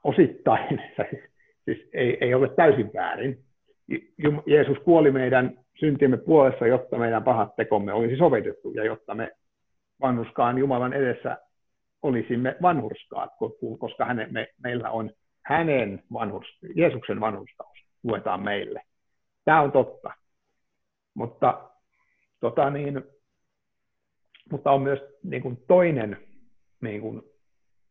[0.03, 0.81] osittain,
[1.65, 3.37] siis ei, ei ole täysin väärin.
[4.45, 9.31] Jeesus kuoli meidän syntiemme puolessa, jotta meidän pahat tekomme olisi sovitettu ja jotta me
[10.01, 11.37] vanhuskaan Jumalan edessä
[12.01, 13.29] olisimme vanhurskaat,
[13.79, 15.11] koska häne, me, meillä on
[15.45, 17.74] hänen vanhurs, Jeesuksen vanhurskaus
[18.05, 18.81] luetaan meille.
[19.45, 20.13] Tämä on totta.
[21.13, 21.69] Mutta,
[22.39, 23.03] tota niin,
[24.51, 26.17] mutta on myös niin kuin toinen
[26.81, 27.21] niin kuin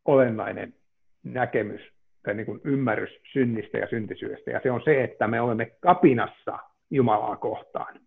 [0.05, 0.75] olennainen
[1.23, 1.81] näkemys
[2.23, 6.59] tai niin kuin ymmärrys synnistä ja syntisyydestä, ja se on se, että me olemme kapinassa
[6.91, 8.01] Jumalaa kohtaan.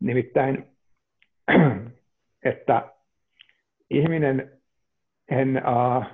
[0.00, 0.68] Nimittäin,
[2.42, 2.92] että
[3.90, 4.60] ihminen
[5.30, 6.04] hän, uh,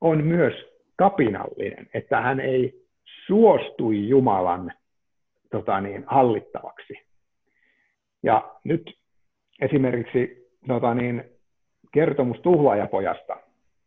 [0.00, 0.54] on myös
[0.96, 2.83] kapinallinen, että hän ei
[3.26, 4.72] suostui Jumalan
[5.50, 6.94] tota niin, hallittavaksi.
[8.22, 8.98] Ja nyt
[9.60, 11.24] esimerkiksi tota niin,
[11.92, 13.36] kertomus tuhlaajapojasta,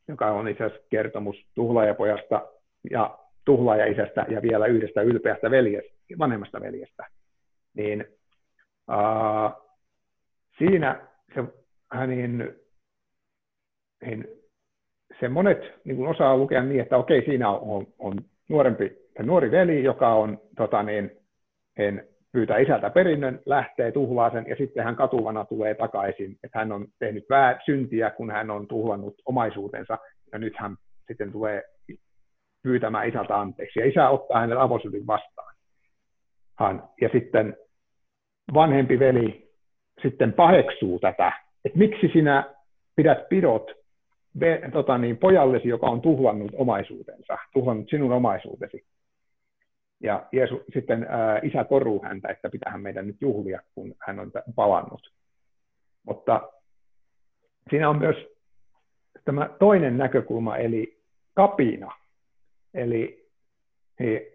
[0.07, 2.47] joka on itse asiassa kertomus tuhlaajapojasta
[2.91, 7.07] ja tuhlaajaisästä ja vielä yhdestä ylpeästä veljestä, vanhemmasta veljestä,
[7.73, 8.05] niin
[8.91, 9.67] uh,
[10.57, 11.43] siinä se
[11.91, 12.55] hänen,
[14.01, 14.27] niin
[15.19, 18.13] se monet niin kuin osaa lukea niin, että okei, siinä on, on
[18.49, 21.11] nuorempi, nuori veli, joka on tota niin,
[21.77, 26.71] en, pyytää isältä perinnön, lähtee tuhlaa sen ja sitten hän katuvana tulee takaisin, että hän
[26.71, 29.97] on tehnyt väär, syntiä, kun hän on tuhlannut omaisuutensa
[30.31, 30.75] ja nyt hän
[31.07, 31.63] sitten tulee
[32.63, 33.79] pyytämään isältä anteeksi.
[33.79, 35.55] Ja isä ottaa hänelle avosylin vastaan.
[36.59, 37.57] Hän, ja sitten
[38.53, 39.51] vanhempi veli
[40.01, 41.31] sitten paheksuu tätä,
[41.65, 42.53] että miksi sinä
[42.95, 43.71] pidät pidot
[44.73, 48.85] tota niin, pojallesi, joka on tuhlannut omaisuutensa, tuhlannut sinun omaisuutesi.
[50.03, 54.31] Ja Jeesus, sitten ää, isä koruu häntä, että pitähän meidän nyt juhlia, kun hän on
[54.55, 55.13] palannut.
[56.03, 56.51] Mutta
[57.69, 58.15] siinä on myös
[59.25, 61.01] tämä toinen näkökulma, eli
[61.33, 61.91] kapina.
[62.73, 63.27] Eli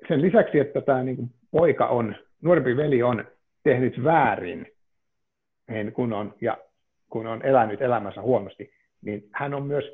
[0.08, 3.24] sen lisäksi, että tämä niin kuin poika on, nuorempi veli on
[3.62, 4.66] tehnyt väärin,
[5.68, 6.58] niin kun on, ja
[7.10, 8.72] kun on elänyt elämänsä huonosti,
[9.02, 9.84] niin hän on myös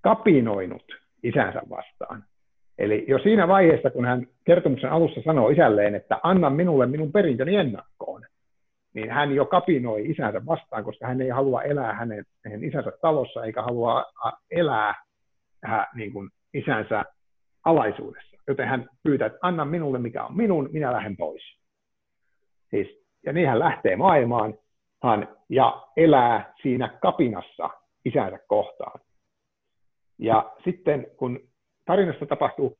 [0.00, 0.84] kapinoinut
[1.22, 2.24] isänsä vastaan.
[2.78, 7.56] Eli jo siinä vaiheessa, kun hän kertomuksen alussa sanoo isälleen, että anna minulle minun perintöni
[7.56, 8.22] ennakkoon,
[8.94, 13.44] niin hän jo kapinoi isänsä vastaan, koska hän ei halua elää hänen, hänen isänsä talossa,
[13.44, 14.04] eikä halua
[14.50, 14.94] elää
[15.64, 17.04] hän, niin kuin isänsä
[17.64, 18.36] alaisuudessa.
[18.46, 21.42] Joten hän pyytää, että anna minulle mikä on minun, minä lähden pois.
[22.70, 22.88] Siis,
[23.26, 24.54] ja niin hän lähtee maailmaan
[25.02, 27.70] hän, ja elää siinä kapinassa
[28.04, 29.00] isänsä kohtaan.
[30.18, 31.40] Ja sitten kun
[31.84, 32.78] tarinassa tapahtuu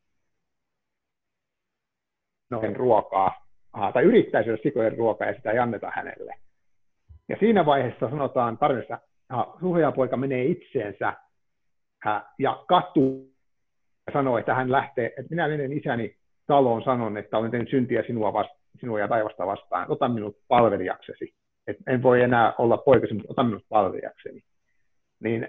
[2.50, 6.34] noin ruokaa, aha, tai yrittää syödä sikojen ruokaa ja sitä ei anneta hänelle.
[7.28, 11.12] Ja siinä vaiheessa sanotaan tarinassa, että poika menee itseensä
[12.38, 13.34] ja katuu
[14.06, 16.16] ja sanoo, että hän lähtee, että minä menen isäni
[16.46, 21.34] taloon sanon, että olen tehnyt syntiä sinua, vasta, sinua ja taivasta vastaan, ota minut palvelijaksesi.
[21.66, 24.44] Et en voi enää olla poikasi, mutta ota minut palvelijakseni.
[25.20, 25.48] Niin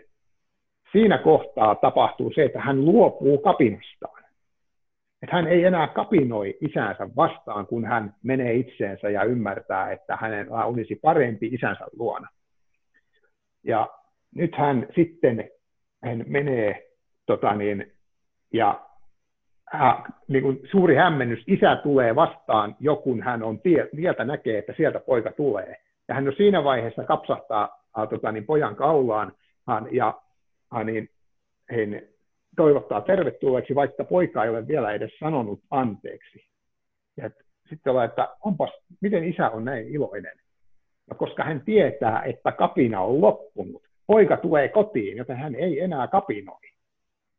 [0.95, 4.23] siinä kohtaa tapahtuu se, että hän luopuu kapinastaan.
[5.21, 10.51] Että hän ei enää kapinoi isänsä vastaan, kun hän menee itseensä ja ymmärtää, että hänen
[10.51, 12.27] olisi parempi isänsä luona.
[13.63, 13.87] Ja
[14.35, 15.49] nyt hän sitten
[16.05, 16.87] hän menee
[17.25, 17.91] tota niin,
[18.53, 18.81] ja
[19.75, 23.89] äh, niin kuin suuri hämmennys, isä tulee vastaan, jokun hän on tie,
[24.25, 25.77] näkee, että sieltä poika tulee.
[26.07, 29.31] Ja hän on siinä vaiheessa kapsahtaa äh, tota niin, pojan kaulaan
[29.67, 30.13] hän, ja
[30.83, 31.09] niin
[31.69, 32.01] hän
[32.55, 36.45] toivottaa tervetulleeksi, vaikka poika ei ole vielä edes sanonut anteeksi.
[37.17, 37.29] Ja
[37.69, 38.69] sitten ollaan, että onpas,
[39.01, 40.37] miten isä on näin iloinen.
[41.09, 43.83] No, koska hän tietää, että kapina on loppunut.
[44.07, 46.59] Poika tulee kotiin, joten hän ei enää kapinoi.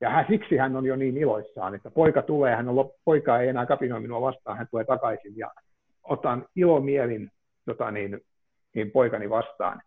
[0.01, 3.49] Ja hän, siksi hän on jo niin iloissaan, että poika tulee, hän on, poika ei
[3.49, 5.53] enää kapinoi minua vastaan, hän tulee takaisin ja
[6.03, 7.31] otan ilomielin
[7.65, 8.21] tota niin,
[8.75, 9.83] niin poikani vastaan.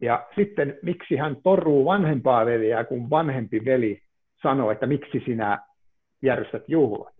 [0.00, 4.00] Ja sitten miksi hän toruu vanhempaa veliä, kun vanhempi veli
[4.42, 5.58] sanoo, että miksi sinä
[6.22, 7.14] järjestät juhlat.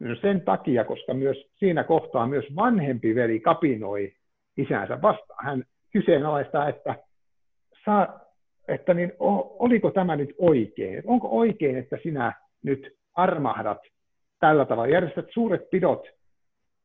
[0.00, 4.12] No sen takia, koska myös siinä kohtaa myös vanhempi veli kapinoi
[4.56, 5.44] isänsä vastaan.
[5.44, 6.94] Hän kyseenalaistaa, että,
[7.84, 8.20] saa,
[8.68, 9.12] että niin,
[9.58, 11.02] oliko tämä nyt oikein?
[11.06, 12.32] Onko oikein, että sinä
[12.62, 13.78] nyt armahdat
[14.40, 16.06] tällä tavalla, järjestät suuret pidot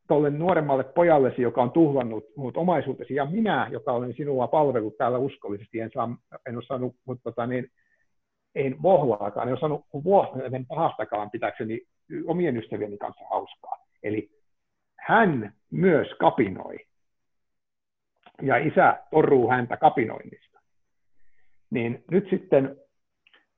[0.08, 5.18] tuolle nuoremmalle pojallesi, joka on tuhlannut muut omaisuutesi, ja minä, joka olen sinua palvellut täällä
[5.18, 7.72] uskollisesti, en, saa, en ole saanut, mutta tota, niin,
[8.56, 11.82] en vohlaakaan, en ole saanut vuohden pahastakaan pitäkseni
[12.28, 13.78] omien ystävieni kanssa hauskaa.
[14.04, 14.30] Eli
[15.00, 16.78] hän myös kapinoi,
[18.42, 20.60] ja isä toruu häntä kapinoinnista.
[21.70, 22.78] Niin nyt sitten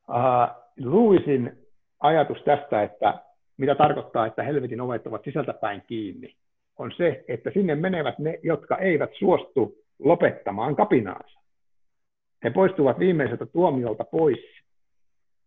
[0.10, 1.68] äh, Louisin
[2.00, 3.24] ajatus tästä, että
[3.60, 6.36] mitä tarkoittaa, että helvetin ovet ovat sisältäpäin kiinni,
[6.78, 11.40] on se, että sinne menevät ne, jotka eivät suostu lopettamaan kapinaansa.
[12.44, 14.40] he poistuvat viimeiseltä tuomiolta pois,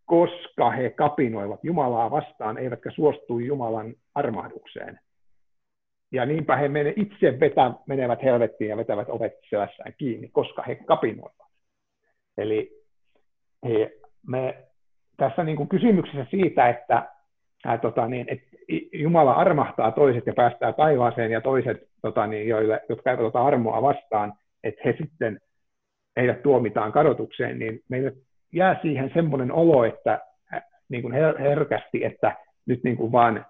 [0.04, 5.00] koska he kapinoivat Jumalaa vastaan, eivätkä suostu Jumalan armahdukseen.
[6.12, 10.74] Ja niinpä he mene, itse vetä, menevät helvettiin ja vetävät ovet selässään kiinni, koska he
[10.74, 11.48] kapinoivat.
[12.38, 12.82] Eli
[13.68, 13.92] he,
[14.26, 14.64] me
[15.16, 17.11] tässä niin kuin kysymyksessä siitä, että
[17.64, 18.46] ää, tota niin, että
[18.92, 23.82] Jumala armahtaa toiset ja päästää taivaaseen ja toiset, tota niin, joille, jotka eivät ota armoa
[23.82, 24.32] vastaan,
[24.64, 25.40] että he sitten
[26.16, 28.12] heidät tuomitaan kadotukseen, niin meille
[28.52, 30.20] jää siihen semmoinen olo, että
[30.88, 32.36] niin kuin herkästi, että
[32.66, 33.46] nyt niin kuin vaan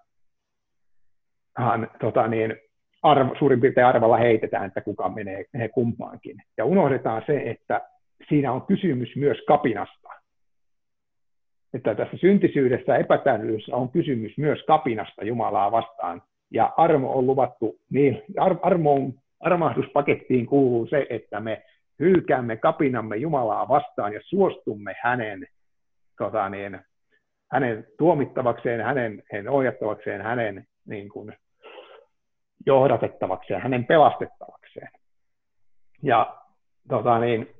[1.57, 2.57] hän, tota niin,
[3.03, 6.37] arvo, suurin piirtein arvalla heitetään, että kuka menee, menee kumpaankin.
[6.57, 7.81] Ja unohdetaan se, että
[8.29, 10.09] siinä on kysymys myös kapinasta.
[11.75, 16.23] Että tässä syntisyydessä epätäydellisyydessä on kysymys myös kapinasta Jumalaa vastaan.
[16.51, 21.63] Ja armo on luvattu, niin ar- armoon, armahduspakettiin kuuluu se, että me
[21.99, 25.47] hylkäämme kapinamme Jumalaa vastaan ja suostumme hänen,
[26.19, 26.81] tota niin,
[27.53, 31.37] hänen tuomittavakseen, hänen, hänen ohjattavakseen, hänen niin kuin,
[32.67, 34.89] johdatettavakseen, hänen pelastettavakseen.
[36.03, 36.37] Ja
[36.89, 37.55] tota niin,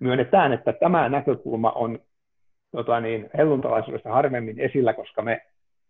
[0.00, 1.98] myönnetään, että tämä näkökulma on
[2.72, 5.40] tota niin, helluntalaisuudesta harvemmin esillä, koska me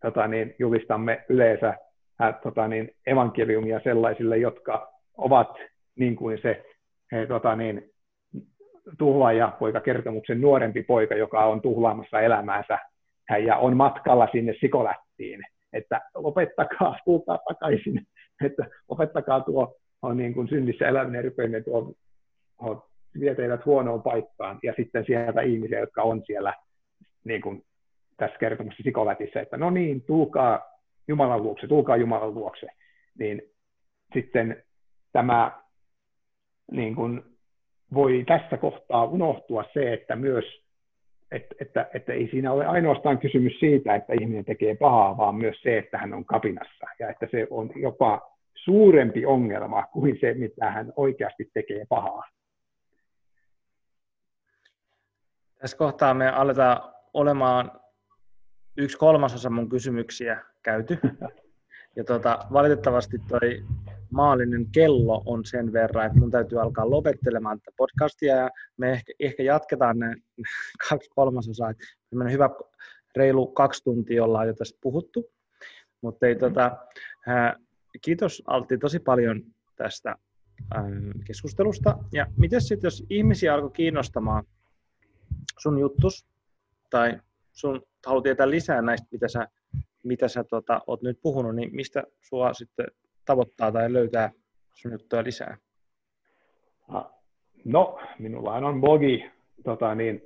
[0.03, 1.75] tota niin, julistamme yleensä
[2.21, 5.59] ää, tota niin, evankeliumia sellaisille, jotka ovat
[5.97, 6.65] niin kuin se
[7.13, 7.91] he, tota niin,
[8.99, 12.79] tuhlaaja poika kertomuksen nuorempi poika, joka on tuhlaamassa elämäänsä.
[13.45, 15.41] Ja on matkalla sinne sikolättiin,
[15.73, 18.07] että lopettakaa, tulkaa takaisin,
[18.47, 21.95] että lopettakaa tuo on niin kuin synnissä eläminen rypeinen tuo
[23.21, 26.55] vie teidät huonoon paikkaan, ja sitten sieltä ihmisiä, jotka on siellä
[27.25, 27.65] niin kuin
[28.17, 30.61] tässä kertomuksessa sikolätissä, että no niin, tulkaa
[31.09, 32.67] Jumalan luokse, tulkaa Jumalan luokse,
[33.19, 33.43] niin
[34.15, 34.63] sitten
[35.13, 35.63] tämä
[36.71, 37.23] niin kuin
[37.95, 40.45] voi tässä kohtaa unohtua se, että myös
[41.31, 45.57] että, että, että ei siinä ole ainoastaan kysymys siitä, että ihminen tekee pahaa, vaan myös
[45.63, 50.71] se, että hän on kapinassa ja että se on jopa suurempi ongelma kuin se, mitä
[50.71, 52.23] hän oikeasti tekee pahaa.
[55.59, 57.81] Tässä kohtaa me aletaan olemaan
[58.77, 60.99] yksi kolmasosa mun kysymyksiä käyty.
[61.97, 63.65] Ja tota, valitettavasti toi
[64.11, 69.13] maallinen kello on sen verran, että mun täytyy alkaa lopettelemaan tätä podcastia ja me ehkä,
[69.21, 70.17] ehkä jatketaan ne
[70.89, 71.71] kaksi kolmasosaa.
[71.71, 71.87] Että
[72.31, 72.51] hyvä
[73.17, 75.31] reilu kaksi tuntia ollaan jo tästä puhuttu.
[76.01, 76.77] Mutta ei, tota,
[77.27, 77.57] ää,
[78.03, 79.43] kiitos Altti tosi paljon
[79.77, 80.17] tästä
[80.75, 80.85] ää,
[81.27, 81.99] keskustelusta.
[82.13, 84.45] Ja miten sitten, jos ihmisiä alkoi kiinnostamaan
[85.59, 86.27] sun juttus
[86.91, 87.21] tai
[87.53, 89.47] sun haluat tietää lisää näistä, mitä sä,
[90.03, 92.87] mitä sä tota, oot nyt puhunut, niin mistä sua sitten
[93.25, 94.31] tavoittaa tai löytää
[94.75, 95.57] sun juttuja lisää?
[97.65, 99.31] No, minulla on blogi,
[99.65, 100.23] tota, niin,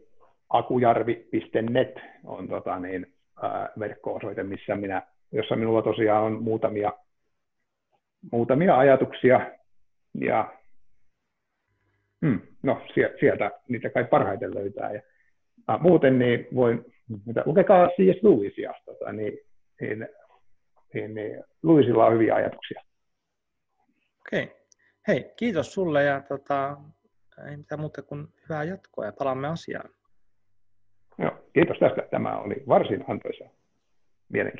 [0.48, 6.92] akujarvi.net on tota, niin, ää, verkko-osoite, missä minä, jossa minulla tosiaan on muutamia,
[8.32, 9.50] muutamia ajatuksia
[10.20, 10.54] ja
[12.26, 12.80] hmm, no,
[13.20, 14.92] sieltä niitä kai parhaiten löytää.
[14.92, 15.02] Ja,
[15.68, 16.84] ää, muuten niin voin,
[17.26, 18.22] mitä, lukekaa C.S.
[18.22, 19.38] Lewisia, tota, niin,
[19.80, 20.08] niin,
[20.94, 22.82] niin, niin Lewisilla on hyviä ajatuksia.
[24.26, 24.56] Okei.
[25.08, 26.76] Hei, kiitos sulle ja tota,
[27.50, 29.90] ei mitään muuta kuin hyvää jatkoa ja palaamme asiaan.
[31.18, 32.02] Joo, kiitos tästä.
[32.10, 33.44] Tämä oli varsin antoisa
[34.28, 34.52] mielenkiintoista.